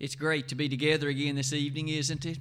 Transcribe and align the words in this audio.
It's 0.00 0.16
great 0.16 0.48
to 0.48 0.54
be 0.54 0.66
together 0.66 1.10
again 1.10 1.36
this 1.36 1.52
evening, 1.52 1.88
isn't 1.88 2.24
it? 2.24 2.38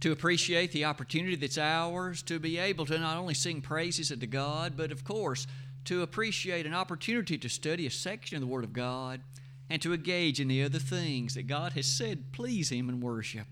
To 0.00 0.12
appreciate 0.12 0.70
the 0.70 0.84
opportunity 0.84 1.34
that's 1.34 1.56
ours, 1.56 2.22
to 2.24 2.38
be 2.38 2.58
able 2.58 2.84
to 2.86 2.98
not 2.98 3.16
only 3.16 3.32
sing 3.32 3.62
praises 3.62 4.12
unto 4.12 4.26
God, 4.26 4.74
but 4.76 4.92
of 4.92 5.02
course, 5.02 5.46
to 5.86 6.02
appreciate 6.02 6.66
an 6.66 6.74
opportunity 6.74 7.38
to 7.38 7.48
study 7.48 7.86
a 7.86 7.90
section 7.90 8.36
of 8.36 8.42
the 8.42 8.46
Word 8.46 8.64
of 8.64 8.74
God 8.74 9.22
and 9.70 9.80
to 9.80 9.94
engage 9.94 10.40
in 10.40 10.48
the 10.48 10.62
other 10.62 10.78
things 10.78 11.34
that 11.34 11.46
God 11.46 11.72
has 11.72 11.86
said 11.86 12.32
please 12.32 12.68
Him 12.68 12.90
in 12.90 13.00
worship. 13.00 13.46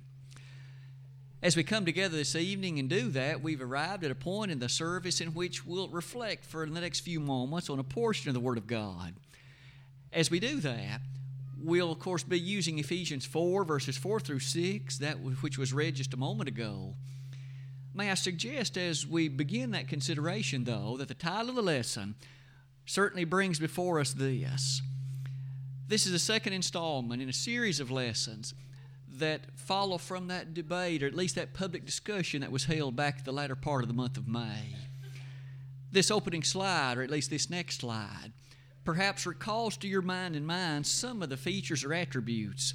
As 1.42 1.56
we 1.56 1.64
come 1.64 1.86
together 1.86 2.18
this 2.18 2.36
evening 2.36 2.78
and 2.78 2.88
do 2.88 3.08
that, 3.10 3.42
we've 3.42 3.62
arrived 3.62 4.04
at 4.04 4.10
a 4.10 4.14
point 4.14 4.50
in 4.50 4.58
the 4.58 4.68
service 4.68 5.22
in 5.22 5.28
which 5.28 5.64
we'll 5.64 5.88
reflect 5.88 6.44
for 6.44 6.66
the 6.66 6.80
next 6.80 7.00
few 7.00 7.20
moments 7.20 7.70
on 7.70 7.78
a 7.78 7.84
portion 7.84 8.28
of 8.28 8.34
the 8.34 8.40
Word 8.40 8.58
of 8.58 8.66
God. 8.66 9.14
As 10.12 10.30
we 10.30 10.38
do 10.38 10.60
that, 10.60 11.00
we'll, 11.58 11.92
of 11.92 11.98
course, 11.98 12.22
be 12.22 12.38
using 12.38 12.78
Ephesians 12.78 13.24
4, 13.24 13.64
verses 13.64 13.96
4 13.96 14.20
through 14.20 14.40
6, 14.40 14.98
that 14.98 15.20
which 15.20 15.58
was 15.58 15.72
read 15.72 15.96
just 15.96 16.14
a 16.14 16.18
moment 16.18 16.48
ago. 16.48 16.94
May 17.94 18.10
I 18.10 18.14
suggest, 18.14 18.76
as 18.76 19.06
we 19.06 19.28
begin 19.28 19.70
that 19.70 19.88
consideration, 19.88 20.64
though, 20.64 20.96
that 20.98 21.08
the 21.08 21.14
title 21.14 21.50
of 21.50 21.56
the 21.56 21.62
lesson 21.62 22.14
certainly 22.84 23.24
brings 23.24 23.58
before 23.58 23.98
us 24.00 24.12
this. 24.12 24.82
This 25.88 26.04
is 26.04 26.12
the 26.12 26.18
second 26.18 26.52
installment 26.52 27.22
in 27.22 27.28
a 27.28 27.32
series 27.32 27.80
of 27.80 27.90
lessons 27.90 28.54
that 29.08 29.40
follow 29.54 29.98
from 29.98 30.28
that 30.28 30.52
debate, 30.52 31.02
or 31.02 31.06
at 31.06 31.14
least 31.14 31.36
that 31.36 31.54
public 31.54 31.86
discussion 31.86 32.42
that 32.42 32.52
was 32.52 32.64
held 32.64 32.96
back 32.96 33.24
the 33.24 33.32
latter 33.32 33.56
part 33.56 33.82
of 33.82 33.88
the 33.88 33.94
month 33.94 34.16
of 34.16 34.28
May. 34.28 34.74
This 35.90 36.10
opening 36.10 36.42
slide, 36.42 36.98
or 36.98 37.02
at 37.02 37.10
least 37.10 37.30
this 37.30 37.48
next 37.48 37.80
slide, 37.80 38.32
perhaps 38.86 39.26
recalls 39.26 39.76
to 39.76 39.88
your 39.88 40.00
mind 40.00 40.36
and 40.36 40.46
mind 40.46 40.86
some 40.86 41.20
of 41.20 41.28
the 41.28 41.36
features 41.36 41.84
or 41.84 41.92
attributes. 41.92 42.72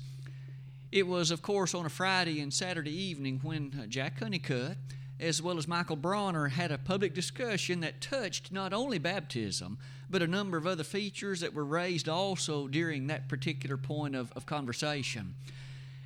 It 0.92 1.08
was, 1.08 1.32
of 1.32 1.42
course, 1.42 1.74
on 1.74 1.86
a 1.86 1.90
Friday 1.90 2.42
and 2.42 2.54
Saturday 2.54 2.92
evening 2.92 3.40
when 3.42 3.74
uh, 3.82 3.86
Jack 3.88 4.20
Honeycutt, 4.20 4.76
as 5.22 5.42
well 5.42 5.58
as 5.58 5.70
Michael 5.70 5.96
Bronner, 5.96 6.50
had 6.50 6.70
a 6.70 6.78
public 6.78 7.14
discussion 7.14 7.80
that 7.80 8.02
touched 8.02 8.52
not 8.52 8.74
only 8.74 9.00
baptism, 9.00 9.78
but 10.10 10.22
a 10.22 10.28
number 10.28 10.58
of 10.58 10.68
other 10.68 10.84
features 10.84 11.40
that 11.40 11.54
were 11.54 11.64
raised 11.64 12.10
also 12.10 12.68
during 12.68 13.08
that 13.08 13.30
particular 13.30 13.78
point 13.78 14.14
of, 14.14 14.34
of 14.34 14.46
conversation. 14.46 15.34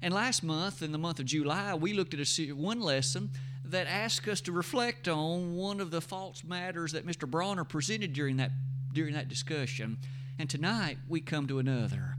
And 0.03 0.13
last 0.13 0.43
month, 0.43 0.83
in 0.83 0.91
the 0.91 0.99
month 0.99 1.19
of 1.19 1.25
July, 1.25 1.73
we 1.73 1.93
looked 1.93 2.13
at 2.13 2.19
a, 2.19 2.51
one 2.51 2.79
lesson 2.79 3.31
that 3.63 3.87
asked 3.87 4.27
us 4.27 4.41
to 4.41 4.51
reflect 4.51 5.07
on 5.07 5.55
one 5.55 5.79
of 5.79 5.89
the 5.89 6.01
false 6.01 6.43
matters 6.43 6.91
that 6.91 7.07
Mr. 7.07 7.27
Bronner 7.27 7.63
presented 7.63 8.13
during 8.13 8.37
that 8.37 8.51
during 8.95 9.13
that 9.13 9.27
discussion. 9.27 9.99
And 10.39 10.49
tonight 10.49 10.97
we 11.07 11.21
come 11.21 11.45
to 11.47 11.59
another. 11.59 12.15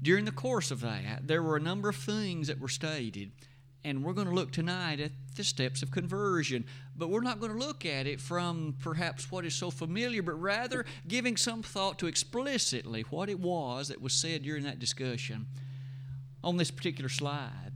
During 0.00 0.24
the 0.24 0.30
course 0.30 0.70
of 0.70 0.82
that, 0.82 1.26
there 1.26 1.42
were 1.42 1.56
a 1.56 1.60
number 1.60 1.88
of 1.88 1.96
things 1.96 2.46
that 2.46 2.60
were 2.60 2.68
stated. 2.68 3.32
And 3.82 4.04
we're 4.04 4.12
going 4.12 4.28
to 4.28 4.34
look 4.34 4.52
tonight 4.52 5.00
at 5.00 5.12
the 5.34 5.42
steps 5.42 5.82
of 5.82 5.90
conversion. 5.90 6.64
But 6.96 7.08
we're 7.08 7.20
not 7.20 7.40
going 7.40 7.52
to 7.52 7.58
look 7.58 7.84
at 7.84 8.06
it 8.06 8.20
from 8.20 8.76
perhaps 8.80 9.30
what 9.32 9.44
is 9.44 9.54
so 9.54 9.70
familiar, 9.70 10.22
but 10.22 10.40
rather 10.40 10.84
giving 11.08 11.36
some 11.36 11.62
thought 11.62 11.98
to 11.98 12.06
explicitly 12.06 13.02
what 13.10 13.28
it 13.28 13.40
was 13.40 13.88
that 13.88 14.00
was 14.00 14.12
said 14.12 14.42
during 14.42 14.64
that 14.64 14.78
discussion 14.78 15.46
on 16.44 16.56
this 16.56 16.70
particular 16.70 17.08
slide. 17.08 17.72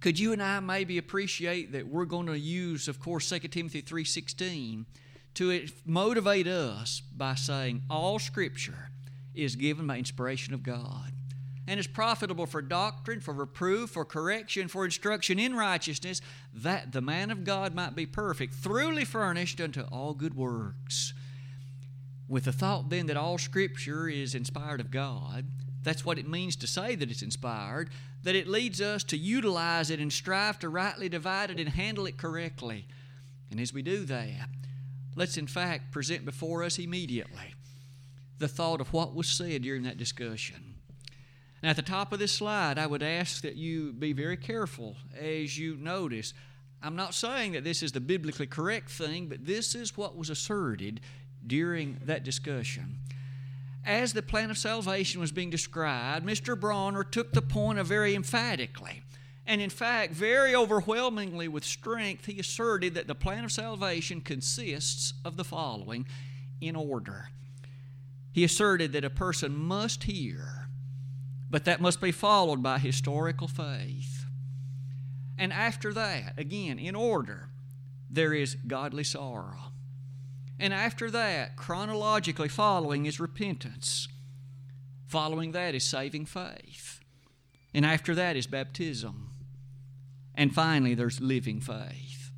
Could 0.00 0.18
you 0.18 0.32
and 0.32 0.42
I 0.42 0.58
maybe 0.60 0.98
appreciate 0.98 1.72
that 1.72 1.86
we're 1.86 2.04
going 2.04 2.26
to 2.26 2.38
use, 2.38 2.88
of 2.88 2.98
course, 2.98 3.28
2 3.28 3.38
Timothy 3.38 3.82
3.16 3.82 4.84
to 5.34 5.66
motivate 5.86 6.46
us 6.46 7.02
by 7.16 7.34
saying 7.34 7.82
all 7.88 8.18
Scripture 8.18 8.90
is 9.34 9.56
given 9.56 9.86
by 9.86 9.98
inspiration 9.98 10.52
of 10.54 10.62
God 10.62 11.12
and 11.66 11.78
is 11.78 11.86
profitable 11.86 12.46
for 12.46 12.60
doctrine, 12.60 13.20
for 13.20 13.32
reproof, 13.32 13.90
for 13.90 14.04
correction, 14.04 14.68
for 14.68 14.84
instruction 14.84 15.38
in 15.38 15.54
righteousness, 15.54 16.20
that 16.52 16.92
the 16.92 17.00
man 17.00 17.30
of 17.30 17.44
God 17.44 17.74
might 17.74 17.94
be 17.94 18.04
perfect, 18.04 18.54
thoroughly 18.54 19.04
furnished 19.04 19.60
unto 19.60 19.82
all 19.82 20.12
good 20.12 20.34
works. 20.34 21.14
With 22.28 22.44
the 22.44 22.52
thought 22.52 22.90
then 22.90 23.06
that 23.06 23.16
all 23.16 23.38
Scripture 23.38 24.08
is 24.08 24.34
inspired 24.34 24.80
of 24.80 24.90
God, 24.90 25.46
that's 25.82 26.04
what 26.04 26.18
it 26.18 26.28
means 26.28 26.56
to 26.56 26.66
say 26.66 26.94
that 26.94 27.10
it's 27.10 27.22
inspired, 27.22 27.90
that 28.22 28.36
it 28.36 28.48
leads 28.48 28.80
us 28.80 29.04
to 29.04 29.16
utilize 29.16 29.90
it 29.90 30.00
and 30.00 30.12
strive 30.12 30.58
to 30.60 30.68
rightly 30.68 31.08
divide 31.08 31.50
it 31.50 31.60
and 31.60 31.68
handle 31.68 32.06
it 32.06 32.16
correctly. 32.16 32.86
And 33.50 33.60
as 33.60 33.72
we 33.72 33.82
do 33.82 34.04
that, 34.04 34.48
Let's, 35.14 35.36
in 35.36 35.46
fact, 35.46 35.92
present 35.92 36.24
before 36.24 36.62
us 36.62 36.78
immediately 36.78 37.54
the 38.38 38.48
thought 38.48 38.80
of 38.80 38.92
what 38.92 39.14
was 39.14 39.28
said 39.28 39.62
during 39.62 39.84
that 39.84 39.98
discussion. 39.98 40.74
Now, 41.62 41.70
at 41.70 41.76
the 41.76 41.82
top 41.82 42.12
of 42.12 42.18
this 42.18 42.32
slide, 42.32 42.76
I 42.76 42.86
would 42.86 43.02
ask 43.02 43.42
that 43.42 43.54
you 43.54 43.92
be 43.92 44.12
very 44.12 44.36
careful 44.36 44.96
as 45.16 45.56
you 45.56 45.76
notice. 45.76 46.34
I'm 46.82 46.96
not 46.96 47.14
saying 47.14 47.52
that 47.52 47.62
this 47.62 47.82
is 47.82 47.92
the 47.92 48.00
biblically 48.00 48.48
correct 48.48 48.90
thing, 48.90 49.28
but 49.28 49.46
this 49.46 49.76
is 49.76 49.96
what 49.96 50.16
was 50.16 50.28
asserted 50.28 51.00
during 51.46 52.00
that 52.04 52.24
discussion. 52.24 52.98
As 53.84 54.12
the 54.12 54.22
plan 54.22 54.50
of 54.50 54.58
salvation 54.58 55.20
was 55.20 55.30
being 55.30 55.50
described, 55.50 56.26
Mr. 56.26 56.58
Bronner 56.58 57.04
took 57.04 57.32
the 57.32 57.42
point 57.42 57.78
of 57.78 57.86
very 57.86 58.14
emphatically 58.14 59.02
and 59.46 59.60
in 59.60 59.70
fact, 59.70 60.12
very 60.12 60.54
overwhelmingly 60.54 61.48
with 61.48 61.64
strength, 61.64 62.26
he 62.26 62.38
asserted 62.38 62.94
that 62.94 63.08
the 63.08 63.14
plan 63.14 63.44
of 63.44 63.52
salvation 63.52 64.20
consists 64.20 65.14
of 65.24 65.36
the 65.36 65.44
following 65.44 66.06
in 66.60 66.76
order. 66.76 67.28
He 68.32 68.44
asserted 68.44 68.92
that 68.92 69.04
a 69.04 69.10
person 69.10 69.56
must 69.56 70.04
hear, 70.04 70.68
but 71.50 71.64
that 71.64 71.80
must 71.80 72.00
be 72.00 72.12
followed 72.12 72.62
by 72.62 72.78
historical 72.78 73.48
faith. 73.48 74.26
And 75.36 75.52
after 75.52 75.92
that, 75.92 76.38
again, 76.38 76.78
in 76.78 76.94
order, 76.94 77.48
there 78.08 78.32
is 78.32 78.54
godly 78.66 79.04
sorrow. 79.04 79.72
And 80.58 80.72
after 80.72 81.10
that, 81.10 81.56
chronologically 81.56 82.48
following 82.48 83.06
is 83.06 83.18
repentance. 83.18 84.06
Following 85.08 85.52
that 85.52 85.74
is 85.74 85.84
saving 85.84 86.26
faith. 86.26 87.00
And 87.74 87.84
after 87.84 88.14
that 88.14 88.36
is 88.36 88.46
baptism. 88.46 89.31
And 90.34 90.54
finally, 90.54 90.94
there's 90.94 91.20
living 91.20 91.60
faith. 91.60 92.30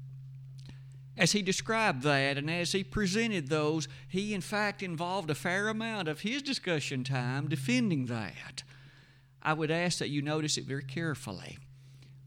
As 1.16 1.32
he 1.32 1.42
described 1.42 2.02
that 2.02 2.36
and 2.36 2.50
as 2.50 2.72
he 2.72 2.82
presented 2.82 3.48
those, 3.48 3.86
he 4.08 4.34
in 4.34 4.40
fact 4.40 4.82
involved 4.82 5.30
a 5.30 5.34
fair 5.34 5.68
amount 5.68 6.08
of 6.08 6.22
his 6.22 6.42
discussion 6.42 7.04
time 7.04 7.48
defending 7.48 8.06
that. 8.06 8.64
I 9.40 9.52
would 9.52 9.70
ask 9.70 9.98
that 9.98 10.08
you 10.08 10.22
notice 10.22 10.56
it 10.58 10.64
very 10.64 10.82
carefully. 10.82 11.58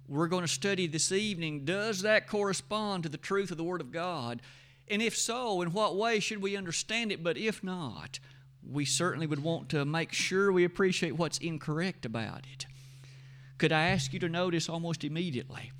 We're 0.07 0.27
going 0.27 0.43
to 0.43 0.47
study 0.47 0.87
this 0.87 1.11
evening 1.11 1.65
does 1.65 2.01
that 2.03 2.27
correspond 2.27 3.03
to 3.03 3.09
the 3.09 3.17
truth 3.17 3.51
of 3.51 3.57
the 3.57 3.63
Word 3.63 3.81
of 3.81 3.91
God? 3.91 4.41
And 4.87 5.01
if 5.01 5.17
so, 5.17 5.61
in 5.61 5.73
what 5.73 5.97
way 5.97 6.21
should 6.21 6.41
we 6.41 6.55
understand 6.55 7.11
it? 7.11 7.23
But 7.23 7.37
if 7.37 7.61
not, 7.61 8.19
we 8.65 8.85
certainly 8.85 9.27
would 9.27 9.43
want 9.43 9.67
to 9.69 9.83
make 9.83 10.13
sure 10.13 10.51
we 10.51 10.63
appreciate 10.63 11.17
what's 11.17 11.39
incorrect 11.39 12.05
about 12.05 12.45
it. 12.53 12.65
Could 13.57 13.71
I 13.71 13.87
ask 13.87 14.13
you 14.13 14.19
to 14.19 14.29
notice 14.29 14.69
almost 14.69 15.03
immediately? 15.03 15.71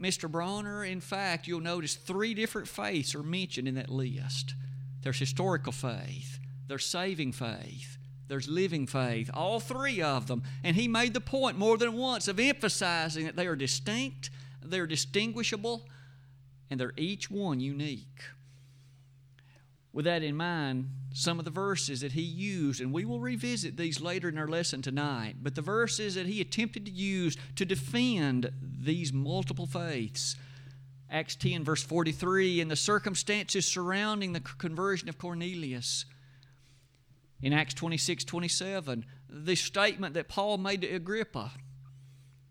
Mr. 0.00 0.30
Bronner, 0.30 0.84
in 0.84 1.00
fact, 1.00 1.46
you'll 1.46 1.60
notice 1.60 1.94
three 1.94 2.34
different 2.34 2.68
faiths 2.68 3.14
are 3.14 3.22
mentioned 3.22 3.68
in 3.68 3.76
that 3.76 3.88
list. 3.88 4.54
There's 5.02 5.18
historical 5.18 5.72
faith, 5.72 6.38
there's 6.66 6.84
saving 6.84 7.32
faith, 7.32 7.98
there's 8.28 8.48
living 8.48 8.86
faith, 8.86 9.30
all 9.32 9.60
three 9.60 10.02
of 10.02 10.26
them. 10.26 10.42
And 10.62 10.76
he 10.76 10.88
made 10.88 11.14
the 11.14 11.20
point 11.20 11.58
more 11.58 11.78
than 11.78 11.94
once 11.94 12.26
of 12.28 12.40
emphasizing 12.40 13.26
that 13.26 13.36
they 13.36 13.46
are 13.46 13.56
distinct, 13.56 14.30
they're 14.62 14.86
distinguishable, 14.86 15.86
and 16.70 16.80
they're 16.80 16.94
each 16.96 17.30
one 17.30 17.60
unique. 17.60 18.24
With 19.94 20.06
that 20.06 20.24
in 20.24 20.36
mind, 20.36 20.90
some 21.14 21.38
of 21.38 21.44
the 21.44 21.52
verses 21.52 22.00
that 22.00 22.12
he 22.12 22.20
used, 22.20 22.80
and 22.80 22.92
we 22.92 23.04
will 23.04 23.20
revisit 23.20 23.76
these 23.76 24.00
later 24.00 24.28
in 24.28 24.36
our 24.36 24.48
lesson 24.48 24.82
tonight, 24.82 25.36
but 25.40 25.54
the 25.54 25.62
verses 25.62 26.16
that 26.16 26.26
he 26.26 26.40
attempted 26.40 26.84
to 26.86 26.90
use 26.90 27.36
to 27.54 27.64
defend 27.64 28.50
these 28.60 29.12
multiple 29.12 29.66
faiths. 29.66 30.34
Acts 31.08 31.36
10, 31.36 31.62
verse 31.62 31.84
43, 31.84 32.60
and 32.60 32.68
the 32.68 32.76
circumstances 32.76 33.66
surrounding 33.66 34.32
the 34.32 34.40
conversion 34.40 35.08
of 35.08 35.16
Cornelius. 35.16 36.06
In 37.40 37.52
Acts 37.52 37.74
26, 37.74 38.24
27, 38.24 39.06
the 39.28 39.54
statement 39.54 40.14
that 40.14 40.26
Paul 40.26 40.58
made 40.58 40.80
to 40.80 40.88
Agrippa. 40.88 41.52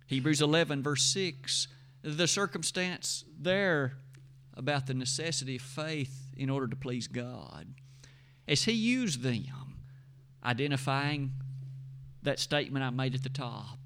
Hebrews 0.07 0.41
11, 0.41 0.81
verse 0.81 1.03
6, 1.03 1.67
the 2.03 2.27
circumstance 2.27 3.25
there 3.37 3.97
about 4.55 4.87
the 4.87 4.93
necessity 4.93 5.57
of 5.57 5.61
faith 5.61 6.22
in 6.37 6.49
order 6.49 6.67
to 6.67 6.75
please 6.75 7.07
God. 7.07 7.67
As 8.47 8.63
he 8.63 8.73
used 8.73 9.21
them, 9.21 9.77
identifying 10.43 11.31
that 12.23 12.39
statement 12.39 12.83
I 12.83 12.89
made 12.89 13.15
at 13.15 13.23
the 13.23 13.29
top, 13.29 13.79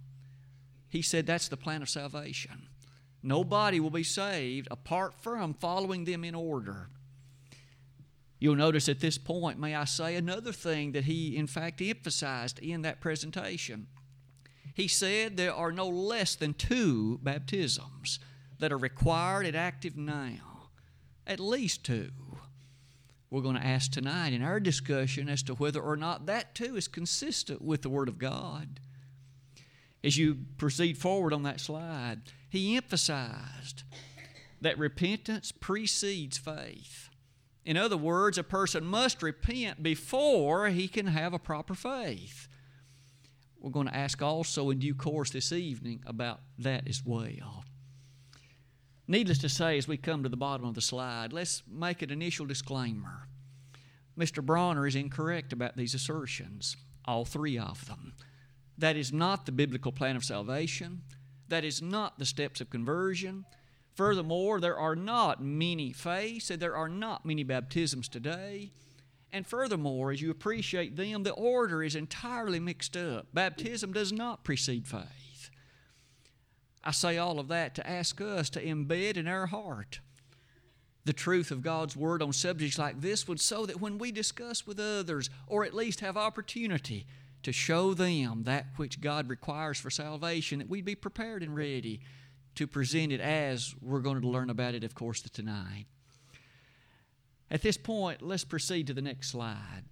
he 0.90 1.02
said 1.02 1.26
that's 1.26 1.48
the 1.48 1.58
plan 1.58 1.82
of 1.82 1.90
salvation. 1.90 2.68
Nobody 3.22 3.80
will 3.80 3.90
be 3.90 4.04
saved 4.04 4.68
apart 4.72 5.14
from 5.20 5.54
following 5.54 6.06
them 6.06 6.24
in 6.24 6.34
order. 6.36 6.90
You'll 8.40 8.56
notice 8.56 8.88
at 8.88 9.00
this 9.00 9.18
point, 9.18 9.60
may 9.60 9.76
I 9.76 9.86
say, 9.86 10.16
another 10.16 10.52
thing 10.54 10.92
that 10.92 11.06
he 11.06 11.36
in 11.36 11.48
fact 11.48 11.82
emphasized 11.82 12.60
in 12.60 12.84
that 12.84 13.02
presentation. 13.02 13.88
he 14.76 14.88
said 14.88 15.36
there 15.38 15.56
are 15.56 15.72
no 15.72 15.88
less 15.88 16.36
than 16.36 16.54
two 16.54 17.20
baptisms 17.24 18.20
that 18.60 18.72
are 18.72 18.78
required 18.78 19.48
and 19.48 19.58
active 19.58 19.98
now. 19.98 20.70
At 21.26 21.40
least 21.40 21.84
two. 21.84 22.12
We're 23.30 23.42
going 23.42 23.58
to 23.58 23.66
ask 23.66 23.92
tonight 23.92 24.34
in 24.34 24.42
our 24.42 24.60
discussion 24.60 25.28
as 25.28 25.44
to 25.44 25.54
whether 25.56 25.82
or 25.82 25.98
not 25.98 26.28
that 26.28 26.56
too 26.56 26.78
is 26.78 26.88
consistent 26.88 27.62
with 27.62 27.82
the 27.82 27.90
Word 27.90 28.08
of 28.08 28.18
God. 28.18 28.80
As 30.04 30.18
you 30.18 30.38
proceed 30.58 30.98
forward 30.98 31.34
on 31.34 31.44
that 31.44 31.60
slide, 31.60 32.22
he 32.50 32.78
emphasized 32.78 33.84
that 34.62 34.78
repentance 34.78 35.52
precedes 35.52 36.38
faith. 36.38 37.10
In 37.66 37.76
other 37.76 37.98
words, 37.98 38.38
a 38.38 38.44
person 38.44 38.86
must 38.86 39.22
repent 39.22 39.84
before 39.84 40.70
he 40.70 40.88
can 40.88 41.08
have 41.08 41.34
a 41.34 41.40
proper 41.40 41.76
faith. 41.76 42.48
We're 43.60 43.72
going 43.72 43.88
to 43.88 43.96
ask 43.96 44.22
also 44.22 44.70
in 44.70 44.80
due 44.80 44.96
course 44.96 45.32
this 45.32 45.52
evening 45.52 46.02
about 46.06 46.40
that 46.60 46.88
as 46.88 47.04
well. 47.06 47.66
Needless 49.07 49.38
to 49.39 49.50
say, 49.50 49.77
as 49.77 49.88
we 49.88 49.95
come 49.95 50.24
to 50.24 50.30
the 50.30 50.36
bottom 50.36 50.65
of 50.65 50.75
the 50.75 50.81
slide, 50.81 51.31
let's 51.31 51.63
make 51.65 52.01
an 52.01 52.12
initial 52.12 52.45
disclaimer. 52.45 53.27
Mr. 54.18 54.45
Bronner 54.45 54.86
is 54.86 54.95
incorrect 54.95 55.54
about 55.54 55.77
these 55.77 55.94
assertions, 55.94 56.75
all 57.06 57.24
three 57.24 57.57
of 57.57 57.86
them. 57.88 58.13
That 58.77 58.98
is 58.98 59.13
not 59.13 59.45
the 59.45 59.51
biblical 59.51 59.92
plan 59.92 60.15
of 60.15 60.25
salvation. 60.25 61.04
That 61.48 61.63
is 61.63 61.81
not 61.81 62.19
the 62.19 62.25
steps 62.25 62.59
of 62.59 62.69
conversion. 62.69 63.45
Furthermore, 63.95 64.59
there 64.59 64.77
are 64.77 64.95
not 64.95 65.42
many 65.42 65.94
faiths 65.94 66.51
and 66.51 66.62
there 66.62 66.75
are 66.75 66.89
not 66.89 67.25
many 67.25 67.44
baptisms 67.44 68.09
today. 68.09 68.71
And 69.31 69.48
furthermore, 69.48 70.12
as 70.12 70.21
you 70.21 70.31
appreciate 70.31 70.95
them, 70.95 71.24
the 71.24 71.31
order 71.31 71.81
is 71.81 71.95
entirely 71.95 72.59
mixed 72.59 72.98
up. 72.98 73.27
Baptism 73.33 73.94
does 73.94 74.12
not 74.12 74.44
precede 74.44 74.88
faith. 74.88 75.27
I 76.88 76.92
say 76.92 77.18
all 77.18 77.38
of 77.38 77.50
that 77.50 77.75
to 77.75 77.86
ask 77.86 78.22
us 78.22 78.50
to 78.51 78.63
embed 78.63 79.18
in 79.18 79.28
our 79.28 79.48
heart 79.48 80.00
the 81.04 81.12
truth 81.12 81.51
of 81.51 81.62
God's 81.62 81.98
Word 81.98 82.22
on 82.22 82.31
subjects 82.31 82.80
like 82.80 83.01
this 83.01 83.28
would 83.28 83.42
so 83.42 83.66
that 83.66 83.81
when 83.81 83.98
we 83.98 84.10
discuss 84.10 84.66
with 84.66 84.80
others, 84.80 85.30
or 85.48 85.66
at 85.66 85.74
least 85.74 86.00
have 86.00 86.16
opportunity 86.16 87.06
to 87.44 87.51
show 87.51 87.94
them 87.94 88.44
that 88.44 88.68
which 88.78 89.01
God 89.01 89.28
requires 89.28 89.78
for 89.78 89.89
salvation, 89.89 90.60
that 90.60 90.69
we'd 90.69 90.86
be 90.86 90.95
prepared 90.95 91.44
and 91.44 91.57
ready 91.57 92.00
to 92.56 92.66
present 92.66 93.12
it 93.12 93.19
as 93.19 93.75
we're 93.81 94.00
going 94.00 94.22
to 94.22 94.28
learn 94.28 94.50
about 94.50 94.74
it, 94.74 94.86
of 94.86 94.95
course, 94.95 95.22
tonight. 95.22 95.88
At 97.51 97.63
this 97.63 97.75
point, 97.75 98.22
let's 98.22 98.45
proceed 98.45 98.88
to 98.88 98.94
the 98.94 99.01
next 99.01 99.30
slide. 99.30 99.83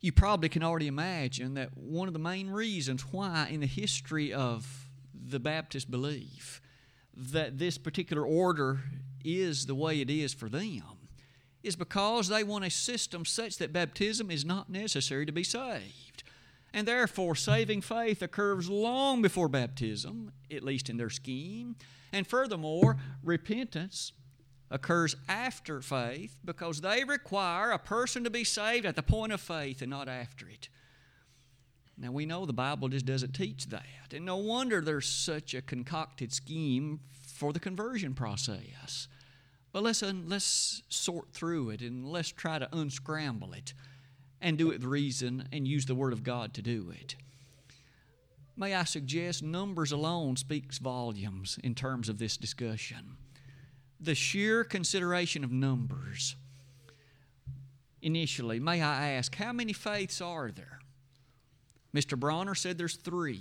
You 0.00 0.12
probably 0.12 0.50
can 0.50 0.62
already 0.62 0.86
imagine 0.86 1.54
that 1.54 1.78
one 1.78 2.08
of 2.08 2.12
the 2.12 2.20
main 2.20 2.50
reasons 2.50 3.06
why, 3.10 3.48
in 3.50 3.60
the 3.60 3.66
history 3.66 4.34
of 4.34 4.85
the 5.30 5.40
Baptist 5.40 5.90
belief, 5.90 6.60
that 7.14 7.58
this 7.58 7.78
particular 7.78 8.24
order 8.24 8.80
is 9.24 9.66
the 9.66 9.74
way 9.74 10.00
it 10.00 10.10
is 10.10 10.32
for 10.32 10.48
them 10.48 10.96
is 11.66 11.76
because 11.76 12.28
they 12.28 12.44
want 12.44 12.64
a 12.64 12.70
system 12.70 13.24
such 13.24 13.58
that 13.58 13.72
baptism 13.72 14.30
is 14.30 14.44
not 14.44 14.70
necessary 14.70 15.26
to 15.26 15.32
be 15.32 15.42
saved. 15.42 16.22
And 16.72 16.86
therefore, 16.86 17.34
saving 17.34 17.80
faith 17.80 18.22
occurs 18.22 18.70
long 18.70 19.22
before 19.22 19.48
baptism, 19.48 20.32
at 20.50 20.62
least 20.62 20.88
in 20.88 20.96
their 20.96 21.10
scheme. 21.10 21.76
And 22.12 22.26
furthermore, 22.26 22.98
repentance 23.22 24.12
occurs 24.70 25.16
after 25.28 25.80
faith 25.80 26.36
because 26.44 26.80
they 26.80 27.02
require 27.04 27.70
a 27.70 27.78
person 27.78 28.24
to 28.24 28.30
be 28.30 28.44
saved 28.44 28.86
at 28.86 28.96
the 28.96 29.02
point 29.02 29.32
of 29.32 29.40
faith 29.40 29.80
and 29.80 29.90
not 29.90 30.08
after 30.08 30.48
it. 30.48 30.68
Now, 31.98 32.12
we 32.12 32.26
know 32.26 32.44
the 32.44 32.52
Bible 32.52 32.88
just 32.88 33.06
doesn't 33.06 33.32
teach 33.32 33.66
that. 33.66 34.12
And 34.12 34.26
no 34.26 34.36
wonder 34.36 34.80
there's 34.80 35.06
such 35.06 35.54
a 35.54 35.62
concocted 35.62 36.32
scheme 36.32 37.00
for 37.10 37.52
the 37.52 37.60
conversion 37.60 38.14
process. 38.14 39.08
But 39.72 39.82
let's, 39.82 40.02
un- 40.02 40.24
let's 40.28 40.82
sort 40.88 41.32
through 41.32 41.70
it 41.70 41.80
and 41.80 42.06
let's 42.06 42.30
try 42.30 42.58
to 42.58 42.68
unscramble 42.76 43.54
it 43.54 43.72
and 44.40 44.58
do 44.58 44.70
it 44.70 44.74
with 44.74 44.84
reason 44.84 45.48
and 45.52 45.66
use 45.66 45.86
the 45.86 45.94
Word 45.94 46.12
of 46.12 46.22
God 46.22 46.52
to 46.54 46.62
do 46.62 46.92
it. 46.98 47.16
May 48.56 48.74
I 48.74 48.84
suggest 48.84 49.42
numbers 49.42 49.92
alone 49.92 50.36
speaks 50.36 50.78
volumes 50.78 51.58
in 51.62 51.74
terms 51.74 52.08
of 52.08 52.18
this 52.18 52.36
discussion. 52.36 53.16
The 54.00 54.14
sheer 54.14 54.64
consideration 54.64 55.44
of 55.44 55.52
numbers. 55.52 56.36
Initially, 58.02 58.60
may 58.60 58.82
I 58.82 59.10
ask, 59.12 59.34
how 59.34 59.52
many 59.52 59.72
faiths 59.72 60.20
are 60.20 60.50
there? 60.50 60.80
Mr. 61.96 62.18
Bronner 62.18 62.54
said 62.54 62.76
there's 62.76 62.96
three 62.96 63.40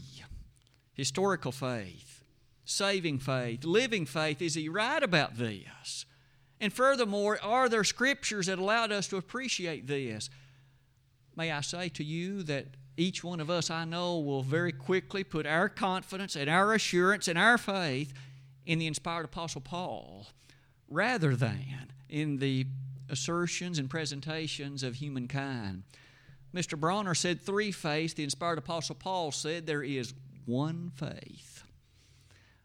historical 0.93 1.51
faith, 1.51 2.23
saving 2.63 3.19
faith, 3.19 3.65
living 3.65 4.05
faith. 4.05 4.41
Is 4.41 4.55
he 4.55 4.69
right 4.69 5.03
about 5.03 5.37
this? 5.37 6.05
And 6.61 6.71
furthermore, 6.71 7.37
are 7.43 7.67
there 7.67 7.83
scriptures 7.83 8.45
that 8.45 8.57
allowed 8.57 8.93
us 8.93 9.07
to 9.09 9.17
appreciate 9.17 9.87
this? 9.87 10.29
May 11.35 11.51
I 11.51 11.59
say 11.59 11.89
to 11.89 12.03
you 12.03 12.43
that 12.43 12.67
each 12.95 13.25
one 13.25 13.41
of 13.41 13.49
us 13.49 13.69
I 13.69 13.83
know 13.83 14.19
will 14.19 14.41
very 14.41 14.71
quickly 14.71 15.25
put 15.25 15.45
our 15.45 15.67
confidence 15.67 16.37
and 16.37 16.49
our 16.49 16.73
assurance 16.73 17.27
and 17.27 17.37
our 17.37 17.57
faith 17.57 18.13
in 18.65 18.79
the 18.79 18.87
inspired 18.87 19.25
Apostle 19.25 19.59
Paul 19.59 20.27
rather 20.89 21.35
than 21.35 21.91
in 22.07 22.37
the 22.37 22.67
assertions 23.09 23.79
and 23.79 23.89
presentations 23.89 24.81
of 24.81 24.95
humankind. 24.95 25.83
Mr. 26.55 26.79
Bronner 26.79 27.13
said 27.13 27.41
three 27.41 27.71
faiths. 27.71 28.13
The 28.13 28.23
inspired 28.23 28.57
Apostle 28.57 28.95
Paul 28.95 29.31
said 29.31 29.67
there 29.67 29.83
is 29.83 30.13
one 30.45 30.91
faith. 30.95 31.63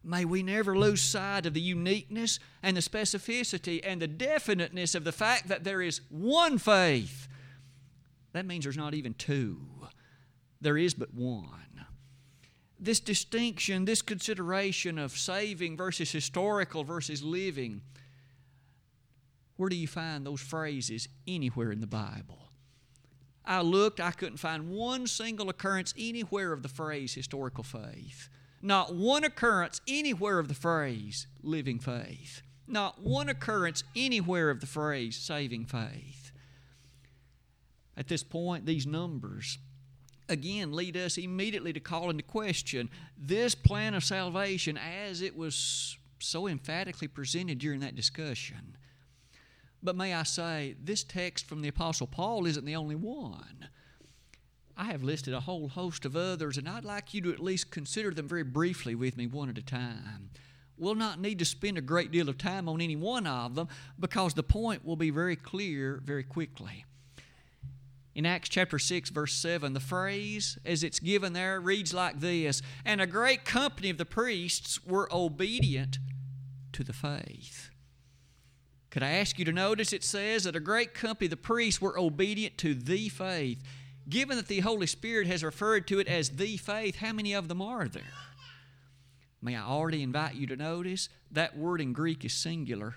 May 0.02 0.24
we 0.24 0.42
never 0.42 0.78
lose 0.78 1.02
sight 1.02 1.44
of 1.44 1.52
the 1.52 1.60
uniqueness 1.60 2.38
and 2.62 2.76
the 2.76 2.80
specificity 2.80 3.80
and 3.84 4.00
the 4.00 4.06
definiteness 4.06 4.94
of 4.94 5.04
the 5.04 5.12
fact 5.12 5.48
that 5.48 5.64
there 5.64 5.82
is 5.82 6.00
one 6.08 6.56
faith 6.56 7.28
that 8.32 8.46
means 8.46 8.64
there's 8.64 8.76
not 8.76 8.94
even 8.94 9.14
two, 9.14 9.60
there 10.60 10.78
is 10.78 10.94
but 10.94 11.12
one. 11.12 11.86
This 12.78 13.00
distinction, 13.00 13.84
this 13.84 14.02
consideration 14.02 14.98
of 14.98 15.12
saving 15.12 15.76
versus 15.76 16.10
historical 16.10 16.84
versus 16.84 17.22
living, 17.22 17.82
where 19.56 19.68
do 19.68 19.76
you 19.76 19.88
find 19.88 20.24
those 20.24 20.40
phrases 20.40 21.08
anywhere 21.26 21.72
in 21.72 21.80
the 21.80 21.86
Bible? 21.86 22.49
I 23.50 23.62
looked, 23.62 23.98
I 23.98 24.12
couldn't 24.12 24.36
find 24.36 24.70
one 24.70 25.08
single 25.08 25.48
occurrence 25.48 25.92
anywhere 25.98 26.52
of 26.52 26.62
the 26.62 26.68
phrase 26.68 27.14
historical 27.14 27.64
faith. 27.64 28.28
Not 28.62 28.94
one 28.94 29.24
occurrence 29.24 29.80
anywhere 29.88 30.38
of 30.38 30.46
the 30.46 30.54
phrase 30.54 31.26
living 31.42 31.80
faith. 31.80 32.42
Not 32.68 33.02
one 33.02 33.28
occurrence 33.28 33.82
anywhere 33.96 34.50
of 34.50 34.60
the 34.60 34.68
phrase 34.68 35.16
saving 35.16 35.66
faith. 35.66 36.30
At 37.96 38.06
this 38.06 38.22
point, 38.22 38.66
these 38.66 38.86
numbers 38.86 39.58
again 40.28 40.72
lead 40.72 40.96
us 40.96 41.18
immediately 41.18 41.72
to 41.72 41.80
call 41.80 42.08
into 42.08 42.22
question 42.22 42.88
this 43.18 43.56
plan 43.56 43.94
of 43.94 44.04
salvation 44.04 44.78
as 44.78 45.22
it 45.22 45.36
was 45.36 45.98
so 46.20 46.46
emphatically 46.46 47.08
presented 47.08 47.58
during 47.58 47.80
that 47.80 47.96
discussion. 47.96 48.76
But 49.82 49.96
may 49.96 50.14
I 50.14 50.24
say, 50.24 50.76
this 50.82 51.02
text 51.02 51.46
from 51.46 51.62
the 51.62 51.68
Apostle 51.68 52.06
Paul 52.06 52.46
isn't 52.46 52.64
the 52.64 52.76
only 52.76 52.96
one. 52.96 53.68
I 54.76 54.84
have 54.84 55.02
listed 55.02 55.34
a 55.34 55.40
whole 55.40 55.68
host 55.68 56.04
of 56.04 56.16
others, 56.16 56.56
and 56.56 56.68
I'd 56.68 56.84
like 56.84 57.12
you 57.12 57.20
to 57.22 57.32
at 57.32 57.40
least 57.40 57.70
consider 57.70 58.10
them 58.10 58.28
very 58.28 58.42
briefly 58.42 58.94
with 58.94 59.16
me, 59.16 59.26
one 59.26 59.48
at 59.48 59.58
a 59.58 59.62
time. 59.62 60.30
We'll 60.78 60.94
not 60.94 61.20
need 61.20 61.38
to 61.40 61.44
spend 61.44 61.76
a 61.76 61.82
great 61.82 62.10
deal 62.10 62.28
of 62.30 62.38
time 62.38 62.68
on 62.68 62.80
any 62.80 62.96
one 62.96 63.26
of 63.26 63.54
them 63.54 63.68
because 63.98 64.32
the 64.32 64.42
point 64.42 64.84
will 64.84 64.96
be 64.96 65.10
very 65.10 65.36
clear 65.36 66.00
very 66.04 66.24
quickly. 66.24 66.86
In 68.14 68.26
Acts 68.26 68.48
chapter 68.48 68.78
6, 68.78 69.10
verse 69.10 69.34
7, 69.34 69.72
the 69.72 69.80
phrase, 69.80 70.58
as 70.64 70.82
it's 70.82 70.98
given 70.98 71.32
there, 71.32 71.60
reads 71.60 71.94
like 71.94 72.20
this 72.20 72.62
And 72.84 73.00
a 73.00 73.06
great 73.06 73.44
company 73.44 73.90
of 73.90 73.98
the 73.98 74.04
priests 74.04 74.84
were 74.84 75.08
obedient 75.12 75.98
to 76.72 76.82
the 76.82 76.92
faith. 76.92 77.69
Could 78.90 79.02
I 79.04 79.10
ask 79.10 79.38
you 79.38 79.44
to 79.44 79.52
notice 79.52 79.92
it 79.92 80.02
says 80.02 80.44
that 80.44 80.56
a 80.56 80.60
great 80.60 80.94
company 80.94 81.26
of 81.26 81.30
the 81.30 81.36
priests 81.36 81.80
were 81.80 81.98
obedient 81.98 82.58
to 82.58 82.74
the 82.74 83.08
faith? 83.08 83.62
Given 84.08 84.36
that 84.36 84.48
the 84.48 84.60
Holy 84.60 84.88
Spirit 84.88 85.28
has 85.28 85.44
referred 85.44 85.86
to 85.88 86.00
it 86.00 86.08
as 86.08 86.30
the 86.30 86.56
faith, 86.56 86.96
how 86.96 87.12
many 87.12 87.32
of 87.32 87.46
them 87.46 87.62
are 87.62 87.86
there? 87.86 88.02
May 89.40 89.56
I 89.56 89.62
already 89.62 90.02
invite 90.02 90.34
you 90.34 90.46
to 90.48 90.56
notice 90.56 91.08
that 91.30 91.56
word 91.56 91.80
in 91.80 91.92
Greek 91.92 92.24
is 92.24 92.32
singular. 92.32 92.96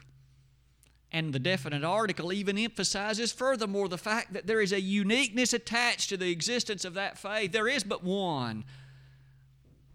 And 1.11 1.31
the 1.31 1.39
definite 1.39 1.83
article 1.83 2.33
even 2.33 2.57
emphasizes 2.57 3.31
furthermore 3.31 3.87
the 3.87 3.99
fact 3.99 4.33
that 4.33 4.47
there 4.47 4.61
is 4.61 4.73
a 4.73 4.81
uniqueness 4.81 5.53
attached 5.53 6.09
to 6.09 6.17
the 6.17 6.31
existence 6.31 6.85
of 6.85 6.95
that 6.95 7.19
faith. 7.19 7.51
There 7.51 7.67
is 7.67 7.83
but 7.83 8.03
one. 8.03 8.65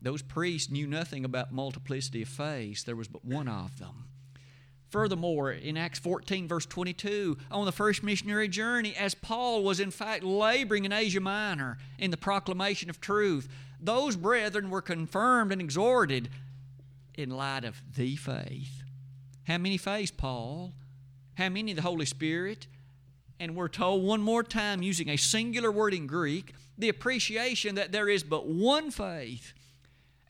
Those 0.00 0.22
priests 0.22 0.70
knew 0.70 0.86
nothing 0.86 1.24
about 1.24 1.52
multiplicity 1.52 2.22
of 2.22 2.28
faiths, 2.28 2.84
there 2.84 2.94
was 2.94 3.08
but 3.08 3.24
one 3.24 3.48
of 3.48 3.80
them. 3.80 4.07
Furthermore, 4.90 5.52
in 5.52 5.76
Acts 5.76 5.98
14, 5.98 6.48
verse 6.48 6.64
22, 6.64 7.36
on 7.50 7.66
the 7.66 7.72
first 7.72 8.02
missionary 8.02 8.48
journey, 8.48 8.94
as 8.96 9.14
Paul 9.14 9.62
was 9.62 9.80
in 9.80 9.90
fact 9.90 10.24
laboring 10.24 10.86
in 10.86 10.92
Asia 10.92 11.20
Minor 11.20 11.76
in 11.98 12.10
the 12.10 12.16
proclamation 12.16 12.88
of 12.88 13.00
truth, 13.00 13.48
Those 13.80 14.16
brethren 14.16 14.70
were 14.70 14.82
confirmed 14.82 15.52
and 15.52 15.60
exhorted 15.60 16.30
in 17.14 17.30
light 17.30 17.64
of 17.64 17.80
the 17.94 18.16
faith. 18.16 18.82
How 19.46 19.58
many 19.58 19.76
faiths, 19.76 20.10
Paul? 20.10 20.72
How 21.36 21.48
many 21.48 21.72
the 21.72 21.82
Holy 21.82 22.06
Spirit? 22.06 22.66
And 23.38 23.54
we're 23.54 23.68
told 23.68 24.02
one 24.02 24.20
more 24.20 24.42
time, 24.42 24.82
using 24.82 25.08
a 25.08 25.16
singular 25.16 25.70
word 25.70 25.94
in 25.94 26.06
Greek, 26.06 26.54
the 26.76 26.88
appreciation 26.88 27.76
that 27.76 27.92
there 27.92 28.08
is 28.08 28.24
but 28.24 28.46
one 28.46 28.90
faith. 28.90 29.52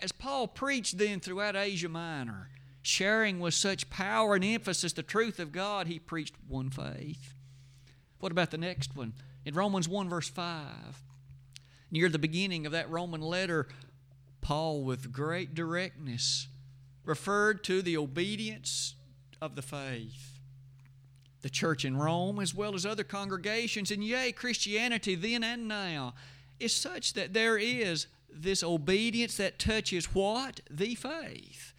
As 0.00 0.12
Paul 0.12 0.46
preached 0.46 0.98
then 0.98 1.20
throughout 1.20 1.56
Asia 1.56 1.88
Minor, 1.88 2.50
sharing 2.82 3.40
with 3.40 3.54
such 3.54 3.90
power 3.90 4.34
and 4.34 4.44
emphasis 4.44 4.92
the 4.92 5.02
truth 5.02 5.38
of 5.38 5.52
God, 5.52 5.86
he 5.86 5.98
preached 5.98 6.34
one 6.46 6.70
faith. 6.70 7.34
What 8.20 8.32
about 8.32 8.50
the 8.50 8.58
next 8.58 8.96
one? 8.96 9.14
In 9.44 9.54
Romans 9.54 9.88
1, 9.88 10.08
verse 10.08 10.28
5, 10.28 11.02
near 11.90 12.08
the 12.08 12.18
beginning 12.18 12.66
of 12.66 12.72
that 12.72 12.90
Roman 12.90 13.20
letter, 13.20 13.68
Paul, 14.40 14.82
with 14.82 15.12
great 15.12 15.54
directness, 15.54 16.48
referred 17.04 17.64
to 17.64 17.80
the 17.80 17.96
obedience 17.96 18.94
of 19.40 19.56
the 19.56 19.62
faith. 19.62 20.38
The 21.40 21.50
church 21.50 21.84
in 21.84 21.96
Rome, 21.96 22.40
as 22.40 22.54
well 22.54 22.74
as 22.74 22.84
other 22.84 23.04
congregations, 23.04 23.90
and 23.90 24.02
yea, 24.02 24.32
Christianity 24.32 25.14
then 25.14 25.44
and 25.44 25.68
now, 25.68 26.14
is 26.58 26.74
such 26.74 27.12
that 27.14 27.32
there 27.32 27.56
is 27.56 28.08
this 28.30 28.62
obedience 28.62 29.36
that 29.36 29.58
touches 29.58 30.14
what? 30.14 30.60
The 30.68 30.94
faith. 30.96 31.72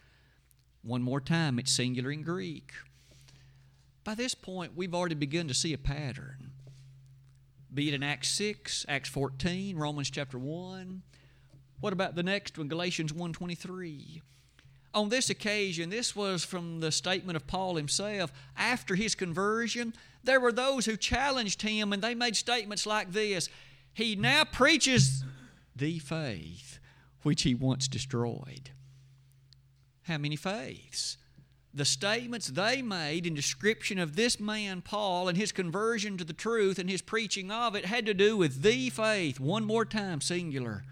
One 0.81 1.01
more 1.01 1.21
time, 1.21 1.59
it's 1.59 1.71
singular 1.71 2.12
in 2.12 2.21
Greek. 2.21 2.74
By 4.03 4.15
this 4.15 4.33
point, 4.33 4.75
we've 4.75 4.95
already 4.95 5.15
begun 5.15 5.48
to 5.50 5.53
see 5.53 5.74
a 5.74 5.77
pattern. 5.77 6.51
Be 7.74 7.89
it 7.89 7.93
in 7.93 8.01
Acts 8.01 8.29
6, 8.29 8.86
Acts 8.88 9.09
14, 9.09 9.77
Romans 9.77 10.09
chapter 10.09 10.39
1. 10.39 11.03
What 11.81 11.93
about 11.93 12.15
the 12.15 12.24
next 12.24 12.57
one, 12.57 12.67
Galatians 12.67 13.13
1.23? 13.13 14.21
On 14.93 15.09
this 15.09 15.29
occasion, 15.29 15.89
this 15.89 16.15
was 16.15 16.43
from 16.43 16.79
the 16.79 16.91
statement 16.91 17.36
of 17.36 17.45
Paul 17.45 17.75
himself. 17.75 18.31
After 18.57 18.95
his 18.95 19.13
conversion, 19.13 19.93
there 20.24 20.39
were 20.39 20.51
those 20.51 20.86
who 20.86 20.98
challenged 20.98 21.62
him, 21.62 21.93
and 21.93 22.01
they 22.01 22.15
made 22.15 22.36
statements 22.36 22.86
like 22.86 23.12
this 23.12 23.50
He 23.93 24.15
now 24.15 24.45
preaches 24.45 25.24
the 25.75 26.00
faith 26.00 26.79
which 27.21 27.43
he 27.43 27.53
once 27.53 27.88
destroyed. 27.88 28.71
How 30.09 30.17
many 30.17 30.35
faiths? 30.35 31.17
The 31.71 31.85
statements 31.85 32.47
they 32.47 32.81
made 32.81 33.27
in 33.27 33.35
description 33.35 33.99
of 33.99 34.15
this 34.15 34.39
man, 34.39 34.81
Paul, 34.81 35.27
and 35.27 35.37
his 35.37 35.51
conversion 35.51 36.17
to 36.17 36.23
the 36.23 36.33
truth 36.33 36.79
and 36.79 36.89
his 36.89 37.03
preaching 37.03 37.51
of 37.51 37.75
it 37.75 37.85
had 37.85 38.07
to 38.07 38.15
do 38.15 38.35
with 38.35 38.63
the 38.63 38.89
faith. 38.89 39.39
One 39.39 39.63
more 39.63 39.85
time, 39.85 40.19
singular. 40.19 40.83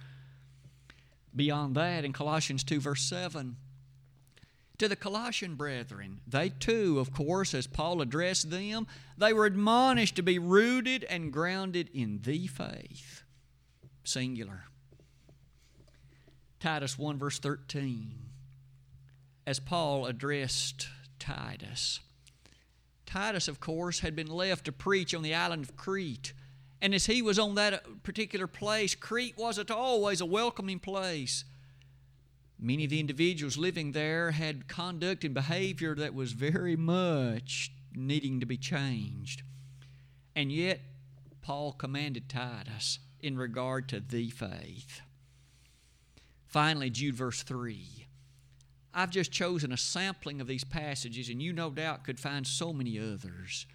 Beyond 1.35 1.73
that, 1.73 2.05
in 2.05 2.13
Colossians 2.13 2.63
2, 2.63 2.79
verse 2.79 3.01
7, 3.01 3.55
to 4.77 4.87
the 4.87 4.95
Colossian 4.95 5.55
brethren. 5.55 6.21
They 6.27 6.49
too, 6.49 6.99
of 6.99 7.11
course, 7.11 7.55
as 7.55 7.65
Paul 7.65 8.03
addressed 8.03 8.51
them, 8.51 8.85
they 9.17 9.33
were 9.33 9.47
admonished 9.47 10.15
to 10.17 10.21
be 10.21 10.37
rooted 10.37 11.03
and 11.05 11.33
grounded 11.33 11.89
in 11.91 12.19
the 12.21 12.45
faith. 12.45 13.23
Singular. 14.03 14.65
Titus 16.59 16.99
1, 16.99 17.17
verse 17.17 17.39
13. 17.39 18.26
As 19.47 19.61
Paul 19.61 20.05
addressed 20.05 20.89
Titus, 21.19 22.01
Titus, 23.05 23.47
of 23.47 23.61
course, 23.61 24.01
had 24.01 24.13
been 24.13 24.27
left 24.27 24.65
to 24.65 24.73
preach 24.73 25.15
on 25.15 25.21
the 25.21 25.33
island 25.33 25.63
of 25.63 25.77
Crete. 25.77 26.33
And 26.81 26.93
as 26.93 27.05
he 27.05 27.21
was 27.21 27.39
on 27.39 27.55
that 27.55 28.03
particular 28.03 28.45
place, 28.45 28.93
Crete 28.93 29.37
wasn't 29.37 29.71
always 29.71 30.19
a 30.19 30.25
welcoming 30.25 30.79
place. 30.79 31.45
Many 32.59 32.83
of 32.83 32.89
the 32.89 32.99
individuals 32.99 33.57
living 33.57 33.93
there 33.93 34.31
had 34.31 34.67
conduct 34.67 35.23
and 35.23 35.33
behavior 35.33 35.95
that 35.95 36.13
was 36.13 36.33
very 36.33 36.75
much 36.75 37.71
needing 37.95 38.41
to 38.41 38.45
be 38.45 38.57
changed. 38.57 39.43
And 40.35 40.51
yet, 40.51 40.81
Paul 41.41 41.71
commanded 41.71 42.27
Titus 42.27 42.99
in 43.21 43.37
regard 43.37 43.87
to 43.89 44.01
the 44.01 44.29
faith. 44.29 44.99
Finally, 46.45 46.89
Jude 46.89 47.15
verse 47.15 47.43
3. 47.43 48.06
I've 48.97 49.11
just 49.11 49.31
chosen 49.31 49.71
a 49.71 49.77
sampling 49.77 50.41
of 50.41 50.47
these 50.47 50.63
passages, 50.63 51.29
and 51.29 51.39
you 51.39 51.53
no 51.53 51.69
doubt 51.69 52.03
could 52.03 52.19
find 52.19 52.47
so 52.47 52.73
many 52.73 52.97
others. 52.97 53.67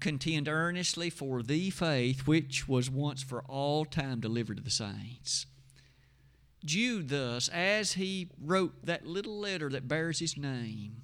Contend 0.00 0.48
earnestly 0.48 1.08
for 1.08 1.42
the 1.42 1.70
faith 1.70 2.26
which 2.26 2.68
was 2.68 2.90
once 2.90 3.22
for 3.22 3.42
all 3.44 3.86
time 3.86 4.20
delivered 4.20 4.58
to 4.58 4.62
the 4.62 4.70
saints. 4.70 5.46
Jude, 6.62 7.08
thus, 7.08 7.48
as 7.48 7.94
he 7.94 8.28
wrote 8.38 8.84
that 8.84 9.06
little 9.06 9.38
letter 9.38 9.70
that 9.70 9.88
bears 9.88 10.18
his 10.18 10.36
name, 10.36 11.00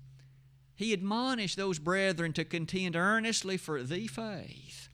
he 0.74 0.92
admonished 0.92 1.56
those 1.56 1.78
brethren 1.78 2.34
to 2.34 2.44
contend 2.44 2.94
earnestly 2.94 3.56
for 3.56 3.82
the 3.82 4.06
faith. 4.06 4.90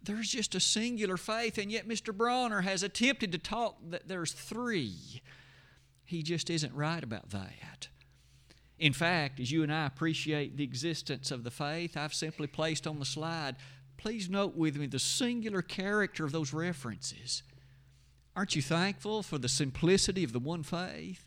There's 0.00 0.30
just 0.30 0.54
a 0.54 0.60
singular 0.60 1.16
faith, 1.16 1.58
and 1.58 1.72
yet 1.72 1.88
Mr. 1.88 2.16
Bronner 2.16 2.60
has 2.60 2.84
attempted 2.84 3.32
to 3.32 3.38
talk 3.38 3.78
that 3.90 4.06
there's 4.06 4.30
three. 4.30 5.22
He 6.10 6.24
just 6.24 6.50
isn't 6.50 6.74
right 6.74 7.04
about 7.04 7.30
that. 7.30 7.86
In 8.80 8.92
fact, 8.92 9.38
as 9.38 9.52
you 9.52 9.62
and 9.62 9.72
I 9.72 9.86
appreciate 9.86 10.56
the 10.56 10.64
existence 10.64 11.30
of 11.30 11.44
the 11.44 11.52
faith, 11.52 11.96
I've 11.96 12.14
simply 12.14 12.48
placed 12.48 12.84
on 12.84 12.98
the 12.98 13.04
slide, 13.04 13.54
please 13.96 14.28
note 14.28 14.56
with 14.56 14.76
me 14.76 14.88
the 14.88 14.98
singular 14.98 15.62
character 15.62 16.24
of 16.24 16.32
those 16.32 16.52
references. 16.52 17.44
Aren't 18.34 18.56
you 18.56 18.62
thankful 18.62 19.22
for 19.22 19.38
the 19.38 19.48
simplicity 19.48 20.24
of 20.24 20.32
the 20.32 20.40
one 20.40 20.64
faith 20.64 21.26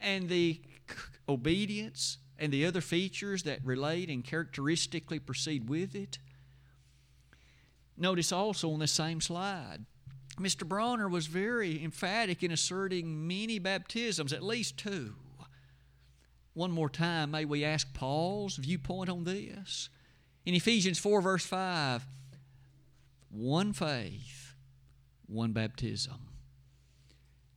and 0.00 0.30
the 0.30 0.62
obedience 1.28 2.16
and 2.38 2.50
the 2.50 2.64
other 2.64 2.80
features 2.80 3.42
that 3.42 3.62
relate 3.62 4.08
and 4.08 4.24
characteristically 4.24 5.18
proceed 5.18 5.68
with 5.68 5.94
it? 5.94 6.16
Notice 7.98 8.32
also 8.32 8.72
on 8.72 8.78
the 8.78 8.86
same 8.86 9.20
slide, 9.20 9.84
Mr. 10.36 10.66
Bronner 10.66 11.08
was 11.08 11.26
very 11.26 11.82
emphatic 11.82 12.42
in 12.42 12.50
asserting 12.50 13.26
many 13.26 13.58
baptisms, 13.58 14.32
at 14.32 14.42
least 14.42 14.76
two. 14.76 15.14
One 16.54 16.70
more 16.70 16.88
time, 16.88 17.32
may 17.32 17.44
we 17.44 17.64
ask 17.64 17.92
Paul's 17.94 18.56
viewpoint 18.56 19.10
on 19.10 19.24
this? 19.24 19.88
In 20.46 20.54
Ephesians 20.54 20.98
4, 20.98 21.20
verse 21.20 21.44
5, 21.44 22.04
one 23.30 23.72
faith, 23.72 24.54
one 25.26 25.52
baptism. 25.52 26.28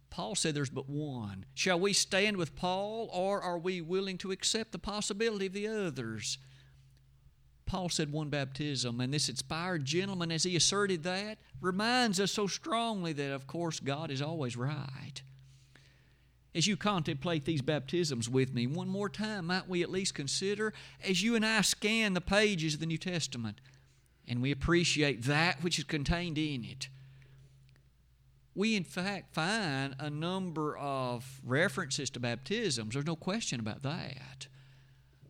Paul 0.10 0.34
said 0.34 0.56
there's 0.56 0.72
but 0.72 0.90
one. 0.90 1.46
Shall 1.54 1.80
we 1.80 1.94
stand 1.94 2.38
with 2.38 2.56
Paul, 2.56 3.08
or 3.14 3.40
are 3.40 3.60
we 3.60 3.82
willing 3.82 4.18
to 4.20 4.32
accept 4.32 4.72
the 4.72 4.80
possibility 4.80 5.46
of 5.46 5.54
the 5.54 5.68
others? 5.68 6.40
Paul 7.68 7.90
said 7.90 8.12
one 8.12 8.30
baptism, 8.30 9.00
and 9.00 9.14
this 9.14 9.30
inspired 9.30 9.86
gentleman, 9.86 10.32
as 10.32 10.44
he 10.44 10.56
asserted 10.56 11.04
that, 11.04 11.38
reminds 11.62 12.20
us 12.20 12.32
so 12.32 12.48
strongly 12.48 13.14
that, 13.14 13.32
of 13.32 13.46
course, 13.46 13.80
God 13.80 14.10
is 14.10 14.22
always 14.22 14.58
right. 14.58 15.22
As 16.56 16.66
you 16.66 16.76
contemplate 16.76 17.46
these 17.46 17.62
baptisms 17.62 18.28
with 18.28 18.54
me, 18.54 18.66
one 18.66 18.88
more 18.88 19.10
time, 19.10 19.46
might 19.48 19.70
we 19.70 19.84
at 19.84 19.92
least 19.92 20.16
consider, 20.16 20.74
as 21.04 21.22
you 21.22 21.36
and 21.36 21.46
I 21.46 21.62
scan 21.62 22.14
the 22.14 22.22
pages 22.22 22.74
of 22.74 22.80
the 22.80 22.88
New 22.88 22.98
Testament, 22.98 23.60
and 24.28 24.42
we 24.42 24.52
appreciate 24.52 25.24
that 25.26 25.62
which 25.62 25.78
is 25.78 25.84
contained 25.84 26.38
in 26.38 26.64
it, 26.64 26.88
we 28.56 28.76
in 28.76 28.84
fact 28.84 29.36
find 29.36 29.96
a 30.00 30.10
number 30.10 30.76
of 30.78 31.42
references 31.46 32.10
to 32.10 32.20
baptisms. 32.20 32.94
There's 32.94 33.06
no 33.06 33.16
question 33.16 33.60
about 33.60 33.84
that. 33.84 34.48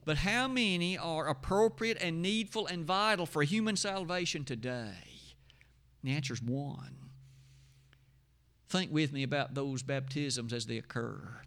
But 0.08 0.20
how 0.20 0.48
many 0.48 0.98
are 0.98 1.28
appropriate 1.28 1.98
and 2.00 2.22
needful 2.22 2.66
and 2.66 2.86
vital 2.86 3.26
for 3.26 3.44
human 3.44 3.76
salvation 3.76 4.46
today? 4.46 4.94
The 6.02 6.12
answer 6.12 6.34
is 6.34 6.42
one. 6.42 6.96
Think 8.70 8.94
with 8.94 9.12
me 9.12 9.24
about 9.24 9.54
those 9.54 9.84
baptisms 9.84 10.54
as 10.54 10.66
they 10.66 10.78
occur. 10.78 11.42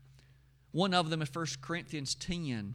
One 0.72 0.92
of 0.92 1.08
them 1.08 1.22
is 1.22 1.34
1 1.34 1.46
Corinthians 1.62 2.14
10, 2.14 2.74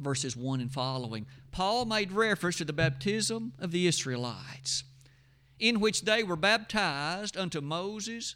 verses 0.00 0.36
1 0.36 0.60
and 0.60 0.72
following. 0.72 1.26
Paul 1.52 1.84
made 1.84 2.10
reference 2.10 2.56
to 2.56 2.64
the 2.64 2.72
baptism 2.72 3.52
of 3.60 3.70
the 3.70 3.86
Israelites 3.86 4.82
in 5.60 5.78
which 5.78 6.02
they 6.02 6.24
were 6.24 6.34
baptized 6.34 7.36
unto 7.36 7.60
Moses 7.60 8.34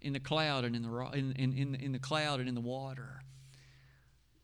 in 0.00 0.12
the 0.12 0.18
cloud 0.18 0.64
and 0.64 0.74
in 0.74 0.82
the, 0.82 1.10
in, 1.14 1.52
in, 1.52 1.76
in 1.76 1.92
the 1.92 2.00
cloud 2.00 2.40
and 2.40 2.48
in 2.48 2.56
the 2.56 2.60
water. 2.60 3.20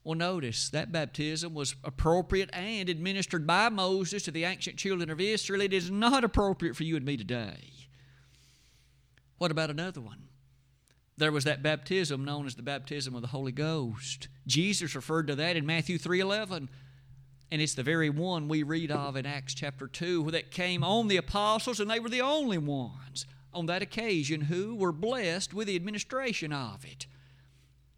Well, 0.02 0.16
notice 0.16 0.70
that 0.70 0.92
baptism 0.92 1.54
was 1.54 1.74
appropriate 1.84 2.50
and 2.52 2.88
administered 2.88 3.46
by 3.46 3.68
Moses 3.68 4.22
to 4.24 4.30
the 4.30 4.44
ancient 4.44 4.76
children 4.76 5.10
of 5.10 5.20
Israel. 5.20 5.60
It 5.60 5.72
is 5.72 5.90
not 5.90 6.24
appropriate 6.24 6.74
for 6.74 6.84
you 6.84 6.96
and 6.96 7.04
me 7.04 7.16
today. 7.16 7.72
What 9.38 9.50
about 9.50 9.70
another 9.70 10.00
one? 10.00 10.28
There 11.18 11.32
was 11.32 11.44
that 11.44 11.62
baptism 11.62 12.24
known 12.24 12.46
as 12.46 12.54
the 12.54 12.62
baptism 12.62 13.14
of 13.14 13.20
the 13.20 13.28
Holy 13.28 13.52
Ghost. 13.52 14.28
Jesus 14.46 14.94
referred 14.94 15.26
to 15.26 15.36
that 15.36 15.56
in 15.56 15.66
Matthew 15.66 15.98
3:11 15.98 16.68
and 17.50 17.60
it's 17.60 17.74
the 17.74 17.82
very 17.82 18.08
one 18.10 18.48
we 18.48 18.62
read 18.62 18.90
of 18.90 19.16
in 19.16 19.26
Acts 19.26 19.54
chapter 19.54 19.88
2 19.88 20.30
that 20.30 20.52
came 20.52 20.84
on 20.84 21.08
the 21.08 21.16
apostles, 21.16 21.80
and 21.80 21.90
they 21.90 21.98
were 21.98 22.08
the 22.08 22.20
only 22.20 22.58
ones. 22.58 23.26
on 23.52 23.66
that 23.66 23.82
occasion 23.82 24.42
who 24.42 24.76
were 24.76 24.92
blessed 24.92 25.52
with 25.52 25.66
the 25.66 25.74
administration 25.74 26.52
of 26.52 26.84
it. 26.84 27.06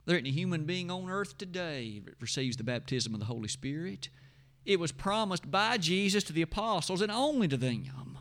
There 0.04 0.16
isn't 0.16 0.26
a 0.26 0.30
human 0.30 0.64
being 0.64 0.90
on 0.90 1.08
earth 1.08 1.38
today 1.38 2.00
that 2.04 2.20
receives 2.20 2.56
the 2.56 2.64
baptism 2.64 3.14
of 3.14 3.20
the 3.20 3.26
Holy 3.26 3.48
Spirit. 3.48 4.08
It 4.64 4.80
was 4.80 4.92
promised 4.92 5.50
by 5.50 5.78
Jesus 5.78 6.24
to 6.24 6.32
the 6.32 6.42
apostles 6.42 7.00
and 7.02 7.12
only 7.12 7.48
to 7.48 7.56
them. 7.56 8.18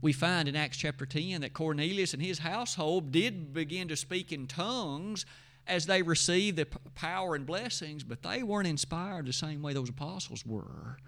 We 0.00 0.12
find 0.12 0.48
in 0.48 0.56
Acts 0.56 0.78
chapter 0.78 1.06
10 1.06 1.42
that 1.42 1.54
Cornelius 1.54 2.12
and 2.12 2.22
his 2.22 2.40
household 2.40 3.12
did 3.12 3.54
begin 3.54 3.86
to 3.88 3.96
speak 3.96 4.32
in 4.32 4.48
tongues 4.48 5.24
as 5.66 5.86
they 5.86 6.02
received 6.02 6.56
the 6.56 6.66
power 6.96 7.36
and 7.36 7.46
blessings, 7.46 8.02
but 8.02 8.22
they 8.22 8.42
weren't 8.42 8.66
inspired 8.66 9.26
the 9.26 9.32
same 9.32 9.62
way 9.62 9.72
those 9.72 9.90
apostles 9.90 10.44
were. 10.44 10.98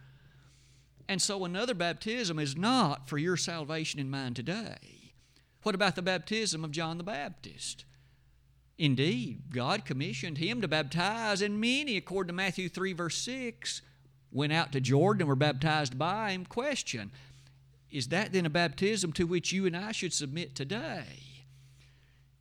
And 1.08 1.20
so 1.20 1.44
another 1.44 1.74
baptism 1.74 2.38
is 2.38 2.56
not 2.56 3.08
for 3.08 3.18
your 3.18 3.36
salvation 3.36 3.98
in 3.98 4.10
mind 4.10 4.36
today. 4.36 5.12
What 5.64 5.74
about 5.74 5.96
the 5.96 6.02
baptism 6.02 6.64
of 6.64 6.70
John 6.70 6.98
the 6.98 7.04
Baptist? 7.04 7.84
Indeed, 8.76 9.52
God 9.52 9.84
commissioned 9.84 10.38
him 10.38 10.60
to 10.60 10.68
baptize, 10.68 11.42
and 11.42 11.60
many, 11.60 11.96
according 11.96 12.28
to 12.28 12.34
Matthew 12.34 12.68
3, 12.68 12.92
verse 12.92 13.16
6, 13.18 13.82
went 14.32 14.52
out 14.52 14.72
to 14.72 14.80
Jordan 14.80 15.22
and 15.22 15.28
were 15.28 15.36
baptized 15.36 15.96
by 15.96 16.32
him. 16.32 16.44
Question 16.44 17.12
Is 17.90 18.08
that 18.08 18.32
then 18.32 18.46
a 18.46 18.50
baptism 18.50 19.12
to 19.12 19.26
which 19.26 19.52
you 19.52 19.66
and 19.66 19.76
I 19.76 19.92
should 19.92 20.12
submit 20.12 20.56
today? 20.56 21.34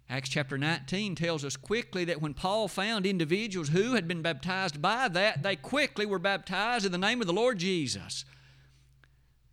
Acts 0.10 0.30
chapter 0.30 0.58
19 0.58 1.16
tells 1.16 1.46
us 1.46 1.56
quickly 1.56 2.04
that 2.06 2.22
when 2.22 2.34
Paul 2.34 2.68
found 2.68 3.06
individuals 3.06 3.70
who 3.70 3.94
had 3.94 4.08
been 4.08 4.22
baptized 4.22 4.82
by 4.82 5.08
that, 5.08 5.44
they 5.44 5.56
quickly 5.56 6.06
were 6.06 6.20
baptized 6.20 6.86
in 6.86 6.92
the 6.92 6.98
name 6.98 7.22
of 7.22 7.28
the 7.28 7.34
Lord 7.34 7.58
Jesus. 7.58 8.26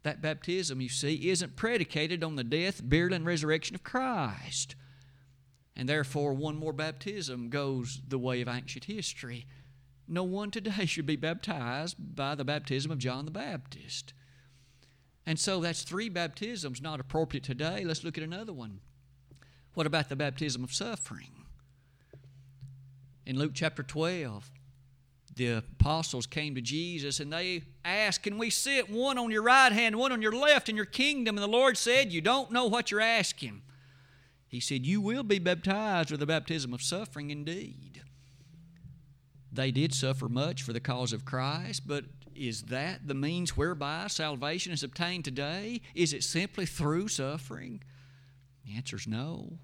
That 0.03 0.23
baptism, 0.23 0.81
you 0.81 0.89
see, 0.89 1.31
isn't 1.31 1.57
predicated 1.57 2.25
on 2.25 2.37
the 2.37 2.45
death, 2.45 2.81
burial, 2.83 3.15
and 3.15 3.25
resurrection 3.25 3.75
of 3.75 3.85
Christ. 3.85 4.75
And 5.77 5.89
therefore, 5.89 6.35
one 6.35 6.57
more 6.57 6.73
baptism 6.73 7.49
goes 7.49 8.01
the 8.07 8.19
way 8.19 8.41
of 8.41 8.49
ancient 8.49 8.85
history. 8.85 9.47
No 10.07 10.25
one 10.25 10.51
today 10.51 10.85
should 10.87 11.07
be 11.07 11.17
baptized 11.17 11.97
by 11.99 12.35
the 12.35 12.45
baptism 12.45 12.91
of 12.91 12.99
John 12.99 13.25
the 13.25 13.31
Baptist. 13.31 14.13
And 15.27 15.39
so 15.39 15.61
that's 15.61 15.83
three 15.83 16.09
baptisms 16.09 16.83
not 16.83 17.01
appropriate 17.01 17.45
today. 17.45 17.85
Let's 17.85 18.05
look 18.05 18.19
at 18.19 18.25
another 18.25 18.53
one. 18.53 18.81
What 19.75 19.87
about 19.87 20.09
the 20.09 20.17
baptism 20.17 20.65
of 20.65 20.73
suffering? 20.73 21.31
In 23.25 23.39
Luke 23.39 23.53
chapter 23.55 23.83
12, 23.83 24.51
the 25.37 25.59
apostles 25.59 26.27
came 26.27 26.55
to 26.57 26.61
Jesus 26.61 27.21
and 27.21 27.33
they 27.33 27.63
asked, 27.85 28.25
Can 28.25 28.39
we 28.39 28.51
sit 28.51 28.91
one 28.91 29.19
on 29.19 29.31
your 29.31 29.43
right 29.43 29.71
hand, 29.71 29.97
one 29.97 30.11
on 30.11 30.21
your 30.21 30.33
left 30.33 30.69
in 30.69 30.75
your 30.75 30.85
kingdom? 30.85 31.37
And 31.37 31.43
the 31.43 31.49
Lord 31.49 31.77
said, 31.77 32.13
You 32.13 32.21
don't 32.21 32.51
know 32.51 32.67
what 32.67 32.91
you're 32.91 33.01
asking. 33.01 33.63
He 34.51 34.59
said, 34.59 34.85
You 34.85 35.01
will 35.01 35.23
be 35.23 35.39
baptized 35.39 36.11
with 36.11 36.19
the 36.19 36.27
baptism 36.27 36.75
of 36.75 36.83
suffering 36.83 37.31
indeed. 37.31 38.03
They 39.53 39.71
did 39.71 39.95
suffer 39.95 40.29
much 40.29 40.65
for 40.65 40.73
the 40.73 40.81
cause 40.81 41.13
of 41.13 41.25
Christ, 41.25 41.87
but 41.87 42.05
is 42.35 42.65
that 42.65 43.07
the 43.07 43.15
means 43.15 43.57
whereby 43.57 44.09
salvation 44.09 44.73
is 44.73 44.83
obtained 44.83 45.25
today? 45.25 45.83
Is 45.95 46.13
it 46.13 46.25
simply 46.25 46.67
through 46.67 47.09
suffering? 47.09 47.81
The 48.67 48.75
answer 48.75 48.97
is 48.97 49.07
no. 49.07 49.59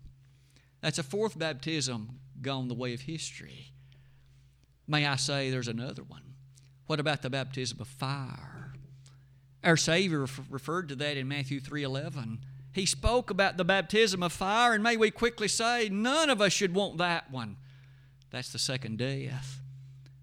That's 0.82 0.98
a 0.98 1.02
fourth 1.02 1.36
baptism 1.36 2.20
gone 2.40 2.68
the 2.68 2.74
way 2.74 2.94
of 2.94 3.00
history. 3.00 3.72
May 4.86 5.04
I 5.04 5.16
say 5.16 5.50
there's 5.50 5.66
another 5.66 6.04
one? 6.04 6.34
What 6.86 7.00
about 7.00 7.22
the 7.22 7.30
baptism 7.30 7.80
of 7.80 7.88
fire? 7.88 8.74
Our 9.64 9.76
Savior 9.76 10.26
referred 10.48 10.90
to 10.90 10.96
that 10.96 11.16
in 11.16 11.26
Matthew 11.26 11.60
3:11. 11.60 12.38
He 12.76 12.84
spoke 12.84 13.30
about 13.30 13.56
the 13.56 13.64
baptism 13.64 14.22
of 14.22 14.34
fire, 14.34 14.74
and 14.74 14.84
may 14.84 14.98
we 14.98 15.10
quickly 15.10 15.48
say, 15.48 15.88
none 15.88 16.28
of 16.28 16.42
us 16.42 16.52
should 16.52 16.74
want 16.74 16.98
that 16.98 17.30
one. 17.30 17.56
That's 18.30 18.52
the 18.52 18.58
second 18.58 18.98
death. 18.98 19.62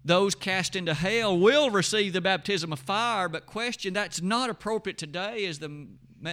Those 0.04 0.36
cast 0.36 0.76
into 0.76 0.94
hell 0.94 1.36
will 1.36 1.70
receive 1.70 2.12
the 2.12 2.20
baptism 2.20 2.72
of 2.72 2.78
fire, 2.78 3.28
but 3.28 3.44
question 3.44 3.92
that's 3.92 4.22
not 4.22 4.50
appropriate 4.50 4.98
today 4.98 5.46
as 5.46 5.58
the 5.58 5.68
me- 5.68 5.88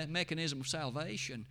mechanism 0.07 0.61
of 0.61 0.67
salvation. 0.67 1.47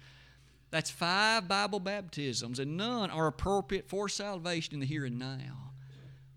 That's 0.71 0.89
five 0.89 1.49
Bible 1.49 1.81
baptisms, 1.81 2.61
and 2.61 2.77
none 2.77 3.11
are 3.11 3.27
appropriate 3.27 3.89
for 3.89 4.09
salvation 4.09 4.75
in 4.75 4.79
the 4.79 4.87
here 4.87 5.05
and 5.05 5.19
now. 5.19 5.73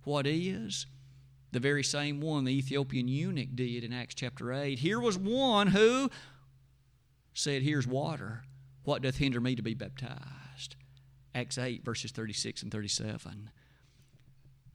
What 0.06 0.26
is? 0.26 0.88
The 1.52 1.60
very 1.60 1.84
same 1.84 2.19
one 2.19 2.46
the 2.46 2.58
Ethiopian 2.58 3.08
eunuch 3.08 3.56
did 3.56 3.84
in 3.84 3.93
Acts 3.93 4.15
chapter 4.15 4.52
8. 4.52 4.80
Here 4.80 5.00
was 5.00 5.19
one 5.19 5.67
who 5.67 6.10
said, 7.34 7.62
Here's 7.62 7.88
water. 7.88 8.43
What 8.84 9.02
doth 9.02 9.17
hinder 9.17 9.39
me 9.39 9.56
to 9.56 9.62
be 9.62 9.74
baptized? 9.74 10.76
Acts 11.34 11.58
8, 11.58 11.84
verses 11.84 12.12
36 12.12 12.63
and 12.63 12.72
37. 12.72 13.50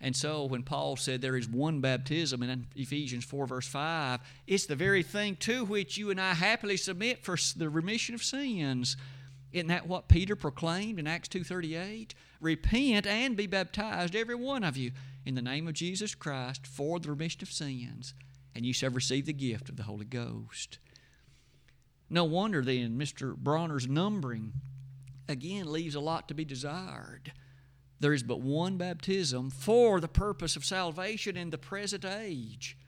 And 0.01 0.15
so 0.15 0.45
when 0.45 0.63
Paul 0.63 0.97
said 0.97 1.21
there 1.21 1.37
is 1.37 1.49
one 1.49 1.81
baptism 1.81 2.43
in 2.43 2.67
Ephesians 2.77 3.25
4, 3.25 3.47
verse 3.47 3.67
5, 3.67 4.21
it's 4.47 4.67
the 4.67 4.77
very 4.77 5.03
thing 5.03 5.37
to 5.37 5.65
which 5.65 5.99
you 5.99 6.11
and 6.11 6.21
I 6.21 6.35
happily 6.35 6.77
submit 6.77 7.25
for 7.25 7.37
the 7.57 7.69
remission 7.69 8.15
of 8.15 8.23
sins. 8.23 8.97
Isn't 9.53 9.69
that 9.69 9.89
what 9.89 10.09
Peter 10.09 10.37
proclaimed 10.37 10.99
in 10.99 11.07
Acts 11.07 11.29
2.38? 11.29 12.13
Repent 12.41 13.07
and 13.07 13.37
be 13.37 13.47
baptized, 13.47 14.15
every 14.15 14.37
one 14.37 14.63
of 14.63 14.77
you, 14.77 14.93
in 15.27 15.35
the 15.35 15.43
name 15.43 15.67
of 15.67 15.75
Jesus 15.75 16.15
Christ 16.15 16.67
for 16.67 17.01
the 17.01 17.11
remission 17.11 17.43
of 17.43 17.51
sins, 17.51 18.15
and 18.55 18.65
you 18.65 18.73
shall 18.73 18.91
receive 18.91 19.27
the 19.27 19.33
gift 19.33 19.69
of 19.69 19.77
the 19.77 19.83
Holy 19.83 20.05
Ghost. 20.05 20.79
No 22.11 22.25
wonder 22.25 22.63
then 22.63 22.99
Mr. 22.99 23.37
Bronner's 23.37 23.87
numbering 23.87 24.53
again 25.29 25.71
leaves 25.71 25.95
a 25.95 26.01
lot 26.01 26.29
to 26.29 26.35
be 26.35 26.45
desired. 26.45 27.33
There 28.01 28.13
is 28.15 28.23
but 28.23 28.41
one 28.41 28.77
baptism 28.77 29.51
for 29.51 30.01
the 30.01 30.09
purpose 30.09 30.57
of 30.57 30.65
salvation 30.65 31.37
in 31.37 31.51
the 31.51 31.59
present 31.59 32.05
age. 32.05 32.79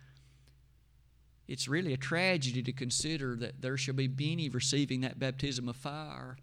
It's 1.49 1.69
really 1.69 1.93
a 1.93 1.99
tragedy 1.99 2.63
to 2.63 2.73
consider 2.73 3.35
that 3.37 3.61
there 3.61 3.77
shall 3.77 3.95
be 3.95 4.09
many 4.09 4.49
receiving 4.49 5.01
that 5.01 5.19
baptism 5.19 5.69
of 5.69 5.77
fire 5.77 6.37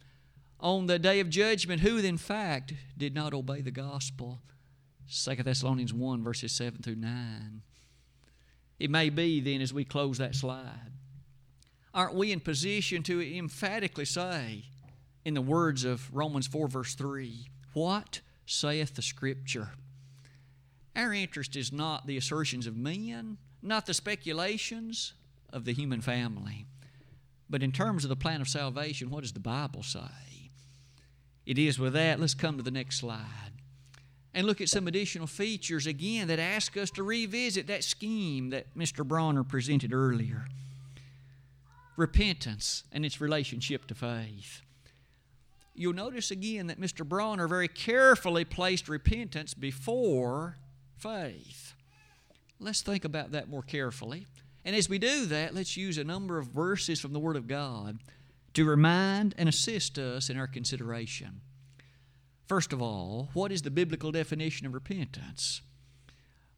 on 0.59 0.87
the 0.87 0.99
day 0.99 1.19
of 1.19 1.29
judgment 1.29 1.81
who, 1.81 1.97
in 1.97 2.17
fact, 2.17 2.73
did 2.97 3.15
not 3.15 3.33
obey 3.33 3.61
the 3.61 3.71
gospel. 3.71 4.39
2 5.09 5.35
Thessalonians 5.35 5.93
1, 5.93 6.23
verses 6.23 6.51
7 6.51 6.81
through 6.81 6.95
9. 6.95 7.61
It 8.79 8.89
may 8.89 9.09
be 9.09 9.39
then, 9.39 9.61
as 9.61 9.73
we 9.73 9.85
close 9.85 10.17
that 10.17 10.35
slide, 10.35 10.91
aren't 11.97 12.13
we 12.13 12.31
in 12.31 12.39
position 12.39 13.01
to 13.01 13.35
emphatically 13.35 14.05
say, 14.05 14.65
in 15.25 15.33
the 15.33 15.41
words 15.41 15.83
of 15.83 16.13
Romans 16.13 16.45
4, 16.45 16.67
verse 16.67 16.93
3, 16.93 17.47
What 17.73 18.21
saith 18.45 18.93
the 18.93 19.01
Scripture? 19.01 19.71
Our 20.95 21.11
interest 21.11 21.55
is 21.55 21.73
not 21.73 22.05
the 22.05 22.15
assertions 22.15 22.67
of 22.67 22.77
men, 22.77 23.37
not 23.63 23.87
the 23.87 23.95
speculations 23.95 25.13
of 25.51 25.65
the 25.65 25.73
human 25.73 26.01
family, 26.01 26.67
but 27.49 27.63
in 27.63 27.71
terms 27.71 28.03
of 28.05 28.09
the 28.09 28.15
plan 28.15 28.41
of 28.41 28.47
salvation, 28.47 29.09
what 29.09 29.21
does 29.21 29.33
the 29.33 29.39
Bible 29.39 29.81
say? 29.81 30.51
It 31.47 31.57
is 31.57 31.79
with 31.79 31.93
that. 31.93 32.19
Let's 32.19 32.35
come 32.35 32.57
to 32.57 32.63
the 32.63 32.69
next 32.69 32.99
slide 32.99 33.53
and 34.35 34.45
look 34.45 34.61
at 34.61 34.69
some 34.69 34.87
additional 34.87 35.25
features 35.25 35.87
again 35.87 36.27
that 36.27 36.37
ask 36.37 36.77
us 36.77 36.91
to 36.91 37.01
revisit 37.01 37.65
that 37.67 37.83
scheme 37.83 38.51
that 38.51 38.77
Mr. 38.77 39.03
Bronner 39.03 39.43
presented 39.43 39.93
earlier 39.93 40.45
repentance 41.97 42.83
and 42.93 43.05
its 43.05 43.19
relationship 43.19 43.87
to 43.87 43.95
faith. 43.95 44.61
You'll 45.75 45.93
notice 45.93 46.31
again 46.31 46.67
that 46.67 46.79
Mr. 46.79 47.05
Bronner 47.05 47.47
very 47.47 47.67
carefully 47.67 48.45
placed 48.45 48.87
repentance 48.87 49.53
before 49.53 50.57
faith. 50.95 51.73
Let's 52.59 52.81
think 52.81 53.03
about 53.03 53.31
that 53.33 53.49
more 53.49 53.61
carefully. 53.61 54.25
And 54.65 54.75
as 54.75 54.89
we 54.89 54.97
do 54.97 55.25
that, 55.27 55.53
let's 55.53 55.77
use 55.77 55.97
a 55.97 56.03
number 56.03 56.39
of 56.39 56.47
verses 56.47 56.99
from 56.99 57.13
the 57.13 57.19
Word 57.19 57.35
of 57.35 57.47
God 57.47 57.99
to 58.53 58.65
remind 58.65 59.35
and 59.37 59.47
assist 59.47 59.99
us 59.99 60.29
in 60.29 60.37
our 60.37 60.47
consideration. 60.47 61.41
First 62.47 62.73
of 62.73 62.81
all, 62.81 63.29
what 63.33 63.51
is 63.51 63.61
the 63.61 63.69
biblical 63.69 64.11
definition 64.11 64.65
of 64.65 64.73
repentance? 64.73 65.61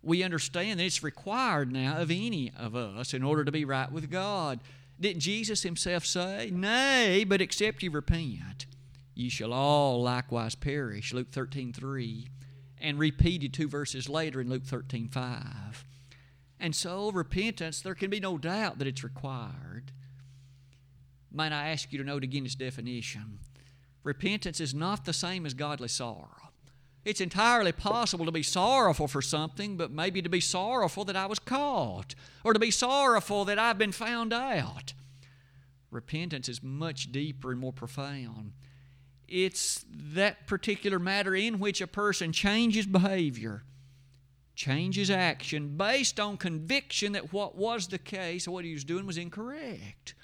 We 0.02 0.23
understand 0.23 0.80
that 0.80 0.86
it's 0.86 1.04
required 1.04 1.73
now 1.73 1.97
of 1.97 2.10
any 2.10 2.54
of 2.58 2.75
us 2.75 3.13
in 3.13 3.21
order 3.21 3.43
to 3.43 3.52
be 3.52 3.65
right 3.65 3.91
with 3.91 4.10
God. 4.10 4.62
Didn't 4.99 5.21
Jesus 5.21 5.63
himself 5.63 6.05
say, 6.05 6.49
Nay, 6.51 7.23
but 7.23 7.41
except 7.41 7.81
ye 7.81 7.89
repent, 7.89 8.65
ye 9.15 9.29
shall 9.29 9.53
all 9.53 10.01
likewise 10.01 10.55
perish? 10.55 11.13
Luke 11.13 11.31
13 11.31 11.71
3. 11.71 12.27
And 12.81 12.97
repeated 12.97 13.53
two 13.53 13.67
verses 13.67 14.07
later 14.09 14.41
in 14.41 14.49
Luke 14.49 14.65
13 14.65 15.07
5. 15.07 15.85
And 16.59 16.75
so, 16.75 17.12
repentance, 17.12 17.81
there 17.81 17.95
can 17.95 18.09
be 18.09 18.19
no 18.19 18.38
doubt 18.38 18.79
that 18.79 18.88
it's 18.88 19.03
required. 19.03 19.91
Might 21.31 21.53
I 21.53 21.69
ask 21.69 21.91
you 21.93 21.99
to 21.99 22.05
note 22.05 22.23
again 22.23 22.45
its 22.45 22.55
definition? 22.55 23.39
Repentance 24.03 24.59
is 24.59 24.73
not 24.73 25.05
the 25.05 25.13
same 25.13 25.45
as 25.45 25.53
godly 25.53 25.88
sorrow. 25.88 26.49
It's 27.05 27.21
entirely 27.21 27.71
possible 27.71 28.25
to 28.25 28.31
be 28.31 28.43
sorrowful 28.43 29.07
for 29.07 29.21
something, 29.21 29.77
but 29.77 29.91
maybe 29.91 30.21
to 30.21 30.29
be 30.29 30.41
sorrowful 30.41 31.05
that 31.05 31.15
I 31.15 31.25
was 31.25 31.39
caught, 31.39 32.13
or 32.43 32.53
to 32.53 32.59
be 32.59 32.71
sorrowful 32.71 33.45
that 33.45 33.57
I've 33.57 33.77
been 33.77 33.93
found 33.93 34.33
out. 34.33 34.93
Repentance 35.91 36.49
is 36.49 36.62
much 36.62 37.12
deeper 37.12 37.51
and 37.51 37.59
more 37.59 37.73
profound. 37.73 38.53
It's 39.27 39.85
that 39.89 40.45
particular 40.45 40.99
matter 40.99 41.35
in 41.35 41.59
which 41.59 41.81
a 41.81 41.88
person 41.88 42.31
changes 42.31 42.85
behavior, 42.85 43.63
changes 44.55 45.09
action 45.09 45.77
based 45.77 46.19
on 46.19 46.35
conviction 46.35 47.13
that 47.13 47.31
what 47.31 47.55
was 47.55 47.88
the 47.88 47.97
case, 47.97 48.47
or 48.47 48.51
what 48.51 48.65
he 48.65 48.73
was 48.73 48.83
doing 48.83 49.05
was 49.05 49.17
incorrect. 49.17 50.15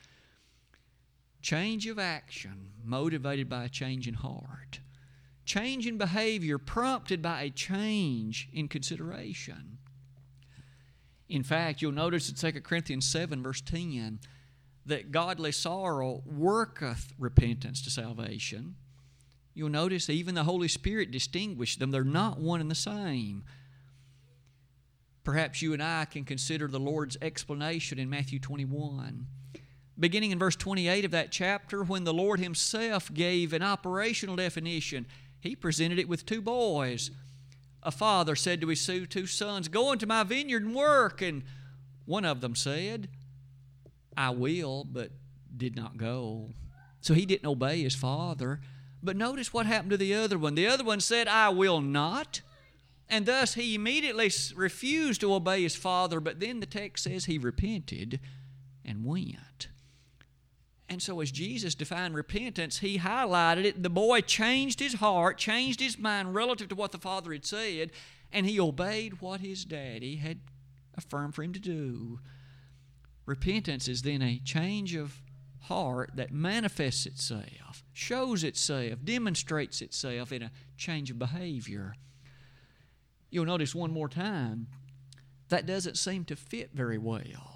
Change 1.42 1.88
of 1.88 2.00
action 2.00 2.72
motivated 2.84 3.48
by 3.48 3.64
a 3.64 3.70
change 3.70 4.08
in 4.08 4.16
heart. 4.16 4.80
Change 5.46 5.86
in 5.86 5.98
behavior 5.98 6.58
prompted 6.58 7.22
by 7.22 7.44
a 7.44 7.50
change 7.50 8.50
in 8.52 8.68
consideration. 8.68 9.78
In 11.30 11.44
fact, 11.44 11.82
you'll 11.82 11.92
notice 11.92 12.30
in 12.30 12.36
2 12.36 12.62
Corinthians 12.62 13.06
7, 13.06 13.42
verse 13.42 13.62
10, 13.62 14.20
that 14.86 15.12
godly 15.12 15.52
sorrow 15.52 16.24
worketh 16.26 17.14
repentance 17.18 17.82
to 17.84 17.90
salvation. 17.90 18.76
You'll 19.54 19.70
notice 19.70 20.10
even 20.10 20.36
the 20.36 20.44
Holy 20.44 20.68
Spirit 20.68 21.12
distinguished 21.12 21.80
them. 21.80 21.92
They're 21.92 22.04
not 22.04 22.40
one 22.40 22.62
and 22.62 22.70
the 22.70 22.76
same. 22.76 23.44
Perhaps 25.24 25.62
you 25.62 25.74
and 25.74 25.82
I 25.82 26.06
can 26.06 26.24
consider 26.24 26.68
the 26.68 26.80
Lord's 26.80 27.18
explanation 27.22 27.98
in 27.98 28.10
Matthew 28.10 28.40
21. 28.40 29.26
Beginning 29.98 30.32
in 30.32 30.38
verse 30.38 30.58
28 30.58 31.06
of 31.06 31.12
that 31.12 31.32
chapter, 31.32 31.84
when 31.84 32.04
the 32.04 32.14
Lord 32.14 32.40
Himself 32.40 33.12
gave 33.14 33.54
an 33.54 33.64
operational 33.64 34.36
definition, 34.36 35.08
He 35.46 35.56
presented 35.56 36.00
it 36.00 36.10
with 36.10 36.26
two 36.26 36.42
boys. 36.42 37.12
A 37.84 37.92
father 37.92 38.36
said 38.36 38.62
to 38.62 38.68
his 38.68 38.84
two 38.84 39.28
sons, 39.28 39.68
Go 39.68 39.92
into 39.92 40.08
my 40.08 40.24
vineyard 40.24 40.64
and 40.64 40.74
work. 40.74 41.22
And 41.22 41.44
one 42.06 42.26
of 42.26 42.42
them 42.42 42.56
said, 42.56 43.10
I 44.18 44.32
will, 44.32 44.84
but 44.84 45.12
did 45.56 45.76
not 45.76 45.98
go. 45.98 46.50
So 47.00 47.14
he 47.14 47.28
didn't 47.28 47.48
obey 47.48 47.84
his 47.84 47.94
father. 47.94 48.60
But 49.04 49.18
notice 49.18 49.54
what 49.54 49.68
happened 49.68 49.92
to 49.92 49.98
the 49.98 50.16
other 50.16 50.40
one. 50.40 50.56
The 50.56 50.66
other 50.66 50.84
one 50.84 51.00
said, 51.00 51.28
I 51.28 51.50
will 51.50 51.80
not. 51.80 52.42
And 53.08 53.28
thus 53.28 53.54
he 53.54 53.76
immediately 53.76 54.32
refused 54.56 55.22
to 55.22 55.32
obey 55.32 55.62
his 55.62 55.76
father, 55.76 56.20
but 56.20 56.40
then 56.40 56.60
the 56.60 56.66
text 56.66 57.04
says 57.04 57.26
he 57.26 57.38
repented 57.38 58.20
and 58.84 59.06
went. 59.06 59.68
And 60.88 61.02
so, 61.02 61.20
as 61.20 61.32
Jesus 61.32 61.74
defined 61.74 62.14
repentance, 62.14 62.80
he 62.80 63.00
highlighted 63.00 63.66
it. 63.66 63.82
The 63.82 63.90
boy 63.90 64.22
changed 64.22 64.80
his 64.80 64.96
heart, 64.96 65.38
changed 65.38 65.80
his 65.80 65.98
mind 65.98 66.36
relative 66.36 66.70
to 66.70 66.76
what 66.76 66.92
the 66.92 67.00
father 67.00 67.34
had 67.34 67.46
said, 67.46 67.92
and 68.32 68.46
he 68.46 68.60
obeyed 68.60 69.20
what 69.20 69.42
his 69.42 69.66
daddy 69.66 70.18
had 70.18 70.42
affirmed 70.96 71.34
for 71.34 71.44
him 71.44 71.54
to 71.54 71.60
do. 71.60 72.20
Repentance 73.26 73.88
is 73.88 74.04
then 74.04 74.22
a 74.22 74.40
change 74.40 74.94
of 74.94 75.22
heart 75.62 76.12
that 76.16 76.32
manifests 76.32 77.08
itself, 77.08 77.84
shows 77.92 78.44
itself, 78.44 79.00
demonstrates 79.04 79.82
itself 79.82 80.32
in 80.32 80.44
a 80.44 80.52
change 80.78 81.10
of 81.10 81.18
behavior. 81.18 81.96
You'll 83.32 83.46
notice 83.46 83.74
one 83.74 83.92
more 83.92 84.08
time 84.08 84.68
that 85.50 85.66
doesn't 85.66 85.98
seem 85.98 86.26
to 86.26 86.36
fit 86.36 86.70
very 86.74 87.00
well. 87.00 87.55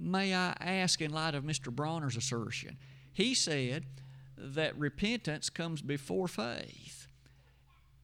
May 0.00 0.34
I 0.34 0.54
ask, 0.60 1.00
in 1.02 1.12
light 1.12 1.34
of 1.34 1.44
Mr. 1.44 1.70
Bronner's 1.70 2.16
assertion, 2.16 2.78
he 3.12 3.34
said 3.34 3.84
that 4.36 4.76
repentance 4.78 5.50
comes 5.50 5.82
before 5.82 6.26
faith. 6.26 7.06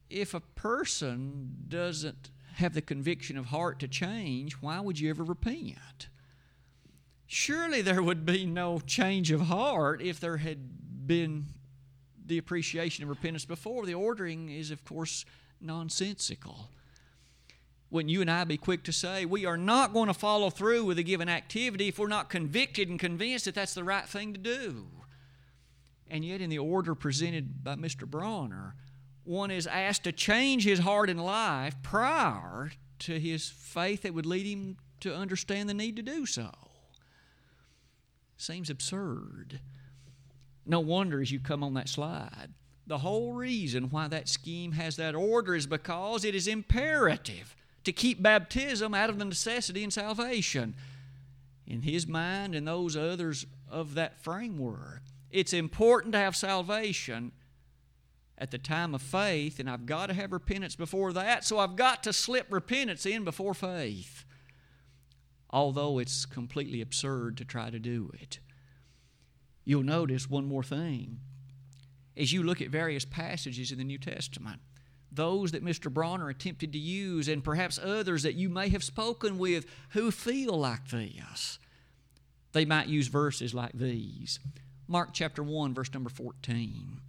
If 0.09 0.33
a 0.33 0.39
person 0.39 1.65
doesn't 1.67 2.29
have 2.55 2.73
the 2.73 2.81
conviction 2.81 3.37
of 3.37 3.47
heart 3.47 3.79
to 3.79 3.87
change, 3.87 4.53
why 4.53 4.79
would 4.79 4.99
you 4.99 5.09
ever 5.09 5.23
repent? 5.23 6.09
Surely 7.25 7.81
there 7.81 8.03
would 8.03 8.25
be 8.25 8.45
no 8.45 8.79
change 8.79 9.31
of 9.31 9.41
heart 9.41 10.01
if 10.01 10.19
there 10.19 10.37
had 10.37 11.07
been 11.07 11.47
the 12.25 12.37
appreciation 12.37 13.03
of 13.03 13.09
repentance 13.09 13.45
before. 13.45 13.85
The 13.85 13.95
ordering 13.95 14.49
is, 14.49 14.71
of 14.71 14.85
course, 14.85 15.25
nonsensical. 15.59 16.69
Wouldn't 17.89 18.11
you 18.11 18.21
and 18.21 18.29
I 18.29 18.43
be 18.43 18.57
quick 18.57 18.83
to 18.83 18.91
say, 18.91 19.25
we 19.25 19.45
are 19.45 19.57
not 19.57 19.93
going 19.93 20.07
to 20.07 20.13
follow 20.13 20.49
through 20.49 20.83
with 20.85 20.99
a 20.99 21.03
given 21.03 21.29
activity 21.29 21.87
if 21.87 21.97
we're 21.97 22.07
not 22.07 22.29
convicted 22.29 22.89
and 22.89 22.99
convinced 22.99 23.45
that 23.45 23.55
that's 23.55 23.73
the 23.73 23.83
right 23.83 24.05
thing 24.05 24.33
to 24.33 24.39
do? 24.39 24.87
And 26.09 26.23
yet, 26.23 26.41
in 26.41 26.49
the 26.49 26.59
order 26.59 26.95
presented 26.95 27.63
by 27.63 27.75
Mr. 27.75 28.05
Bronner, 28.05 28.75
one 29.23 29.51
is 29.51 29.67
asked 29.67 30.03
to 30.05 30.11
change 30.11 30.63
his 30.63 30.79
heart 30.79 31.09
and 31.09 31.23
life 31.23 31.75
prior 31.81 32.71
to 32.99 33.19
his 33.19 33.49
faith 33.49 34.03
that 34.03 34.13
would 34.13 34.25
lead 34.25 34.45
him 34.45 34.77
to 35.01 35.13
understand 35.13 35.69
the 35.69 35.73
need 35.73 35.95
to 35.97 36.01
do 36.01 36.25
so. 36.25 36.49
Seems 38.37 38.69
absurd. 38.69 39.59
No 40.65 40.79
wonder 40.79 41.21
as 41.21 41.31
you 41.31 41.39
come 41.39 41.63
on 41.63 41.73
that 41.73 41.89
slide. 41.89 42.49
The 42.85 42.99
whole 42.99 43.33
reason 43.33 43.89
why 43.89 44.07
that 44.07 44.29
scheme 44.29 44.73
has 44.73 44.95
that 44.95 45.15
order 45.15 45.55
is 45.55 45.67
because 45.67 46.23
it 46.23 46.35
is 46.35 46.47
imperative 46.47 47.55
to 47.87 47.91
keep 47.91 48.21
baptism 48.21 48.93
out 48.93 49.09
of 49.09 49.17
the 49.17 49.25
necessity 49.25 49.83
in 49.83 49.91
salvation. 49.91 50.75
In 51.65 51.81
his 51.81 52.07
mind 52.07 52.53
and 52.53 52.67
those 52.67 52.95
others 52.95 53.45
of 53.69 53.95
that 53.95 54.21
framework, 54.21 55.01
it's 55.31 55.53
important 55.53 56.13
to 56.13 56.19
have 56.19 56.35
salvation 56.35 57.31
at 58.37 58.51
the 58.51 58.57
time 58.57 58.93
of 58.93 59.01
faith, 59.01 59.59
and 59.59 59.69
I've 59.69 59.87
got 59.87 60.05
to 60.07 60.13
have 60.13 60.31
repentance 60.31 60.75
before 60.75 61.11
that, 61.13 61.43
so 61.43 61.57
I've 61.57 61.75
got 61.75 62.03
to 62.03 62.13
slip 62.13 62.45
repentance 62.51 63.05
in 63.05 63.23
before 63.23 63.55
faith 63.55 64.23
although 65.49 65.99
it's 65.99 66.25
completely 66.25 66.81
absurd 66.81 67.37
to 67.37 67.45
try 67.45 67.69
to 67.69 67.79
do 67.79 68.11
it. 68.19 68.39
You'll 69.63 69.83
notice 69.83 70.29
one 70.29 70.45
more 70.45 70.63
thing. 70.63 71.19
As 72.15 72.33
you 72.33 72.43
look 72.43 72.61
at 72.61 72.69
various 72.69 73.05
passages 73.05 73.71
in 73.71 73.77
the 73.77 73.83
New 73.83 73.97
Testament, 73.97 74.61
those 75.11 75.51
that 75.51 75.63
Mr. 75.63 75.91
Bronner 75.91 76.29
attempted 76.29 76.73
to 76.73 76.79
use, 76.79 77.27
and 77.27 77.43
perhaps 77.43 77.79
others 77.81 78.23
that 78.23 78.35
you 78.35 78.49
may 78.49 78.69
have 78.69 78.83
spoken 78.83 79.37
with 79.37 79.65
who 79.89 80.11
feel 80.11 80.57
like 80.57 80.89
this, 80.89 81.59
they 82.51 82.65
might 82.65 82.87
use 82.87 83.07
verses 83.07 83.53
like 83.53 83.73
these. 83.73 84.39
Mark 84.87 85.09
chapter 85.13 85.43
1, 85.43 85.73
verse 85.73 85.93
number 85.93 86.09
14. 86.09 87.01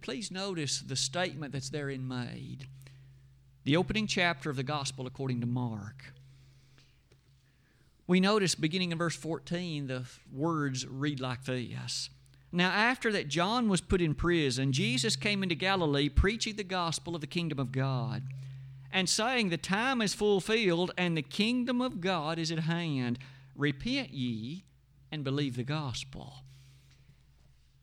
Please 0.00 0.30
notice 0.30 0.80
the 0.80 0.96
statement 0.96 1.52
that's 1.52 1.70
therein 1.70 2.06
made. 2.06 2.66
The 3.64 3.76
opening 3.76 4.06
chapter 4.06 4.48
of 4.48 4.56
the 4.56 4.62
Gospel 4.62 5.06
according 5.06 5.40
to 5.40 5.46
Mark 5.46 6.12
we 8.08 8.20
notice 8.20 8.54
beginning 8.54 8.90
in 8.90 8.98
verse 8.98 9.14
14, 9.14 9.86
the 9.86 10.04
words 10.32 10.86
read 10.86 11.20
like 11.20 11.44
this. 11.44 12.08
Now, 12.50 12.70
after 12.70 13.12
that 13.12 13.28
John 13.28 13.68
was 13.68 13.80
put 13.80 14.00
in 14.00 14.14
prison, 14.14 14.72
Jesus 14.72 15.16
came 15.16 15.42
into 15.42 15.54
Galilee 15.54 16.08
preaching 16.08 16.56
the 16.56 16.64
gospel 16.64 17.14
of 17.14 17.20
the 17.20 17.26
kingdom 17.26 17.58
of 17.58 17.72
God 17.72 18.22
and 18.90 19.08
saying, 19.08 19.50
The 19.50 19.58
time 19.58 20.00
is 20.00 20.14
fulfilled 20.14 20.92
and 20.96 21.16
the 21.16 21.22
kingdom 21.22 21.80
of 21.80 22.00
God 22.00 22.38
is 22.38 22.50
at 22.50 22.60
hand. 22.60 23.18
Repent 23.54 24.10
ye 24.10 24.64
and 25.12 25.24
believe 25.24 25.56
the 25.56 25.64
gospel. 25.64 26.44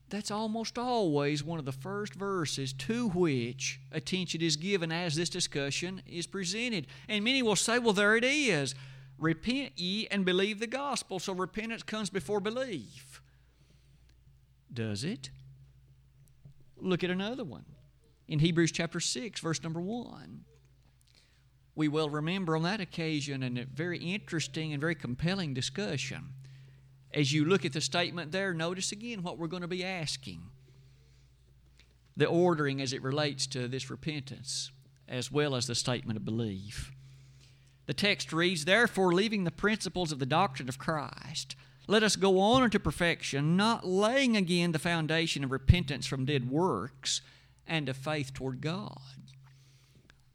That's 0.08 0.30
almost 0.30 0.78
always 0.78 1.42
one 1.42 1.58
of 1.58 1.64
the 1.64 1.72
first 1.72 2.14
verses 2.14 2.72
to 2.74 3.08
which 3.08 3.80
attention 3.90 4.40
is 4.40 4.56
given 4.56 4.92
as 4.92 5.16
this 5.16 5.28
discussion 5.28 6.02
is 6.06 6.26
presented. 6.26 6.86
And 7.08 7.24
many 7.24 7.42
will 7.42 7.56
say, 7.56 7.78
Well, 7.78 7.92
there 7.92 8.16
it 8.16 8.24
is. 8.24 8.74
Repent 9.18 9.72
ye 9.76 10.06
and 10.10 10.24
believe 10.24 10.60
the 10.60 10.66
gospel. 10.66 11.18
So 11.18 11.32
repentance 11.32 11.82
comes 11.82 12.10
before 12.10 12.40
belief. 12.40 13.22
Does 14.72 15.04
it? 15.04 15.30
Look 16.76 17.02
at 17.02 17.10
another 17.10 17.44
one. 17.44 17.64
In 18.28 18.38
Hebrews 18.38 18.72
chapter 18.72 19.00
6, 19.00 19.40
verse 19.40 19.62
number 19.62 19.80
1. 19.80 20.44
We 21.74 21.88
will 21.88 22.08
remember 22.08 22.56
on 22.56 22.62
that 22.62 22.80
occasion 22.80 23.42
a 23.42 23.64
very 23.64 23.98
interesting 23.98 24.72
and 24.72 24.80
very 24.80 24.94
compelling 24.94 25.54
discussion. 25.54 26.30
As 27.12 27.32
you 27.32 27.44
look 27.44 27.64
at 27.64 27.72
the 27.72 27.80
statement 27.80 28.32
there, 28.32 28.52
notice 28.52 28.92
again 28.92 29.22
what 29.22 29.38
we're 29.38 29.46
going 29.46 29.62
to 29.62 29.68
be 29.68 29.84
asking. 29.84 30.42
The 32.16 32.26
ordering 32.26 32.80
as 32.80 32.94
it 32.94 33.02
relates 33.02 33.46
to 33.48 33.68
this 33.68 33.90
repentance, 33.90 34.70
as 35.06 35.30
well 35.30 35.54
as 35.54 35.66
the 35.66 35.74
statement 35.74 36.16
of 36.16 36.24
belief. 36.24 36.92
The 37.84 37.94
text 37.94 38.32
reads, 38.32 38.64
Therefore, 38.64 39.12
leaving 39.12 39.44
the 39.44 39.50
principles 39.50 40.12
of 40.12 40.18
the 40.18 40.26
doctrine 40.26 40.68
of 40.68 40.78
Christ, 40.78 41.56
let 41.86 42.02
us 42.02 42.16
go 42.16 42.40
on 42.40 42.62
unto 42.62 42.78
perfection, 42.78 43.56
not 43.56 43.86
laying 43.86 44.36
again 44.36 44.72
the 44.72 44.78
foundation 44.78 45.44
of 45.44 45.52
repentance 45.52 46.06
from 46.06 46.24
dead 46.24 46.50
works 46.50 47.20
and 47.66 47.88
of 47.88 47.96
faith 47.96 48.32
toward 48.34 48.60
God. 48.60 48.98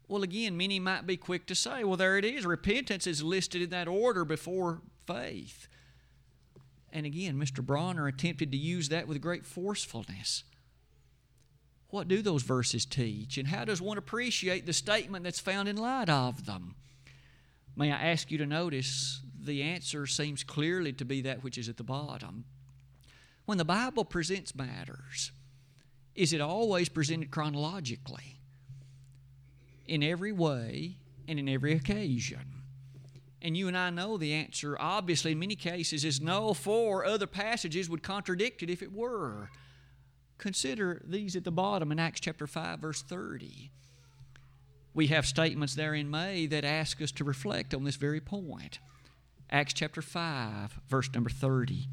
Well, 0.08 0.22
again, 0.22 0.56
many 0.56 0.78
might 0.78 1.06
be 1.06 1.16
quick 1.16 1.46
to 1.46 1.54
say, 1.54 1.84
well, 1.84 1.96
there 1.96 2.18
it 2.18 2.24
is. 2.24 2.44
Repentance 2.44 3.06
is 3.06 3.22
listed 3.22 3.62
in 3.62 3.70
that 3.70 3.88
order 3.88 4.24
before 4.24 4.82
faith. 5.06 5.68
And 6.92 7.06
again, 7.06 7.36
Mr. 7.36 7.64
Bronner 7.64 8.06
attempted 8.06 8.50
to 8.52 8.58
use 8.58 8.90
that 8.90 9.08
with 9.08 9.22
great 9.22 9.46
forcefulness. 9.46 10.44
What 11.88 12.08
do 12.08 12.22
those 12.22 12.42
verses 12.42 12.84
teach? 12.84 13.38
And 13.38 13.48
how 13.48 13.64
does 13.64 13.80
one 13.80 13.98
appreciate 13.98 14.66
the 14.66 14.72
statement 14.72 15.24
that's 15.24 15.40
found 15.40 15.68
in 15.68 15.76
light 15.76 16.08
of 16.08 16.46
them? 16.46 16.74
May 17.76 17.90
I 17.90 17.96
ask 17.96 18.30
you 18.30 18.38
to 18.38 18.46
notice 18.46 19.20
the 19.44 19.62
answer 19.62 20.06
seems 20.06 20.44
clearly 20.44 20.92
to 20.94 21.04
be 21.04 21.22
that 21.22 21.42
which 21.42 21.58
is 21.58 21.68
at 21.68 21.76
the 21.76 21.84
bottom. 21.84 22.44
when 23.44 23.58
the 23.58 23.64
Bible 23.64 24.04
presents 24.04 24.54
matters, 24.54 25.32
is 26.14 26.32
it 26.32 26.40
always 26.40 26.88
presented 26.88 27.30
chronologically? 27.30 28.38
In 29.86 30.02
every 30.02 30.32
way 30.32 30.96
and 31.26 31.38
in 31.38 31.48
every 31.48 31.72
occasion. 31.72 32.62
And 33.40 33.56
you 33.56 33.66
and 33.66 33.76
I 33.76 33.90
know 33.90 34.16
the 34.16 34.32
answer, 34.32 34.76
obviously, 34.78 35.32
in 35.32 35.40
many 35.40 35.56
cases, 35.56 36.04
is 36.04 36.20
no, 36.20 36.54
for 36.54 37.04
other 37.04 37.26
passages 37.26 37.90
would 37.90 38.02
contradict 38.02 38.62
it 38.62 38.70
if 38.70 38.82
it 38.82 38.92
were. 38.92 39.50
Consider 40.38 41.02
these 41.04 41.34
at 41.34 41.42
the 41.42 41.50
bottom 41.50 41.90
in 41.90 41.98
Acts 41.98 42.20
chapter 42.20 42.46
5, 42.46 42.78
verse 42.78 43.02
30. 43.02 43.72
We 44.94 45.08
have 45.08 45.26
statements 45.26 45.74
there 45.74 45.94
in 45.94 46.10
May 46.10 46.46
that 46.46 46.64
ask 46.64 47.02
us 47.02 47.10
to 47.12 47.24
reflect 47.24 47.74
on 47.74 47.82
this 47.82 47.96
very 47.96 48.20
point. 48.20 48.78
Acts 49.52 49.74
chapter 49.74 50.02
5, 50.02 50.80
verse 50.88 51.08
number 51.14 51.30
30 51.30 51.86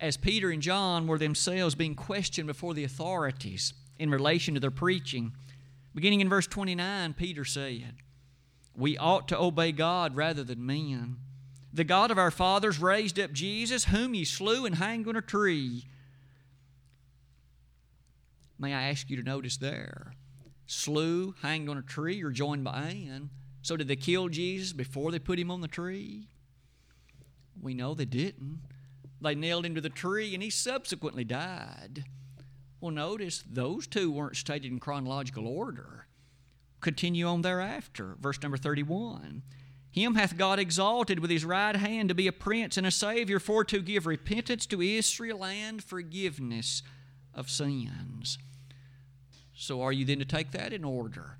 as 0.00 0.16
Peter 0.16 0.50
and 0.50 0.62
John 0.62 1.06
were 1.06 1.18
themselves 1.18 1.74
being 1.74 1.94
questioned 1.94 2.46
before 2.46 2.74
the 2.74 2.84
authorities 2.84 3.74
in 3.98 4.10
relation 4.10 4.54
to 4.54 4.60
their 4.60 4.70
preaching. 4.70 5.32
Beginning 5.94 6.20
in 6.20 6.28
verse 6.28 6.46
29, 6.46 7.12
Peter 7.14 7.44
said, 7.44 7.96
We 8.74 8.96
ought 8.96 9.28
to 9.28 9.38
obey 9.38 9.72
God 9.72 10.16
rather 10.16 10.42
than 10.42 10.64
men. 10.64 11.18
The 11.72 11.84
God 11.84 12.10
of 12.10 12.18
our 12.18 12.30
fathers 12.30 12.80
raised 12.80 13.20
up 13.20 13.32
Jesus, 13.32 13.84
whom 13.84 14.14
ye 14.14 14.24
slew 14.24 14.64
and 14.64 14.76
hanged 14.76 15.06
on 15.06 15.16
a 15.16 15.20
tree. 15.20 15.84
May 18.58 18.74
I 18.74 18.88
ask 18.88 19.10
you 19.10 19.16
to 19.16 19.22
notice 19.22 19.58
there? 19.58 20.14
Slew, 20.66 21.34
hanged 21.42 21.68
on 21.68 21.76
a 21.76 21.82
tree, 21.82 22.22
or 22.22 22.30
joined 22.30 22.64
by 22.64 23.06
Anne. 23.08 23.30
So 23.62 23.76
did 23.76 23.88
they 23.88 23.96
kill 23.96 24.28
Jesus 24.28 24.72
before 24.72 25.10
they 25.10 25.18
put 25.18 25.38
him 25.38 25.50
on 25.50 25.60
the 25.60 25.68
tree? 25.68 26.28
We 27.60 27.74
know 27.74 27.94
they 27.94 28.04
didn't. 28.06 28.60
They 29.20 29.34
nailed 29.34 29.66
him 29.66 29.74
to 29.74 29.80
the 29.80 29.90
tree 29.90 30.34
and 30.34 30.42
he 30.42 30.50
subsequently 30.50 31.24
died. 31.24 32.04
Well, 32.80 32.90
notice 32.90 33.44
those 33.50 33.86
two 33.86 34.10
weren't 34.10 34.36
stated 34.36 34.72
in 34.72 34.80
chronological 34.80 35.46
order. 35.46 36.06
Continue 36.80 37.26
on 37.26 37.42
thereafter. 37.42 38.16
Verse 38.18 38.40
number 38.42 38.56
31. 38.56 39.42
Him 39.90 40.14
hath 40.14 40.38
God 40.38 40.58
exalted 40.58 41.18
with 41.18 41.30
his 41.30 41.44
right 41.44 41.76
hand 41.76 42.08
to 42.08 42.14
be 42.14 42.28
a 42.28 42.32
prince 42.32 42.76
and 42.76 42.86
a 42.86 42.92
savior 42.92 43.40
for 43.40 43.64
to 43.64 43.82
give 43.82 44.06
repentance 44.06 44.64
to 44.66 44.80
Israel 44.80 45.44
and 45.44 45.82
forgiveness 45.82 46.82
of 47.34 47.50
sins. 47.50 48.38
So, 49.52 49.82
are 49.82 49.92
you 49.92 50.04
then 50.04 50.20
to 50.20 50.24
take 50.24 50.52
that 50.52 50.72
in 50.72 50.84
order? 50.84 51.39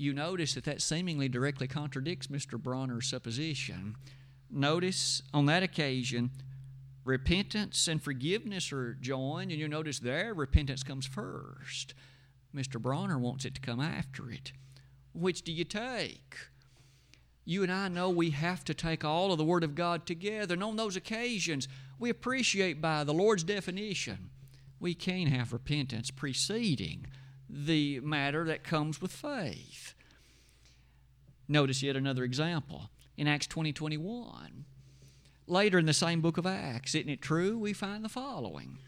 You 0.00 0.14
notice 0.14 0.54
that 0.54 0.64
that 0.64 0.80
seemingly 0.80 1.28
directly 1.28 1.68
contradicts 1.68 2.28
Mr. 2.28 2.58
Bronner's 2.58 3.06
supposition. 3.06 3.96
Notice 4.50 5.20
on 5.34 5.44
that 5.44 5.62
occasion, 5.62 6.30
repentance 7.04 7.86
and 7.86 8.02
forgiveness 8.02 8.72
are 8.72 8.94
joined, 8.94 9.50
and 9.50 9.60
you 9.60 9.68
notice 9.68 9.98
there 9.98 10.32
repentance 10.32 10.82
comes 10.82 11.04
first. 11.04 11.92
Mr. 12.56 12.80
Bronner 12.80 13.18
wants 13.18 13.44
it 13.44 13.56
to 13.56 13.60
come 13.60 13.78
after 13.78 14.30
it. 14.30 14.52
Which 15.12 15.42
do 15.42 15.52
you 15.52 15.64
take? 15.64 16.34
You 17.44 17.62
and 17.62 17.70
I 17.70 17.88
know 17.88 18.08
we 18.08 18.30
have 18.30 18.64
to 18.64 18.74
take 18.74 19.04
all 19.04 19.32
of 19.32 19.36
the 19.36 19.44
Word 19.44 19.64
of 19.64 19.74
God 19.74 20.06
together, 20.06 20.54
and 20.54 20.64
on 20.64 20.76
those 20.76 20.96
occasions, 20.96 21.68
we 21.98 22.08
appreciate 22.08 22.80
by 22.80 23.04
the 23.04 23.12
Lord's 23.12 23.44
definition, 23.44 24.30
we 24.78 24.94
can 24.94 25.26
have 25.26 25.52
repentance 25.52 26.10
preceding 26.10 27.06
the 27.52 28.00
matter 28.00 28.44
that 28.44 28.64
comes 28.64 29.00
with 29.00 29.12
faith. 29.12 29.94
Notice 31.48 31.82
yet 31.82 31.96
another 31.96 32.24
example 32.24 32.90
in 33.16 33.26
Acts 33.26 33.46
20 33.46 33.72
21. 33.72 34.64
Later 35.46 35.78
in 35.78 35.86
the 35.86 35.92
same 35.92 36.20
book 36.20 36.38
of 36.38 36.46
Acts, 36.46 36.94
isn't 36.94 37.10
it 37.10 37.20
true? 37.20 37.58
We 37.58 37.72
find 37.72 38.04
the 38.04 38.08
following 38.08 38.78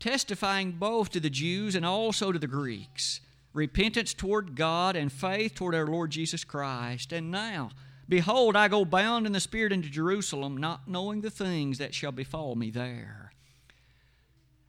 testifying 0.00 0.72
both 0.72 1.08
to 1.08 1.18
the 1.18 1.30
Jews 1.30 1.74
and 1.74 1.86
also 1.86 2.30
to 2.30 2.38
the 2.38 2.46
Greeks 2.46 3.20
repentance 3.54 4.12
toward 4.12 4.56
God 4.56 4.96
and 4.96 5.10
faith 5.10 5.54
toward 5.54 5.74
our 5.74 5.86
Lord 5.86 6.10
Jesus 6.10 6.44
Christ. 6.44 7.12
And 7.12 7.30
now, 7.30 7.70
behold, 8.08 8.56
I 8.56 8.68
go 8.68 8.84
bound 8.84 9.26
in 9.26 9.32
the 9.32 9.40
Spirit 9.40 9.72
into 9.72 9.88
Jerusalem, 9.88 10.56
not 10.56 10.88
knowing 10.88 11.20
the 11.22 11.30
things 11.30 11.78
that 11.78 11.94
shall 11.94 12.12
befall 12.12 12.56
me 12.56 12.70
there. 12.70 13.32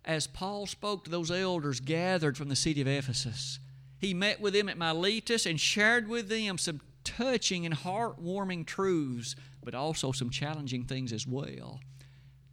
As 0.06 0.28
Paul 0.28 0.68
spoke 0.68 1.04
to 1.04 1.10
those 1.12 1.32
elders 1.32 1.80
gathered 1.80 2.38
from 2.38 2.48
the 2.48 2.56
city 2.56 2.80
of 2.80 2.88
Ephesus, 2.88 3.60
he 3.98 4.14
met 4.14 4.40
with 4.40 4.54
them 4.54 4.70
at 4.70 4.78
Miletus 4.78 5.48
and 5.48 5.60
shared 5.60 6.08
with 6.08 6.30
them 6.30 6.60
some 6.60 6.82
touching 7.04 7.66
and 7.66 7.76
heartwarming 7.76 8.68
truths, 8.68 9.36
but 9.64 9.74
also 9.74 10.12
some 10.12 10.30
challenging 10.30 10.84
things 10.84 11.12
as 11.12 11.26
well. 11.26 11.80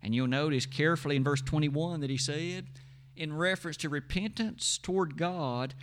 And 0.02 0.14
you'll 0.14 0.28
notice 0.28 0.64
carefully 0.64 1.16
in 1.16 1.24
verse 1.24 1.42
21 1.42 2.00
that 2.00 2.10
he 2.10 2.16
said, 2.16 2.68
in 3.14 3.36
reference 3.36 3.76
to 3.78 3.90
repentance 3.90 4.78
toward 4.78 5.18
God 5.18 5.74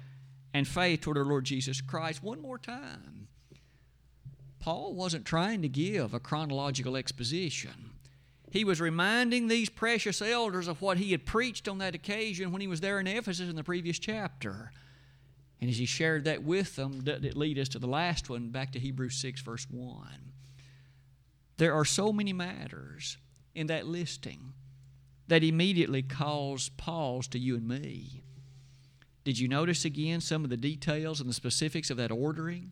and 0.54 0.68
faith 0.68 1.02
toward 1.02 1.18
our 1.18 1.26
Lord 1.26 1.46
Jesus 1.46 1.82
Christ, 1.82 2.24
one 2.24 2.42
more 2.42 2.58
time. 2.58 3.28
Paul 4.60 4.94
wasn't 4.94 5.26
trying 5.26 5.62
to 5.62 5.70
give 5.70 6.14
a 6.14 6.20
chronological 6.20 6.98
exposition. 6.98 7.89
He 8.52 8.64
was 8.64 8.82
reminding 8.82 9.48
these 9.48 9.70
precious 9.70 10.22
elders 10.22 10.68
of 10.68 10.82
what 10.82 10.98
he 10.98 11.12
had 11.12 11.26
preached 11.26 11.68
on 11.68 11.78
that 11.80 11.96
occasion 11.96 12.52
when 12.52 12.62
he 12.62 12.68
was 12.68 12.82
there 12.82 13.00
in 13.00 13.08
Ephesus 13.08 13.50
in 13.50 13.56
the 13.56 13.64
previous 13.64 14.00
chapter. 14.00 14.72
And 15.62 15.70
as 15.70 15.78
he 15.78 15.86
shared 15.86 16.24
that 16.24 16.44
with 16.44 16.76
them, 16.76 17.02
doesn't 17.02 17.26
it 17.26 17.38
lead 17.38 17.60
us 17.60 17.70
to 17.70 17.80
the 17.80 17.88
last 17.88 18.30
one, 18.30 18.50
back 18.50 18.72
to 18.72 18.80
Hebrews 18.80 19.16
6, 19.16 19.42
verse 19.42 19.68
1. 19.70 20.32
There 21.58 21.74
are 21.74 21.86
so 21.86 22.12
many 22.14 22.34
matters 22.34 23.18
in 23.54 23.68
that 23.68 23.86
listing 23.86 24.54
that 25.28 25.44
immediately 25.44 26.02
cause 26.02 26.70
pause 26.70 27.28
to 27.28 27.40
you 27.40 27.56
and 27.56 27.68
me. 27.68 28.24
Did 29.26 29.38
you 29.38 29.48
notice 29.48 29.86
again 29.86 30.22
some 30.22 30.44
of 30.44 30.50
the 30.50 30.58
details 30.58 31.20
and 31.20 31.30
the 31.30 31.34
specifics 31.34 31.92
of 31.92 31.98
that 31.98 32.12
ordering? 32.12 32.72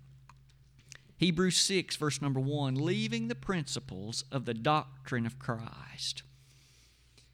Hebrews 1.18 1.58
6, 1.58 1.96
verse 1.96 2.22
number 2.22 2.40
1 2.40 2.76
leaving 2.76 3.28
the 3.28 3.36
principles 3.36 4.24
of 4.32 4.46
the 4.46 4.54
doctrine 4.54 5.26
of 5.26 5.40
Christ. 5.40 6.24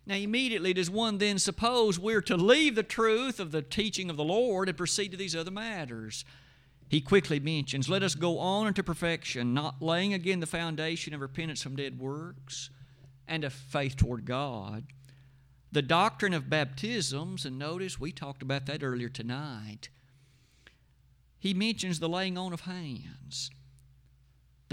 Now, 0.05 0.15
immediately 0.15 0.73
does 0.73 0.89
one 0.89 1.17
then 1.17 1.39
suppose 1.39 1.97
we're 1.97 2.21
to 2.23 2.35
leave 2.35 2.75
the 2.75 2.83
truth 2.83 3.39
of 3.39 3.51
the 3.51 3.61
teaching 3.61 4.09
of 4.09 4.17
the 4.17 4.23
Lord 4.23 4.67
and 4.67 4.77
proceed 4.77 5.11
to 5.11 5.17
these 5.17 5.35
other 5.35 5.51
matters? 5.51 6.25
He 6.89 7.01
quickly 7.01 7.39
mentions, 7.39 7.89
Let 7.89 8.03
us 8.03 8.15
go 8.15 8.39
on 8.39 8.67
into 8.67 8.83
perfection, 8.83 9.53
not 9.53 9.81
laying 9.81 10.13
again 10.13 10.41
the 10.41 10.45
foundation 10.45 11.13
of 11.13 11.21
repentance 11.21 11.61
from 11.61 11.75
dead 11.75 11.99
works 11.99 12.69
and 13.27 13.43
of 13.43 13.53
faith 13.53 13.95
toward 13.95 14.25
God. 14.25 14.85
The 15.71 15.81
doctrine 15.81 16.33
of 16.33 16.49
baptisms, 16.49 17.45
and 17.45 17.57
notice 17.57 17.99
we 17.99 18.11
talked 18.11 18.43
about 18.43 18.65
that 18.67 18.83
earlier 18.83 19.09
tonight. 19.09 19.89
He 21.39 21.53
mentions 21.53 21.99
the 21.99 22.09
laying 22.09 22.37
on 22.37 22.53
of 22.53 22.61
hands, 22.61 23.49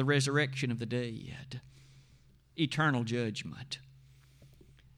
the 0.01 0.05
resurrection 0.05 0.73
of 0.73 0.81
the 0.81 0.87
dead, 0.87 1.61
eternal 2.57 3.05
judgment 3.05 3.79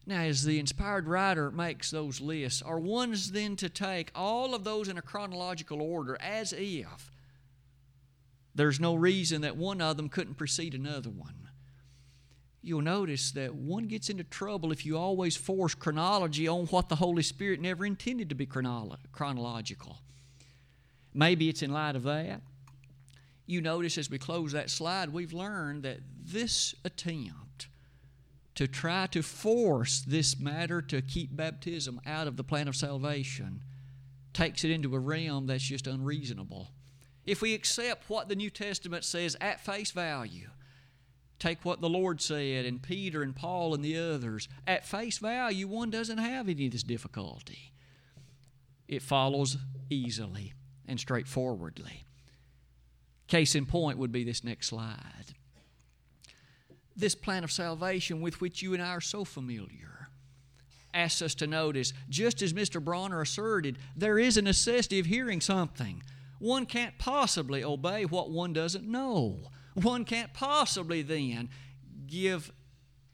now, 0.05 0.23
as 0.23 0.45
the 0.45 0.59
inspired 0.59 1.07
writer 1.07 1.51
makes 1.51 1.91
those 1.91 2.21
lists, 2.21 2.61
are 2.61 2.79
ones 2.79 3.31
then 3.31 3.55
to 3.57 3.69
take 3.69 4.11
all 4.15 4.55
of 4.55 4.65
those 4.65 4.89
in 4.89 4.99
a 4.99 5.03
chronological 5.03 5.81
order 5.81 6.17
as 6.21 6.53
if 6.53 7.13
there's 8.55 8.81
no 8.81 8.95
reason 8.95 9.43
that 9.43 9.57
one 9.57 9.81
of 9.81 9.97
them 9.97 10.09
couldn't 10.09 10.35
precede 10.35 10.75
another 10.75 11.09
one. 11.09 11.49
You'll 12.63 12.83
notice 12.83 13.31
that 13.33 13.55
one 13.55 13.87
gets 13.87 14.09
into 14.09 14.25
trouble 14.25 14.73
if 14.73 14.85
you 14.85 14.99
always 14.99 15.37
force 15.37 15.75
chronology 15.75 16.47
on 16.49 16.67
what 16.67 16.89
the 16.89 16.97
Holy 16.97 17.23
Spirit 17.23 17.61
never 17.61 17.87
intended 17.87 18.29
to 18.29 18.35
be 18.35 18.47
chronolo- 18.47 18.99
chronological. 19.13 19.99
Maybe 21.15 21.49
it's 21.49 21.63
in 21.63 21.73
light 21.73 21.97
of 21.97 22.03
that. 22.05 22.41
You 23.47 23.61
notice 23.61 23.99
as 23.99 24.11
we 24.11 24.19
close 24.19 24.53
that 24.53 24.71
slide, 24.71 25.13
we've 25.13 25.33
learned 25.33 25.83
that 25.83 25.99
this 26.25 26.75
attempt 26.85 27.69
to 28.55 28.69
try 28.69 29.07
to 29.09 29.23
force 29.23 30.01
this 30.01 30.39
matter 30.39 30.83
to 30.83 31.03
keep 31.03 31.35
baptism 31.35 32.01
out 32.07 32.27
of 32.27 32.37
the 32.37 32.45
plan 32.45 32.69
of 32.69 32.77
salvation 32.77 33.63
takes 34.33 34.65
it 34.65 34.71
into 34.71 34.95
a 34.95 34.99
realm 34.99 35.47
that's 35.47 35.65
just 35.65 35.87
unreasonable. 35.87 36.69
If 37.25 37.41
we 37.41 37.55
accept 37.55 38.09
what 38.09 38.29
the 38.29 38.37
New 38.37 38.51
Testament 38.51 39.05
says 39.05 39.37
at 39.41 39.61
face 39.61 39.91
value, 39.91 40.51
take 41.39 41.65
what 41.65 41.81
the 41.81 41.89
Lord 41.89 42.21
said 42.21 42.67
and 42.67 42.83
Peter 42.83 43.23
and 43.23 43.35
Paul 43.35 43.75
and 43.75 43.85
the 43.85 43.99
others, 43.99 44.49
at 44.67 44.87
face 44.87 45.19
value, 45.19 45.69
one 45.69 45.91
doesn't 45.91 46.19
have 46.19 46.49
any 46.49 46.67
of 46.67 46.73
this 46.73 46.83
difficulty. 46.83 47.73
It 48.89 49.03
follows 49.03 49.57
easily 49.89 50.53
and 50.87 50.99
straightforwardly. 50.99 52.05
Case 53.33 53.55
in 53.55 53.65
point 53.65 53.97
would 53.97 54.13
be 54.13 54.25
this 54.25 54.45
next 54.45 54.67
slide 54.67 55.33
this 56.95 57.15
plan 57.15 57.45
of 57.45 57.51
salvation 57.51 58.21
with 58.21 58.43
which 58.43 58.61
you 58.61 58.75
and 58.75 58.83
I 58.83 58.91
are 58.91 59.01
so 59.01 59.25
familiar 59.25 60.09
asks 60.93 61.23
us 61.23 61.35
to 61.37 61.47
notice, 61.47 61.95
just 62.11 62.43
as 62.43 62.53
Mr. 62.53 62.85
Bronner 62.85 63.23
asserted, 63.23 63.79
there 63.97 64.19
is 64.19 64.37
a 64.37 64.43
necessity 64.43 64.99
of 64.99 65.07
hearing 65.07 65.41
something. 65.41 66.03
One 66.39 66.67
can't 66.67 66.99
possibly 66.99 67.65
obey 67.65 68.05
what 68.05 68.31
one 68.31 68.53
doesn't 68.53 68.87
know. 68.87 69.39
One 69.73 70.05
can't 70.05 70.35
possibly 70.35 71.01
then 71.01 71.49
give 72.07 72.53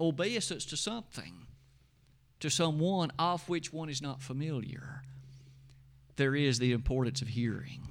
obeisance 0.00 0.64
to 0.66 0.76
something, 0.76 1.46
to 2.40 2.50
someone 2.50 3.12
of 3.20 3.48
which 3.48 3.72
one 3.72 3.88
is 3.88 4.02
not 4.02 4.20
familiar. 4.20 5.02
There 6.16 6.34
is 6.34 6.58
the 6.58 6.72
importance 6.72 7.22
of 7.22 7.28
hearing. 7.28 7.87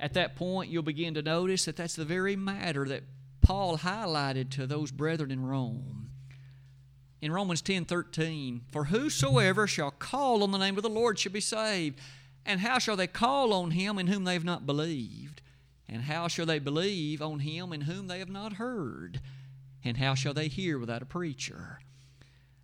At 0.00 0.14
that 0.14 0.36
point, 0.36 0.70
you'll 0.70 0.82
begin 0.82 1.14
to 1.14 1.22
notice 1.22 1.64
that 1.64 1.76
that's 1.76 1.96
the 1.96 2.04
very 2.04 2.36
matter 2.36 2.86
that 2.86 3.04
Paul 3.40 3.78
highlighted 3.78 4.50
to 4.50 4.66
those 4.66 4.90
brethren 4.90 5.30
in 5.30 5.44
Rome. 5.44 6.10
In 7.20 7.32
Romans 7.32 7.62
10 7.62 7.84
13, 7.84 8.62
for 8.70 8.84
whosoever 8.84 9.66
shall 9.66 9.90
call 9.90 10.42
on 10.42 10.52
the 10.52 10.58
name 10.58 10.76
of 10.76 10.82
the 10.82 10.88
Lord 10.88 11.18
shall 11.18 11.32
be 11.32 11.40
saved. 11.40 11.98
And 12.46 12.60
how 12.60 12.78
shall 12.78 12.96
they 12.96 13.06
call 13.06 13.52
on 13.52 13.72
him 13.72 13.98
in 13.98 14.06
whom 14.06 14.24
they 14.24 14.34
have 14.34 14.44
not 14.44 14.66
believed? 14.66 15.42
And 15.88 16.02
how 16.02 16.28
shall 16.28 16.46
they 16.46 16.58
believe 16.58 17.20
on 17.20 17.40
him 17.40 17.72
in 17.72 17.82
whom 17.82 18.06
they 18.06 18.20
have 18.20 18.30
not 18.30 18.54
heard? 18.54 19.20
And 19.84 19.96
how 19.96 20.14
shall 20.14 20.34
they 20.34 20.48
hear 20.48 20.78
without 20.78 21.02
a 21.02 21.06
preacher? 21.06 21.80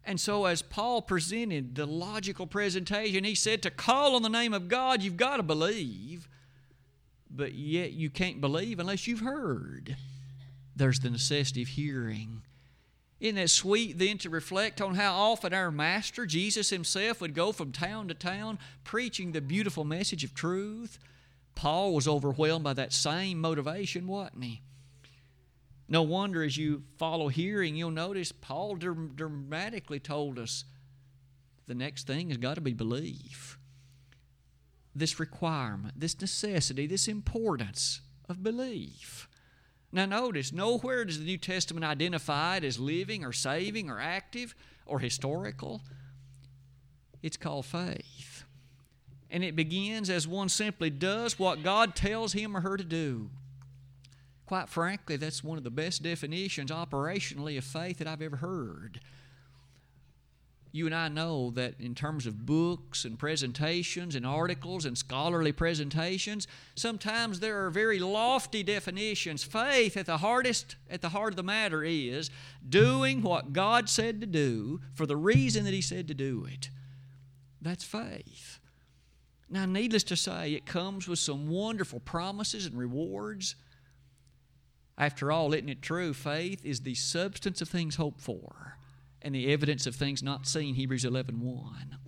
And 0.05 0.21
so, 0.21 0.45
as 0.45 0.61
Paul 0.61 1.03
presented 1.03 1.75
the 1.75 1.87
logical 1.87 2.47
presentation, 2.47 3.25
he 3.25 3.35
said 3.35 3.63
to 3.63 3.71
call 3.71 4.15
on 4.15 4.23
the 4.23 4.29
name 4.29 4.53
of 4.53 4.69
God, 4.69 5.03
you've 5.03 5.17
got 5.17 5.39
to 5.39 5.43
believe, 5.43 6.29
but 7.37 7.55
yet 7.55 7.93
you 7.93 8.11
can't 8.11 8.41
believe 8.41 8.79
unless 8.79 9.07
you've 9.07 9.21
heard. 9.21 9.97
There's 10.77 11.01
the 11.01 11.11
necessity 11.11 11.63
of 11.63 11.69
hearing. 11.69 12.43
Isn't 13.21 13.39
it 13.39 13.49
sweet 13.49 13.99
then 13.99 14.19
to 14.19 14.31
reflect 14.31 14.81
on 14.81 14.97
how 14.97 15.15
often 15.15 15.55
our 15.55 15.71
Master, 15.71 16.27
Jesus 16.27 16.71
Himself, 16.71 17.21
would 17.21 17.35
go 17.35 17.53
from 17.53 17.73
town 17.73 18.09
to 18.09 18.15
town 18.15 18.59
preaching 18.83 19.33
the 19.33 19.41
beautiful 19.41 19.85
message 19.85 20.25
of 20.25 20.35
truth? 20.35 20.99
Paul 21.55 21.95
was 21.95 22.09
overwhelmed 22.09 22.65
by 22.65 22.75
that 22.75 22.93
same 22.93 23.41
motivation, 23.41 24.07
wasn't 24.07 24.45
he? 24.45 24.63
No 25.89 26.03
wonder 26.03 26.43
as 26.43 26.57
you 26.57 26.83
follow 26.99 27.29
hearing, 27.29 27.77
you'll 27.77 27.91
notice 27.91 28.33
Paul 28.33 28.77
dramatically 28.77 30.01
told 30.01 30.39
us 30.39 30.65
the 31.67 31.75
next 31.75 32.07
thing 32.07 32.29
has 32.29 32.39
got 32.39 32.55
to 32.55 32.61
be 32.61 32.73
belief. 32.73 33.59
This 34.95 35.19
requirement, 35.19 36.01
this 36.01 36.21
necessity, 36.21 36.87
this 36.87 37.09
importance 37.09 38.01
of 38.29 38.43
belief. 38.43 39.29
Now, 39.93 40.07
notice, 40.07 40.53
nowhere 40.53 41.05
does 41.05 41.19
the 41.19 41.25
New 41.25 41.39
Testament 41.39 41.85
identify 41.85 42.57
it 42.57 42.65
as 42.65 42.79
living 42.79 43.25
or 43.25 43.33
saving 43.33 43.91
or 43.91 44.01
active 44.01 44.55
or 44.87 44.99
historical. 44.99 45.83
It's 47.23 47.37
called 47.37 47.67
faith. 47.67 48.45
And 49.31 49.43
it 49.45 49.57
begins 49.57 50.11
as 50.11 50.29
one 50.29 50.49
simply 50.49 50.91
does 50.91 51.39
what 51.39 51.63
God 51.63 51.95
tells 51.95 52.33
him 52.33 52.57
or 52.57 52.61
her 52.61 52.77
to 52.77 52.85
do. 52.85 53.31
Quite 54.47 54.69
frankly, 54.69 55.17
that's 55.17 55.43
one 55.43 55.59
of 55.59 55.65
the 55.65 55.71
best 55.71 56.03
definitions 56.03 56.71
operationally 56.71 57.57
of 57.57 57.65
faith 57.65 57.99
that 57.99 58.07
I've 58.07 58.21
ever 58.21 58.37
heard. 58.37 59.01
You 60.75 60.87
and 60.87 60.95
I 60.95 61.07
know 61.07 61.53
that 61.53 61.75
in 61.79 61.95
terms 61.95 62.27
of 62.27 62.45
books 62.45 63.05
and 63.05 63.17
presentations 63.17 64.17
and 64.17 64.27
articles 64.27 64.85
and 64.85 64.99
scholarly 64.99 65.53
presentations, 65.53 66.49
sometimes 66.75 67.39
there 67.39 67.65
are 67.65 67.71
very 67.71 68.01
lofty 68.01 68.65
definitions. 68.65 69.45
Faith 69.45 69.97
at 69.97 70.07
the 70.07 70.17
hardest 70.17 70.75
at 70.91 71.01
the 71.01 71.11
heart 71.11 71.33
of 71.33 71.37
the 71.37 71.45
matter 71.45 71.85
is 71.85 72.29
doing 72.69 73.23
what 73.23 73.53
God 73.53 73.89
said 73.89 74.21
to 74.21 74.27
do 74.27 74.81
for 74.95 75.07
the 75.07 75.17
reason 75.17 75.63
that 75.63 75.73
he 75.73 75.81
said 75.81 76.09
to 76.09 76.15
do 76.15 76.45
it. 76.53 76.71
That's 77.63 77.85
faith. 77.85 78.59
Now, 79.49 79.67
needless 79.67 80.03
to 80.03 80.17
say, 80.17 80.55
it 80.55 80.67
comes 80.67 81.07
with 81.07 81.21
some 81.21 81.49
wonderful 81.49 82.01
promises 82.01 82.67
and 82.67 82.77
rewards. 82.77 83.55
After 84.99 85.31
all, 85.31 85.55
isn't 85.55 85.69
it 85.69 85.83
true? 85.83 86.13
Faith 86.13 86.65
is 86.65 86.81
the 86.81 86.97
substance 86.97 87.61
of 87.61 87.69
things 87.69 87.95
hoped 87.95 88.21
for 88.21 88.75
and 89.25 89.35
the 89.35 89.53
evidence 89.53 89.87
of 89.87 89.97
things 89.97 90.23
not 90.23 90.47
seen, 90.47 90.75
Hebrews 90.75 91.05
11 91.05 91.41
1. 91.41 91.99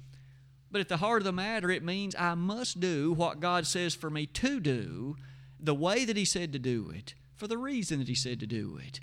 But 0.71 0.81
at 0.83 0.89
the 0.89 0.99
heart 0.99 1.23
of 1.23 1.25
the 1.25 1.33
matter, 1.33 1.71
it 1.71 1.83
means 1.83 2.15
I 2.15 2.35
must 2.35 2.79
do 2.79 3.13
what 3.13 3.41
God 3.41 3.67
says 3.67 3.95
for 3.95 4.11
me 4.11 4.27
to 4.27 4.61
do, 4.61 5.17
the 5.59 5.75
way 5.75 6.05
that 6.05 6.19
He 6.19 6.27
said 6.27 6.53
to 6.53 6.59
do 6.59 6.93
it, 6.95 7.15
for 7.35 7.47
the 7.49 7.57
reason 7.57 7.99
that 7.99 8.09
He 8.09 8.15
said 8.15 8.39
to 8.41 8.47
do 8.47 8.79
it. 8.87 9.01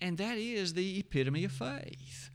And 0.00 0.16
that 0.18 0.38
is 0.38 0.74
the 0.74 1.00
epitome 1.00 1.44
of 1.44 1.52
faith. 1.52 2.30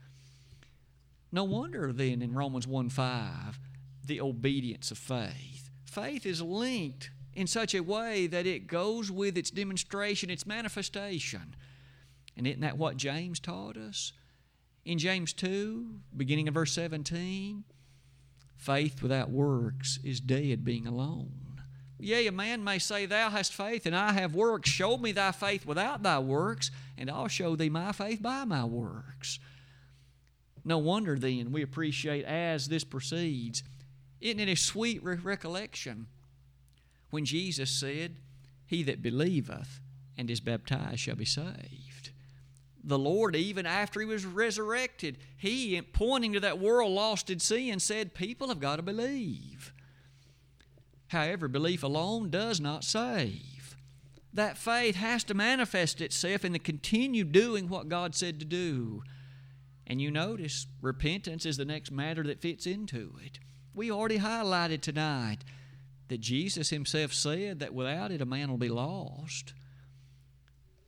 No 1.32 1.44
wonder 1.44 1.92
then 1.92 2.20
in 2.20 2.34
Romans 2.34 2.66
1 2.66 2.90
5, 2.90 3.58
the 4.04 4.20
obedience 4.20 4.90
of 4.90 4.98
faith. 4.98 5.70
Faith 5.86 6.26
is 6.26 6.42
linked 6.42 7.10
in 7.34 7.46
such 7.46 7.74
a 7.74 7.82
way 7.82 8.26
that 8.26 8.46
it 8.46 8.66
goes 8.66 9.10
with 9.10 9.38
its 9.38 9.50
demonstration, 9.50 10.28
its 10.28 10.46
manifestation. 10.46 11.56
And 12.36 12.46
isn't 12.46 12.60
that 12.60 12.76
what 12.76 12.98
James 12.98 13.40
taught 13.40 13.78
us? 13.78 14.12
In 14.84 14.98
James 14.98 15.32
2, 15.32 15.86
beginning 16.16 16.48
of 16.48 16.54
verse 16.54 16.72
17, 16.72 17.64
faith 18.56 19.02
without 19.02 19.30
works 19.30 19.98
is 20.02 20.20
dead 20.20 20.64
being 20.64 20.86
alone. 20.86 21.42
Yea, 22.00 22.26
a 22.26 22.32
man 22.32 22.64
may 22.64 22.80
say, 22.80 23.06
Thou 23.06 23.30
hast 23.30 23.52
faith, 23.52 23.86
and 23.86 23.94
I 23.94 24.12
have 24.12 24.34
works. 24.34 24.68
Show 24.68 24.96
me 24.96 25.12
thy 25.12 25.30
faith 25.30 25.64
without 25.64 26.02
thy 26.02 26.18
works, 26.18 26.72
and 26.98 27.08
I'll 27.08 27.28
show 27.28 27.54
thee 27.54 27.68
my 27.68 27.92
faith 27.92 28.20
by 28.20 28.44
my 28.44 28.64
works. 28.64 29.38
No 30.64 30.78
wonder 30.78 31.16
then 31.16 31.52
we 31.52 31.62
appreciate 31.62 32.24
as 32.24 32.66
this 32.66 32.82
proceeds. 32.82 33.62
Isn't 34.20 34.40
it 34.40 34.48
a 34.48 34.56
sweet 34.56 35.02
re- 35.04 35.16
recollection 35.16 36.06
when 37.10 37.24
Jesus 37.24 37.70
said, 37.70 38.16
He 38.66 38.82
that 38.82 39.02
believeth 39.02 39.80
and 40.18 40.28
is 40.28 40.40
baptized 40.40 41.00
shall 41.00 41.16
be 41.16 41.24
saved. 41.24 41.91
The 42.84 42.98
Lord, 42.98 43.36
even 43.36 43.66
after 43.66 44.00
He 44.00 44.06
was 44.06 44.26
resurrected, 44.26 45.18
He, 45.36 45.80
pointing 45.80 46.32
to 46.32 46.40
that 46.40 46.58
world 46.58 46.92
lost 46.92 47.30
in 47.30 47.38
sin, 47.38 47.78
said, 47.78 48.14
People 48.14 48.48
have 48.48 48.60
got 48.60 48.76
to 48.76 48.82
believe. 48.82 49.72
However, 51.08 51.46
belief 51.46 51.82
alone 51.82 52.30
does 52.30 52.60
not 52.60 52.84
save. 52.84 53.76
That 54.32 54.56
faith 54.56 54.96
has 54.96 55.24
to 55.24 55.34
manifest 55.34 56.00
itself 56.00 56.44
in 56.44 56.52
the 56.52 56.58
continued 56.58 57.32
doing 57.32 57.68
what 57.68 57.90
God 57.90 58.14
said 58.14 58.40
to 58.40 58.46
do. 58.46 59.02
And 59.86 60.00
you 60.00 60.10
notice, 60.10 60.66
repentance 60.80 61.44
is 61.44 61.58
the 61.58 61.66
next 61.66 61.90
matter 61.90 62.22
that 62.22 62.40
fits 62.40 62.66
into 62.66 63.12
it. 63.22 63.38
We 63.74 63.90
already 63.90 64.18
highlighted 64.18 64.80
tonight 64.80 65.38
that 66.08 66.20
Jesus 66.20 66.70
himself 66.70 67.12
said 67.12 67.60
that 67.60 67.74
without 67.74 68.10
it 68.10 68.22
a 68.22 68.26
man 68.26 68.50
will 68.50 68.58
be 68.58 68.68
lost. 68.68 69.52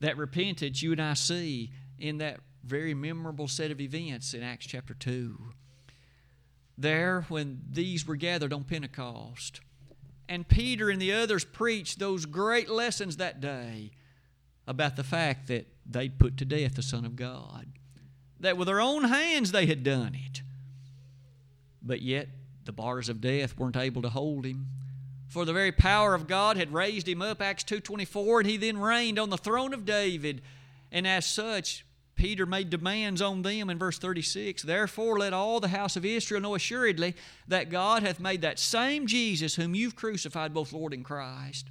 That 0.01 0.17
repentance 0.17 0.83
you 0.83 0.93
and 0.93 1.03
I 1.03 1.15
see 1.15 1.73
in 1.99 2.19
that 2.19 2.41
very 2.65 2.95
memorable 2.95 3.49
set 3.49 3.71
of 3.71 3.81
events 3.81 4.35
in 4.35 4.43
Acts 4.43 4.67
chapter 4.67 4.95
2. 4.95 5.39
There, 6.77 7.23
when 7.29 7.63
these 7.71 8.07
were 8.07 8.17
gathered 8.17 8.53
on 8.53 8.65
Pentecost, 8.65 9.61
and 10.29 10.49
Peter 10.49 10.91
and 10.91 11.01
the 11.01 11.13
others 11.13 11.45
preached 11.45 11.99
those 11.99 12.27
great 12.27 12.69
lessons 12.69 13.19
that 13.19 13.41
day 13.41 13.91
about 14.67 14.97
the 14.97 15.05
fact 15.05 15.47
that 15.49 15.69
they'd 15.87 16.19
put 16.19 16.37
to 16.39 16.45
death 16.45 16.75
the 16.75 16.83
Son 16.83 17.05
of 17.05 17.17
God, 17.17 17.67
that 18.41 18.57
with 18.57 18.67
their 18.67 18.81
own 18.81 19.05
hands 19.05 19.53
they 19.53 19.67
had 19.67 19.85
done 19.85 20.15
it. 20.15 20.43
But 21.83 22.01
yet, 22.01 22.29
the 22.65 22.73
bars 22.73 23.09
of 23.09 23.21
death 23.21 23.59
weren't 23.59 23.77
able 23.77 24.03
to 24.03 24.09
hold 24.09 24.47
him 24.47 24.69
for 25.35 25.45
the 25.45 25.53
very 25.53 25.73
power 25.73 26.15
of 26.15 26.29
God 26.29 26.57
had 26.57 26.73
raised 26.73 27.09
him 27.09 27.21
up 27.21 27.43
Acts 27.43 27.65
2:24 27.65 28.39
and 28.39 28.49
he 28.49 28.57
then 28.57 28.79
reigned 28.79 29.19
on 29.19 29.31
the 29.31 29.37
throne 29.37 29.75
of 29.75 29.85
David 29.85 30.43
and 30.95 31.07
as 31.07 31.27
such 31.27 31.85
Peter 32.15 32.47
made 32.47 32.71
demands 32.71 33.21
on 33.21 33.43
them 33.43 33.69
in 33.69 33.79
verse 33.79 33.99
36 33.99 34.63
Therefore 34.63 35.19
let 35.19 35.35
all 35.35 35.61
the 35.61 35.69
house 35.69 35.97
of 35.97 36.05
Israel 36.07 36.41
know 36.41 36.55
assuredly 36.55 37.15
that 37.47 37.69
God 37.69 38.03
hath 38.03 38.21
made 38.21 38.41
that 38.41 38.59
same 38.59 39.07
Jesus 39.07 39.57
whom 39.57 39.75
you've 39.75 39.97
crucified 39.97 40.55
both 40.55 40.73
Lord 40.73 40.95
and 40.95 41.05
Christ 41.05 41.69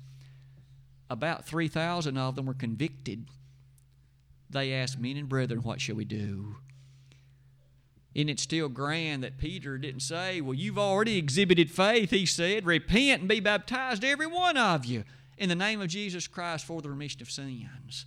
about 1.09 1.45
3,000 1.45 2.17
of 2.17 2.35
them 2.35 2.45
were 2.45 2.53
convicted 2.53 3.25
they 4.49 4.73
asked 4.73 4.99
men 4.99 5.17
and 5.17 5.29
brethren 5.29 5.63
what 5.63 5.81
shall 5.81 5.95
we 5.95 6.05
do 6.05 6.57
isn't 8.13 8.29
it 8.29 8.39
still 8.39 8.69
grand 8.69 9.23
that 9.23 9.39
Peter 9.39 9.77
didn't 9.77 10.01
say, 10.01 10.39
Well, 10.39 10.53
you've 10.53 10.77
already 10.77 11.17
exhibited 11.17 11.71
faith? 11.71 12.11
He 12.11 12.25
said, 12.25 12.65
Repent 12.65 13.21
and 13.21 13.29
be 13.29 13.39
baptized, 13.39 14.03
every 14.03 14.27
one 14.27 14.55
of 14.55 14.85
you, 14.85 15.03
in 15.35 15.49
the 15.49 15.55
name 15.55 15.81
of 15.81 15.87
Jesus 15.87 16.27
Christ 16.27 16.65
for 16.65 16.79
the 16.81 16.91
remission 16.91 17.23
of 17.23 17.31
sins. 17.31 18.05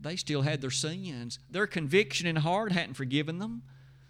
They 0.00 0.16
still 0.16 0.42
had 0.42 0.60
their 0.60 0.70
sins. 0.70 1.38
Their 1.50 1.66
conviction 1.66 2.26
in 2.26 2.36
heart 2.36 2.72
hadn't 2.72 2.94
forgiven 2.94 3.38
them. 3.38 3.62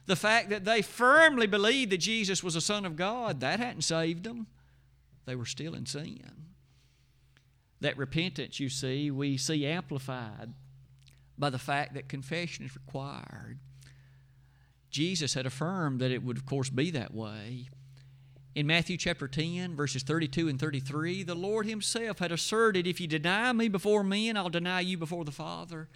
The 0.06 0.16
fact 0.16 0.50
that 0.50 0.64
they 0.64 0.82
firmly 0.82 1.46
believed 1.46 1.92
that 1.92 1.98
Jesus 1.98 2.42
was 2.42 2.54
the 2.54 2.60
Son 2.60 2.84
of 2.84 2.96
God, 2.96 3.40
that 3.40 3.60
hadn't 3.60 3.82
saved 3.82 4.24
them. 4.24 4.46
They 5.26 5.34
were 5.34 5.46
still 5.46 5.74
in 5.74 5.86
sin. 5.86 6.46
That 7.80 7.96
repentance, 7.96 8.58
you 8.58 8.68
see, 8.68 9.10
we 9.10 9.36
see 9.36 9.66
amplified 9.66 10.52
by 11.36 11.50
the 11.50 11.58
fact 11.58 11.94
that 11.94 12.08
confession 12.08 12.64
is 12.64 12.74
required. 12.74 13.58
Jesus 14.90 15.34
had 15.34 15.46
affirmed 15.46 16.00
that 16.00 16.10
it 16.10 16.22
would, 16.22 16.36
of 16.36 16.46
course, 16.46 16.70
be 16.70 16.90
that 16.90 17.14
way. 17.14 17.68
In 18.54 18.66
Matthew 18.66 18.96
chapter 18.96 19.28
10, 19.28 19.76
verses 19.76 20.02
32 20.02 20.48
and 20.48 20.58
33, 20.58 21.22
the 21.22 21.34
Lord 21.34 21.66
Himself 21.66 22.18
had 22.18 22.32
asserted, 22.32 22.86
If 22.86 23.00
you 23.00 23.06
deny 23.06 23.52
me 23.52 23.68
before 23.68 24.02
men, 24.02 24.36
I'll 24.36 24.48
deny 24.48 24.80
you 24.80 24.96
before 24.98 25.24
the 25.24 25.30
Father. 25.30 25.88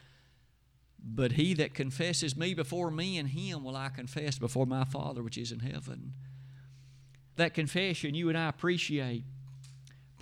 But 1.05 1.32
he 1.32 1.55
that 1.55 1.74
confesses 1.74 2.36
me 2.36 2.55
before 2.55 2.90
me 2.90 3.18
and 3.18 3.30
him 3.30 3.64
will 3.64 3.76
I 3.76 3.88
confess 3.88 4.38
before 4.38 4.66
my 4.66 4.84
Father 4.84 5.22
which 5.22 5.36
is 5.36 5.50
in 5.50 5.61
heaven. 5.61 6.12
That 7.36 7.55
confession 7.55 8.14
you 8.14 8.28
and 8.28 8.38
I 8.38 8.48
appreciate 8.48 9.24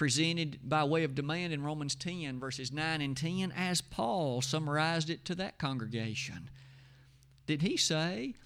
presented 0.00 0.58
by 0.66 0.82
way 0.82 1.04
of 1.04 1.14
demand 1.14 1.52
in 1.52 1.62
Romans 1.62 1.94
10, 1.94 2.40
verses 2.40 2.72
9 2.72 3.02
and 3.02 3.14
10, 3.14 3.52
as 3.54 3.82
Paul 3.82 4.40
summarized 4.40 5.10
it 5.10 5.26
to 5.26 5.34
that 5.34 5.58
congregation. 5.58 6.48
Did 7.46 7.60
he 7.60 7.76
say, 7.76 8.36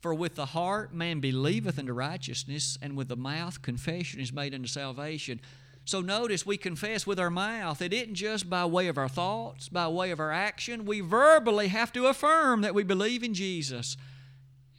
For 0.00 0.14
with 0.14 0.34
the 0.34 0.46
heart 0.46 0.94
man 0.94 1.20
believeth 1.20 1.78
unto 1.78 1.92
righteousness, 1.92 2.78
and 2.80 2.96
with 2.96 3.08
the 3.08 3.16
mouth 3.16 3.60
confession 3.60 4.20
is 4.20 4.32
made 4.32 4.54
unto 4.54 4.66
salvation? 4.66 5.40
So 5.84 6.00
notice 6.00 6.46
we 6.46 6.56
confess 6.56 7.06
with 7.06 7.18
our 7.18 7.30
mouth. 7.30 7.82
It 7.82 7.92
isn't 7.92 8.14
just 8.14 8.48
by 8.48 8.64
way 8.64 8.88
of 8.88 8.96
our 8.96 9.08
thoughts, 9.08 9.68
by 9.68 9.88
way 9.88 10.10
of 10.10 10.20
our 10.20 10.32
action. 10.32 10.84
We 10.84 11.00
verbally 11.00 11.68
have 11.68 11.92
to 11.94 12.06
affirm 12.06 12.62
that 12.62 12.74
we 12.74 12.82
believe 12.82 13.22
in 13.22 13.34
Jesus, 13.34 13.96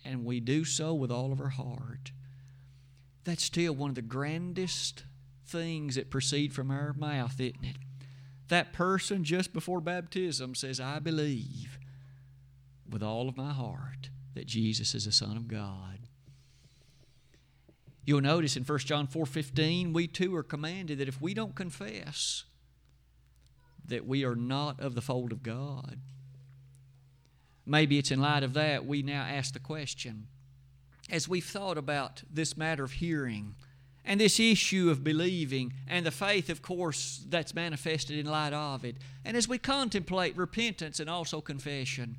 and 0.06 0.26
we 0.26 0.40
do 0.40 0.64
so 0.64 0.94
with 0.94 1.12
all 1.12 1.32
of 1.32 1.42
our 1.42 1.50
heart. 1.50 2.12
That's 3.24 3.44
still 3.44 3.74
one 3.74 3.90
of 3.90 3.96
the 3.96 4.02
grandest 4.02 5.04
things 5.46 5.96
that 5.96 6.10
proceed 6.10 6.54
from 6.54 6.72
our 6.72 6.94
mouth, 6.94 7.40
isn't 7.40 7.64
it? 7.64 7.78
That 8.48 8.74
person 8.74 9.24
just 9.24 9.54
before 9.54 9.82
baptism 9.82 10.56
says, 10.56 10.80
I 10.80 11.00
believe 11.00 11.78
with 12.90 13.04
all 13.04 13.30
of 13.30 13.38
my 13.38 13.54
heart 13.54 14.11
that 14.34 14.48
Jesus 14.48 14.96
is 14.96 15.06
the 15.06 15.12
Son 15.12 15.38
of 15.38 15.48
God. 15.48 16.00
You'll 18.06 18.22
notice 18.22 18.58
in 18.58 18.64
1 18.64 18.80
John 18.80 19.08
4:15, 19.08 19.94
we 19.94 20.08
too 20.08 20.36
are 20.36 20.44
commanded 20.44 20.98
that 20.98 21.08
if 21.08 21.22
we 21.22 21.34
don't 21.34 21.56
confess 21.56 22.46
that 23.86 24.08
we 24.08 24.24
are 24.24 24.36
not 24.36 24.80
of 24.80 24.96
the 24.96 25.02
fold 25.02 25.32
of 25.32 25.44
God, 25.44 26.00
maybe 27.66 27.98
it's 27.98 28.12
in 28.12 28.22
light 28.22 28.44
of 28.44 28.54
that 28.54 28.86
we 28.86 29.04
now 29.04 29.24
ask 29.24 29.54
the 29.54 29.60
question 29.60 30.28
as 31.10 31.28
we've 31.28 31.46
thought 31.46 31.78
about 31.78 32.24
this 32.32 32.58
matter 32.58 32.84
of 32.84 32.94
hearing 32.94 33.56
and 34.04 34.20
this 34.20 34.40
issue 34.40 34.90
of 34.90 35.04
believing 35.04 35.74
and 35.88 36.06
the 36.06 36.12
faith, 36.12 36.50
of 36.50 36.62
course, 36.62 37.24
that's 37.30 37.54
manifested 37.54 38.18
in 38.18 38.26
light 38.26 38.54
of 38.54 38.84
it. 38.84 38.98
And 39.24 39.38
as 39.38 39.48
we 39.48 39.60
contemplate 39.60 40.36
repentance 40.36 41.00
and 41.00 41.10
also 41.10 41.40
confession, 41.40 42.18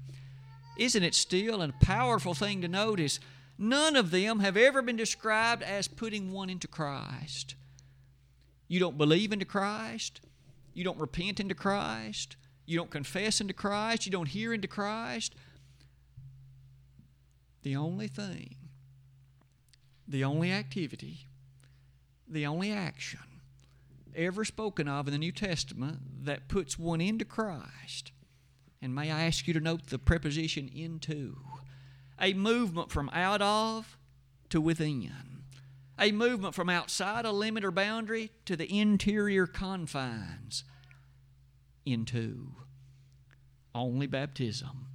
isn't 0.76 1.02
it 1.02 1.14
still 1.14 1.62
a 1.62 1.72
powerful 1.80 2.34
thing 2.34 2.60
to 2.62 2.68
notice? 2.68 3.20
None 3.58 3.96
of 3.96 4.10
them 4.10 4.40
have 4.40 4.56
ever 4.56 4.82
been 4.82 4.96
described 4.96 5.62
as 5.62 5.88
putting 5.88 6.32
one 6.32 6.50
into 6.50 6.68
Christ. 6.68 7.54
You 8.68 8.80
don't 8.80 8.98
believe 8.98 9.32
into 9.32 9.44
Christ. 9.44 10.20
You 10.74 10.84
don't 10.84 10.98
repent 10.98 11.38
into 11.38 11.54
Christ. 11.54 12.36
You 12.64 12.78
don't 12.78 12.90
confess 12.90 13.40
into 13.40 13.54
Christ. 13.54 14.06
You 14.06 14.12
don't 14.12 14.28
hear 14.28 14.54
into 14.54 14.68
Christ. 14.68 15.34
The 17.62 17.76
only 17.76 18.08
thing, 18.08 18.56
the 20.08 20.24
only 20.24 20.50
activity 20.50 21.26
the 22.32 22.46
only 22.46 22.72
action 22.72 23.20
ever 24.14 24.44
spoken 24.44 24.88
of 24.88 25.06
in 25.06 25.12
the 25.12 25.18
New 25.18 25.32
Testament 25.32 25.98
that 26.24 26.48
puts 26.48 26.78
one 26.78 27.00
into 27.00 27.24
Christ. 27.24 28.12
And 28.82 28.94
may 28.94 29.12
I 29.12 29.26
ask 29.26 29.46
you 29.46 29.54
to 29.54 29.60
note 29.60 29.86
the 29.86 29.98
preposition 29.98 30.68
into 30.68 31.38
a 32.20 32.34
movement 32.34 32.90
from 32.90 33.08
out 33.10 33.40
of 33.40 33.96
to 34.50 34.60
within, 34.60 35.12
a 35.98 36.10
movement 36.10 36.54
from 36.54 36.68
outside 36.68 37.24
a 37.24 37.32
limit 37.32 37.64
or 37.64 37.70
boundary 37.70 38.32
to 38.44 38.56
the 38.56 38.80
interior 38.80 39.46
confines 39.46 40.64
into 41.86 42.48
only 43.74 44.06
baptism. 44.06 44.88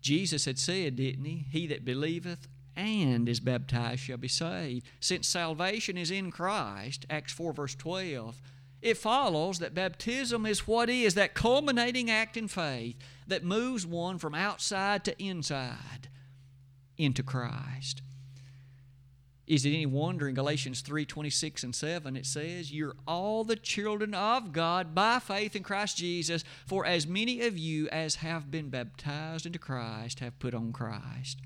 Jesus 0.00 0.44
had 0.44 0.58
said, 0.58 0.96
didn't 0.96 1.24
he? 1.24 1.46
He 1.50 1.66
that 1.66 1.84
believeth 1.84 2.48
and 2.76 3.28
is 3.28 3.40
baptized 3.40 4.00
shall 4.00 4.16
be 4.16 4.28
saved. 4.28 4.86
Since 5.00 5.26
salvation 5.26 5.98
is 5.98 6.12
in 6.12 6.30
Christ, 6.30 7.04
Acts 7.10 7.32
4, 7.32 7.52
verse 7.52 7.74
12, 7.74 8.40
it 8.80 8.96
follows 8.96 9.58
that 9.58 9.74
baptism 9.74 10.46
is 10.46 10.66
what 10.66 10.88
is 10.88 11.14
that 11.14 11.34
culminating 11.34 12.10
act 12.10 12.36
in 12.36 12.48
faith 12.48 12.96
that 13.26 13.44
moves 13.44 13.86
one 13.86 14.18
from 14.18 14.34
outside 14.34 15.04
to 15.04 15.22
inside 15.22 16.08
into 16.96 17.22
Christ. 17.22 18.02
Is 19.46 19.64
it 19.64 19.70
any 19.70 19.86
wonder 19.86 20.28
in 20.28 20.34
Galatians 20.34 20.82
3 20.82 21.06
26 21.06 21.64
and 21.64 21.74
7 21.74 22.16
it 22.16 22.26
says, 22.26 22.70
You're 22.70 22.96
all 23.06 23.44
the 23.44 23.56
children 23.56 24.14
of 24.14 24.52
God 24.52 24.94
by 24.94 25.18
faith 25.18 25.56
in 25.56 25.62
Christ 25.62 25.96
Jesus, 25.96 26.44
for 26.66 26.84
as 26.84 27.06
many 27.06 27.40
of 27.40 27.56
you 27.56 27.88
as 27.88 28.16
have 28.16 28.50
been 28.50 28.68
baptized 28.68 29.46
into 29.46 29.58
Christ 29.58 30.20
have 30.20 30.38
put 30.38 30.54
on 30.54 30.72
Christ 30.72 31.38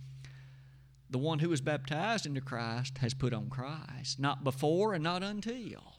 the 1.12 1.18
one 1.18 1.41
who 1.41 1.51
was 1.51 1.61
baptized 1.61 2.24
into 2.24 2.41
Christ 2.41 2.99
has 2.99 3.12
put 3.12 3.35
on 3.35 3.51
Christ, 3.51 4.18
not 4.18 4.43
before 4.43 4.95
and 4.95 5.05
not 5.05 5.22
until. 5.22 5.91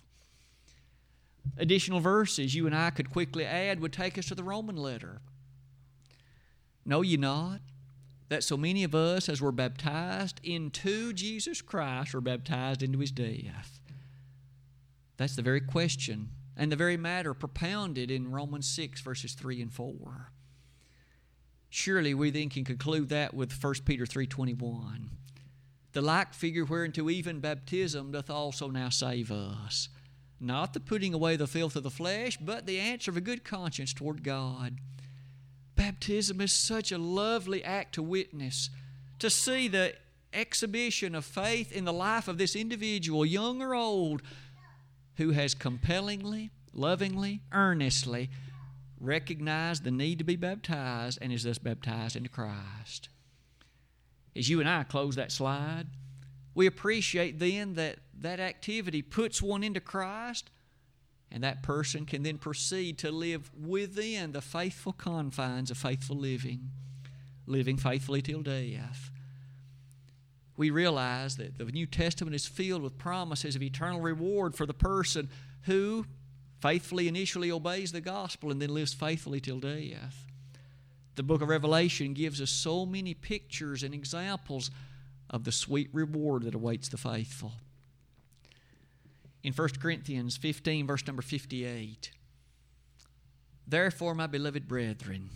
Additional 1.57 1.99
verses 1.99 2.55
you 2.55 2.65
and 2.65 2.75
I 2.75 2.89
could 2.89 3.11
quickly 3.11 3.45
add 3.45 3.79
would 3.79 3.93
take 3.93 4.17
us 4.17 4.27
to 4.27 4.35
the 4.35 4.43
Roman 4.43 4.75
letter. 4.75 5.21
Know 6.85 7.01
ye 7.01 7.17
not 7.17 7.61
that 8.29 8.43
so 8.43 8.57
many 8.57 8.83
of 8.83 8.95
us, 8.95 9.29
as 9.29 9.41
were 9.41 9.51
baptized 9.51 10.39
into 10.43 11.13
Jesus 11.13 11.61
Christ, 11.61 12.13
were 12.13 12.21
baptized 12.21 12.81
into 12.81 12.99
his 12.99 13.11
death? 13.11 13.79
That's 15.17 15.35
the 15.35 15.41
very 15.41 15.61
question 15.61 16.29
and 16.55 16.71
the 16.71 16.75
very 16.75 16.97
matter 16.97 17.33
propounded 17.33 18.11
in 18.11 18.31
Romans 18.31 18.67
6, 18.67 19.01
verses 19.01 19.33
3 19.33 19.61
and 19.61 19.73
4. 19.73 20.31
Surely 21.69 22.13
we 22.13 22.29
then 22.29 22.49
can 22.49 22.63
conclude 22.63 23.09
that 23.09 23.33
with 23.33 23.51
1 23.61 23.73
Peter 23.85 24.05
3.21. 24.05 25.09
The 25.93 26.01
like 26.01 26.33
figure 26.33 26.65
whereunto 26.65 27.09
even 27.09 27.39
baptism 27.39 28.11
doth 28.11 28.29
also 28.29 28.69
now 28.69 28.89
save 28.89 29.31
us. 29.31 29.89
Not 30.43 30.73
the 30.73 30.81
putting 30.81 31.13
away 31.13 31.37
the 31.37 31.47
filth 31.47 31.77
of 31.77 31.83
the 31.83 31.89
flesh, 31.89 32.37
but 32.37 32.65
the 32.65 32.77
answer 32.77 33.09
of 33.09 33.15
a 33.15 33.21
good 33.21 33.45
conscience 33.45 33.93
toward 33.93 34.23
God. 34.23 34.77
Baptism 35.77 36.41
is 36.41 36.51
such 36.51 36.91
a 36.91 36.97
lovely 36.97 37.63
act 37.63 37.95
to 37.95 38.03
witness, 38.03 38.69
to 39.19 39.29
see 39.29 39.69
the 39.69 39.93
exhibition 40.33 41.15
of 41.15 41.23
faith 41.23 41.71
in 41.71 41.85
the 41.85 41.93
life 41.93 42.27
of 42.27 42.37
this 42.37 42.57
individual, 42.57 43.25
young 43.25 43.61
or 43.61 43.73
old, 43.73 44.21
who 45.15 45.31
has 45.31 45.53
compellingly, 45.53 46.51
lovingly, 46.73 47.39
earnestly 47.53 48.29
recognized 48.99 49.85
the 49.85 49.91
need 49.91 50.17
to 50.17 50.25
be 50.25 50.35
baptized 50.35 51.19
and 51.21 51.31
is 51.31 51.43
thus 51.43 51.57
baptized 51.57 52.17
into 52.17 52.29
Christ. 52.29 53.07
As 54.35 54.49
you 54.49 54.59
and 54.59 54.67
I 54.67 54.83
close 54.83 55.15
that 55.15 55.31
slide, 55.31 55.87
we 56.55 56.67
appreciate 56.67 57.39
then 57.39 57.73
that 57.75 57.99
that 58.19 58.39
activity 58.39 59.01
puts 59.01 59.41
one 59.41 59.63
into 59.63 59.79
Christ, 59.79 60.49
and 61.31 61.43
that 61.43 61.63
person 61.63 62.05
can 62.05 62.23
then 62.23 62.37
proceed 62.37 62.97
to 62.99 63.11
live 63.11 63.49
within 63.59 64.31
the 64.31 64.41
faithful 64.41 64.93
confines 64.93 65.71
of 65.71 65.77
faithful 65.77 66.15
living, 66.15 66.69
living 67.47 67.77
faithfully 67.77 68.21
till 68.21 68.43
death. 68.43 69.09
We 70.55 70.69
realize 70.69 71.37
that 71.37 71.57
the 71.57 71.65
New 71.65 71.87
Testament 71.87 72.35
is 72.35 72.45
filled 72.45 72.83
with 72.83 72.99
promises 72.99 73.55
of 73.55 73.63
eternal 73.63 73.99
reward 73.99 74.55
for 74.55 74.67
the 74.67 74.73
person 74.73 75.29
who, 75.63 76.05
faithfully 76.61 77.07
initially 77.07 77.51
obeys 77.51 77.91
the 77.91 78.01
gospel 78.01 78.51
and 78.51 78.61
then 78.61 78.73
lives 78.73 78.93
faithfully 78.93 79.39
till 79.39 79.59
death. 79.59 80.27
The 81.15 81.23
book 81.23 81.41
of 81.41 81.49
Revelation 81.49 82.13
gives 82.13 82.39
us 82.39 82.51
so 82.51 82.85
many 82.85 83.13
pictures 83.15 83.81
and 83.81 83.93
examples 83.93 84.69
of 85.33 85.43
the 85.43 85.51
sweet 85.51 85.89
reward 85.91 86.43
that 86.43 86.53
awaits 86.53 86.87
the 86.87 86.97
faithful. 86.97 87.53
In 89.41 89.51
1 89.51 89.69
Corinthians 89.81 90.37
15, 90.37 90.87
verse 90.87 91.05
number 91.05 91.23
58, 91.23 92.11
Therefore, 93.67 94.13
my 94.13 94.27
beloved 94.27 94.67
brethren, 94.67 95.29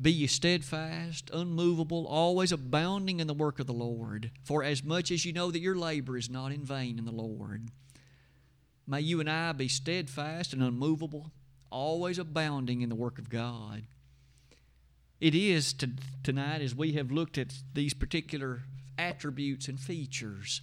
be 0.00 0.10
ye 0.10 0.26
steadfast, 0.26 1.30
unmovable, 1.32 2.06
always 2.06 2.50
abounding 2.50 3.20
in 3.20 3.28
the 3.28 3.34
work 3.34 3.60
of 3.60 3.66
the 3.66 3.72
Lord, 3.72 4.32
for 4.42 4.64
as 4.64 4.82
much 4.82 5.10
as 5.12 5.24
you 5.24 5.32
know 5.32 5.50
that 5.50 5.60
your 5.60 5.76
labor 5.76 6.16
is 6.16 6.28
not 6.28 6.50
in 6.50 6.64
vain 6.64 6.98
in 6.98 7.04
the 7.04 7.12
Lord. 7.12 7.68
May 8.86 9.02
you 9.02 9.20
and 9.20 9.30
I 9.30 9.52
be 9.52 9.68
steadfast 9.68 10.52
and 10.52 10.62
unmovable, 10.62 11.30
always 11.70 12.18
abounding 12.18 12.80
in 12.80 12.88
the 12.88 12.96
work 12.96 13.18
of 13.18 13.30
God. 13.30 13.84
It 15.20 15.36
is 15.36 15.72
to, 15.74 15.90
tonight 16.24 16.62
as 16.62 16.74
we 16.74 16.94
have 16.94 17.12
looked 17.12 17.38
at 17.38 17.54
these 17.72 17.94
particular 17.94 18.62
attributes 18.98 19.68
and 19.68 19.78
features. 19.78 20.62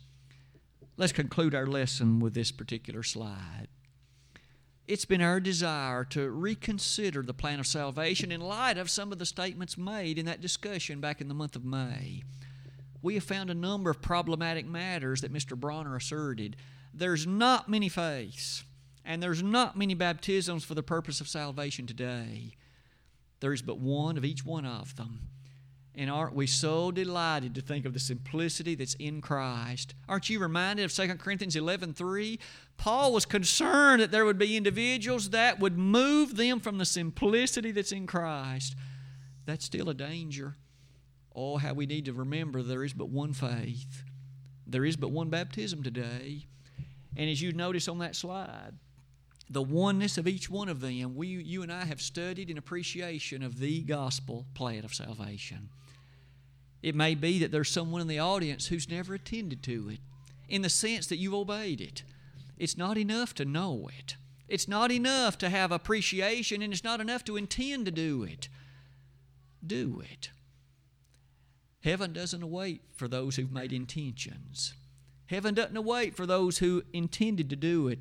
Let's 0.98 1.14
conclude 1.14 1.56
our 1.56 1.66
lesson 1.66 2.20
with 2.20 2.34
this 2.34 2.52
particular 2.52 3.04
slide. 3.04 3.68
It's 4.88 5.06
been 5.06 5.22
our 5.22 5.40
desire 5.40 6.04
to 6.06 6.32
reconsider 6.32 7.22
the 7.22 7.34
plan 7.34 7.60
of 7.60 7.68
salvation 7.68 8.32
in 8.32 8.42
light 8.42 8.78
of 8.78 8.90
some 8.90 9.12
of 9.12 9.20
the 9.20 9.26
statements 9.26 9.78
made 9.78 10.18
in 10.18 10.26
that 10.26 10.42
discussion 10.42 11.00
back 11.00 11.22
in 11.22 11.28
the 11.28 11.36
month 11.36 11.56
of 11.56 11.64
May. 11.64 12.24
We 13.02 13.14
have 13.14 13.24
found 13.24 13.50
a 13.50 13.56
number 13.56 13.90
of 13.90 14.02
problematic 14.02 14.66
matters 14.66 15.22
that 15.22 15.32
Mr. 15.32 15.56
Bronner 15.56 15.96
asserted 15.96 16.56
there's 16.94 17.28
not 17.28 17.70
many 17.70 17.88
faiths 17.88 18.64
and 19.06 19.22
there's 19.22 19.44
not 19.44 19.78
many 19.78 19.94
baptisms 19.94 20.64
for 20.66 20.74
the 20.74 20.84
purpose 20.84 21.22
of 21.22 21.28
salvation 21.28 21.86
today. 21.86 22.56
There 23.40 23.54
is 23.54 23.62
but 23.62 23.80
one 23.80 24.18
of 24.18 24.26
each 24.26 24.46
one 24.46 24.66
of 24.66 24.96
them. 24.96 25.30
And 25.96 26.10
aren't 26.10 26.36
we 26.36 26.48
so 26.48 26.92
delighted 26.92 27.56
to 27.56 27.62
think 27.62 27.86
of 27.86 27.94
the 27.94 28.00
simplicity 28.00 28.76
that's 28.76 28.94
in 28.96 29.22
Christ? 29.22 29.96
Aren't 30.08 30.30
you 30.30 30.40
reminded 30.40 30.86
of 30.86 30.92
2 30.92 31.18
Corinthians 31.18 31.56
11:3? 31.56 32.40
Paul 32.78 33.12
was 33.12 33.26
concerned 33.26 34.02
that 34.02 34.12
there 34.12 34.24
would 34.24 34.38
be 34.38 34.56
individuals 34.56 35.32
that 35.32 35.60
would 35.60 35.78
move 35.78 36.38
them 36.38 36.60
from 36.60 36.78
the 36.78 36.86
simplicity 36.86 37.72
that's 37.72 37.92
in 37.92 38.08
Christ. 38.08 38.76
That's 39.46 39.66
still 39.66 39.90
a 39.90 39.94
danger. 39.94 40.56
Oh, 41.36 41.58
how 41.58 41.74
we 41.74 41.86
need 41.86 42.06
to 42.06 42.14
remember 42.14 42.62
there 42.62 42.84
is 42.84 42.94
but 42.94 43.10
one 43.10 43.34
faith. 43.34 44.04
There 44.66 44.86
is 44.86 44.96
but 44.96 45.12
one 45.12 45.30
baptism 45.30 45.84
today. 45.84 46.46
And 47.18 47.30
as 47.30 47.42
you 47.42 47.52
notice 47.52 47.88
on 47.88 48.00
that 48.00 48.16
slide, 48.16 48.74
the 49.50 49.64
oneness 49.64 50.18
of 50.18 50.28
each 50.28 50.50
one 50.50 50.70
of 50.70 50.80
them, 50.80 51.16
we, 51.16 51.28
you 51.28 51.64
and 51.64 51.72
I 51.72 51.86
have 51.86 52.02
studied 52.02 52.52
in 52.52 52.58
appreciation 52.58 53.42
of 53.42 53.60
the 53.60 53.82
gospel 53.82 54.46
plan 54.54 54.86
of 54.86 54.94
salvation. 54.94 55.70
It 56.82 56.96
may 56.96 57.16
be 57.16 57.40
that 57.40 57.52
there's 57.52 57.70
someone 57.70 58.02
in 58.02 58.08
the 58.08 58.20
audience 58.20 58.68
who's 58.68 58.90
never 58.90 59.14
attended 59.14 59.64
to 59.64 59.90
it 59.90 60.00
in 60.48 60.62
the 60.62 60.70
sense 60.70 61.08
that 61.08 61.18
you've 61.18 61.34
obeyed 61.34 61.82
it. 61.82 62.04
It's 62.58 62.78
not 62.78 62.98
enough 62.98 63.34
to 63.36 63.46
know 63.46 63.90
it. 63.98 64.16
It's 64.48 64.68
not 64.68 64.92
enough 64.92 65.38
to 65.40 65.50
have 65.50 65.72
appreciation, 65.72 66.62
and 66.62 66.74
it's 66.74 66.84
not 66.84 67.00
enough 67.00 67.24
to 67.26 67.38
intend 67.38 67.86
to 67.86 67.92
do 67.92 68.24
it. 68.24 68.50
Do 69.66 70.02
it. 70.12 70.32
Heaven 71.84 72.14
doesn't 72.14 72.44
await 72.44 72.82
for 72.94 73.08
those 73.08 73.36
who've 73.36 73.52
made 73.52 73.72
intentions. 73.72 74.74
Heaven 75.28 75.54
doesn't 75.54 75.78
await 75.78 76.16
for 76.16 76.26
those 76.26 76.58
who 76.58 76.84
intended 76.92 77.50
to 77.52 77.56
do 77.56 77.88
it. 77.88 78.00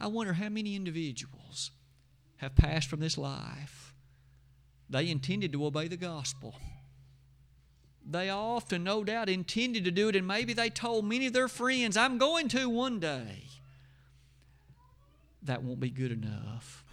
I 0.00 0.06
wonder 0.06 0.32
how 0.32 0.48
many 0.48 0.74
individuals 0.74 1.70
have 2.38 2.56
passed 2.56 2.88
from 2.88 3.00
this 3.00 3.18
life. 3.18 3.94
They 4.88 5.10
intended 5.10 5.52
to 5.52 5.66
obey 5.66 5.88
the 5.88 5.96
gospel. 5.96 6.54
They 8.08 8.30
often, 8.30 8.84
no 8.84 9.04
doubt, 9.04 9.28
intended 9.28 9.84
to 9.84 9.90
do 9.90 10.08
it, 10.08 10.16
and 10.16 10.26
maybe 10.26 10.52
they 10.52 10.70
told 10.70 11.04
many 11.04 11.26
of 11.26 11.32
their 11.32 11.48
friends, 11.48 11.96
I'm 11.96 12.18
going 12.18 12.48
to 12.48 12.68
one 12.68 12.98
day. 12.98 13.44
That 15.42 15.62
won't 15.62 15.80
be 15.80 15.90
good 15.90 16.12
enough. 16.12 16.84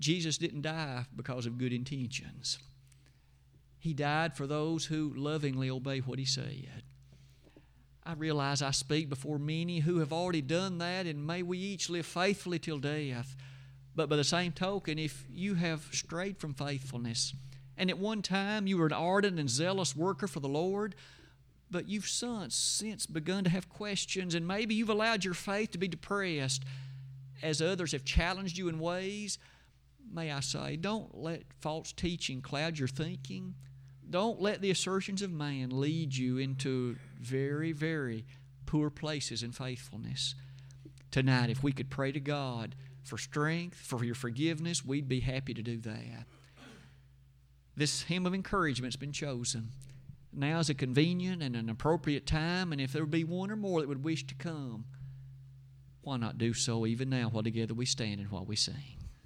Jesus 0.00 0.38
didn't 0.38 0.62
die 0.62 1.04
because 1.14 1.46
of 1.46 1.58
good 1.58 1.72
intentions. 1.72 2.58
He 3.78 3.94
died 3.94 4.36
for 4.36 4.46
those 4.46 4.86
who 4.86 5.12
lovingly 5.16 5.70
obey 5.70 5.98
what 6.00 6.18
He 6.18 6.24
said. 6.24 6.82
I 8.04 8.14
realize 8.14 8.62
I 8.62 8.70
speak 8.70 9.08
before 9.08 9.38
many 9.38 9.80
who 9.80 9.98
have 9.98 10.12
already 10.12 10.40
done 10.40 10.78
that, 10.78 11.06
and 11.06 11.26
may 11.26 11.42
we 11.42 11.58
each 11.58 11.90
live 11.90 12.06
faithfully 12.06 12.58
till 12.58 12.78
death. 12.78 13.36
But 13.94 14.08
by 14.08 14.16
the 14.16 14.24
same 14.24 14.52
token, 14.52 14.98
if 14.98 15.26
you 15.30 15.54
have 15.56 15.88
strayed 15.92 16.38
from 16.38 16.54
faithfulness, 16.54 17.34
and 17.78 17.88
at 17.88 17.98
one 17.98 18.20
time 18.20 18.66
you 18.66 18.76
were 18.76 18.86
an 18.86 18.92
ardent 18.92 19.38
and 19.38 19.48
zealous 19.48 19.96
worker 19.96 20.26
for 20.26 20.40
the 20.40 20.48
Lord, 20.48 20.94
but 21.70 21.88
you've 21.88 22.06
since 22.06 23.06
begun 23.06 23.44
to 23.44 23.50
have 23.50 23.68
questions, 23.68 24.34
and 24.34 24.46
maybe 24.46 24.74
you've 24.74 24.90
allowed 24.90 25.24
your 25.24 25.34
faith 25.34 25.70
to 25.70 25.78
be 25.78 25.88
depressed 25.88 26.64
as 27.42 27.62
others 27.62 27.92
have 27.92 28.04
challenged 28.04 28.58
you 28.58 28.68
in 28.68 28.78
ways, 28.78 29.38
may 30.12 30.32
I 30.32 30.40
say, 30.40 30.76
don't 30.76 31.16
let 31.16 31.44
false 31.60 31.92
teaching 31.92 32.40
cloud 32.40 32.78
your 32.78 32.88
thinking. 32.88 33.54
Don't 34.10 34.40
let 34.40 34.62
the 34.62 34.70
assertions 34.70 35.22
of 35.22 35.30
man 35.30 35.68
lead 35.70 36.16
you 36.16 36.38
into 36.38 36.96
very, 37.20 37.72
very 37.72 38.24
poor 38.64 38.90
places 38.90 39.42
in 39.42 39.52
faithfulness. 39.52 40.34
Tonight, 41.10 41.50
if 41.50 41.62
we 41.62 41.72
could 41.72 41.90
pray 41.90 42.12
to 42.12 42.20
God 42.20 42.74
for 43.02 43.18
strength, 43.18 43.76
for 43.76 44.02
your 44.04 44.14
forgiveness, 44.14 44.84
we'd 44.84 45.08
be 45.08 45.20
happy 45.20 45.54
to 45.54 45.62
do 45.62 45.76
that. 45.78 46.24
This 47.78 48.02
hymn 48.02 48.26
of 48.26 48.34
encouragement 48.34 48.92
has 48.92 48.98
been 48.98 49.12
chosen. 49.12 49.70
Now 50.32 50.58
is 50.58 50.68
a 50.68 50.74
convenient 50.74 51.44
and 51.44 51.54
an 51.54 51.70
appropriate 51.70 52.26
time, 52.26 52.72
and 52.72 52.80
if 52.80 52.92
there 52.92 53.06
be 53.06 53.22
one 53.22 53.52
or 53.52 53.56
more 53.56 53.80
that 53.80 53.88
would 53.88 54.02
wish 54.02 54.26
to 54.26 54.34
come, 54.34 54.84
why 56.00 56.16
not 56.16 56.38
do 56.38 56.52
so 56.54 56.86
even 56.86 57.08
now 57.08 57.28
while 57.28 57.44
together 57.44 57.74
we 57.74 57.86
stand 57.86 58.18
and 58.18 58.32
while 58.32 58.44
we 58.44 58.56
sing? 58.56 58.97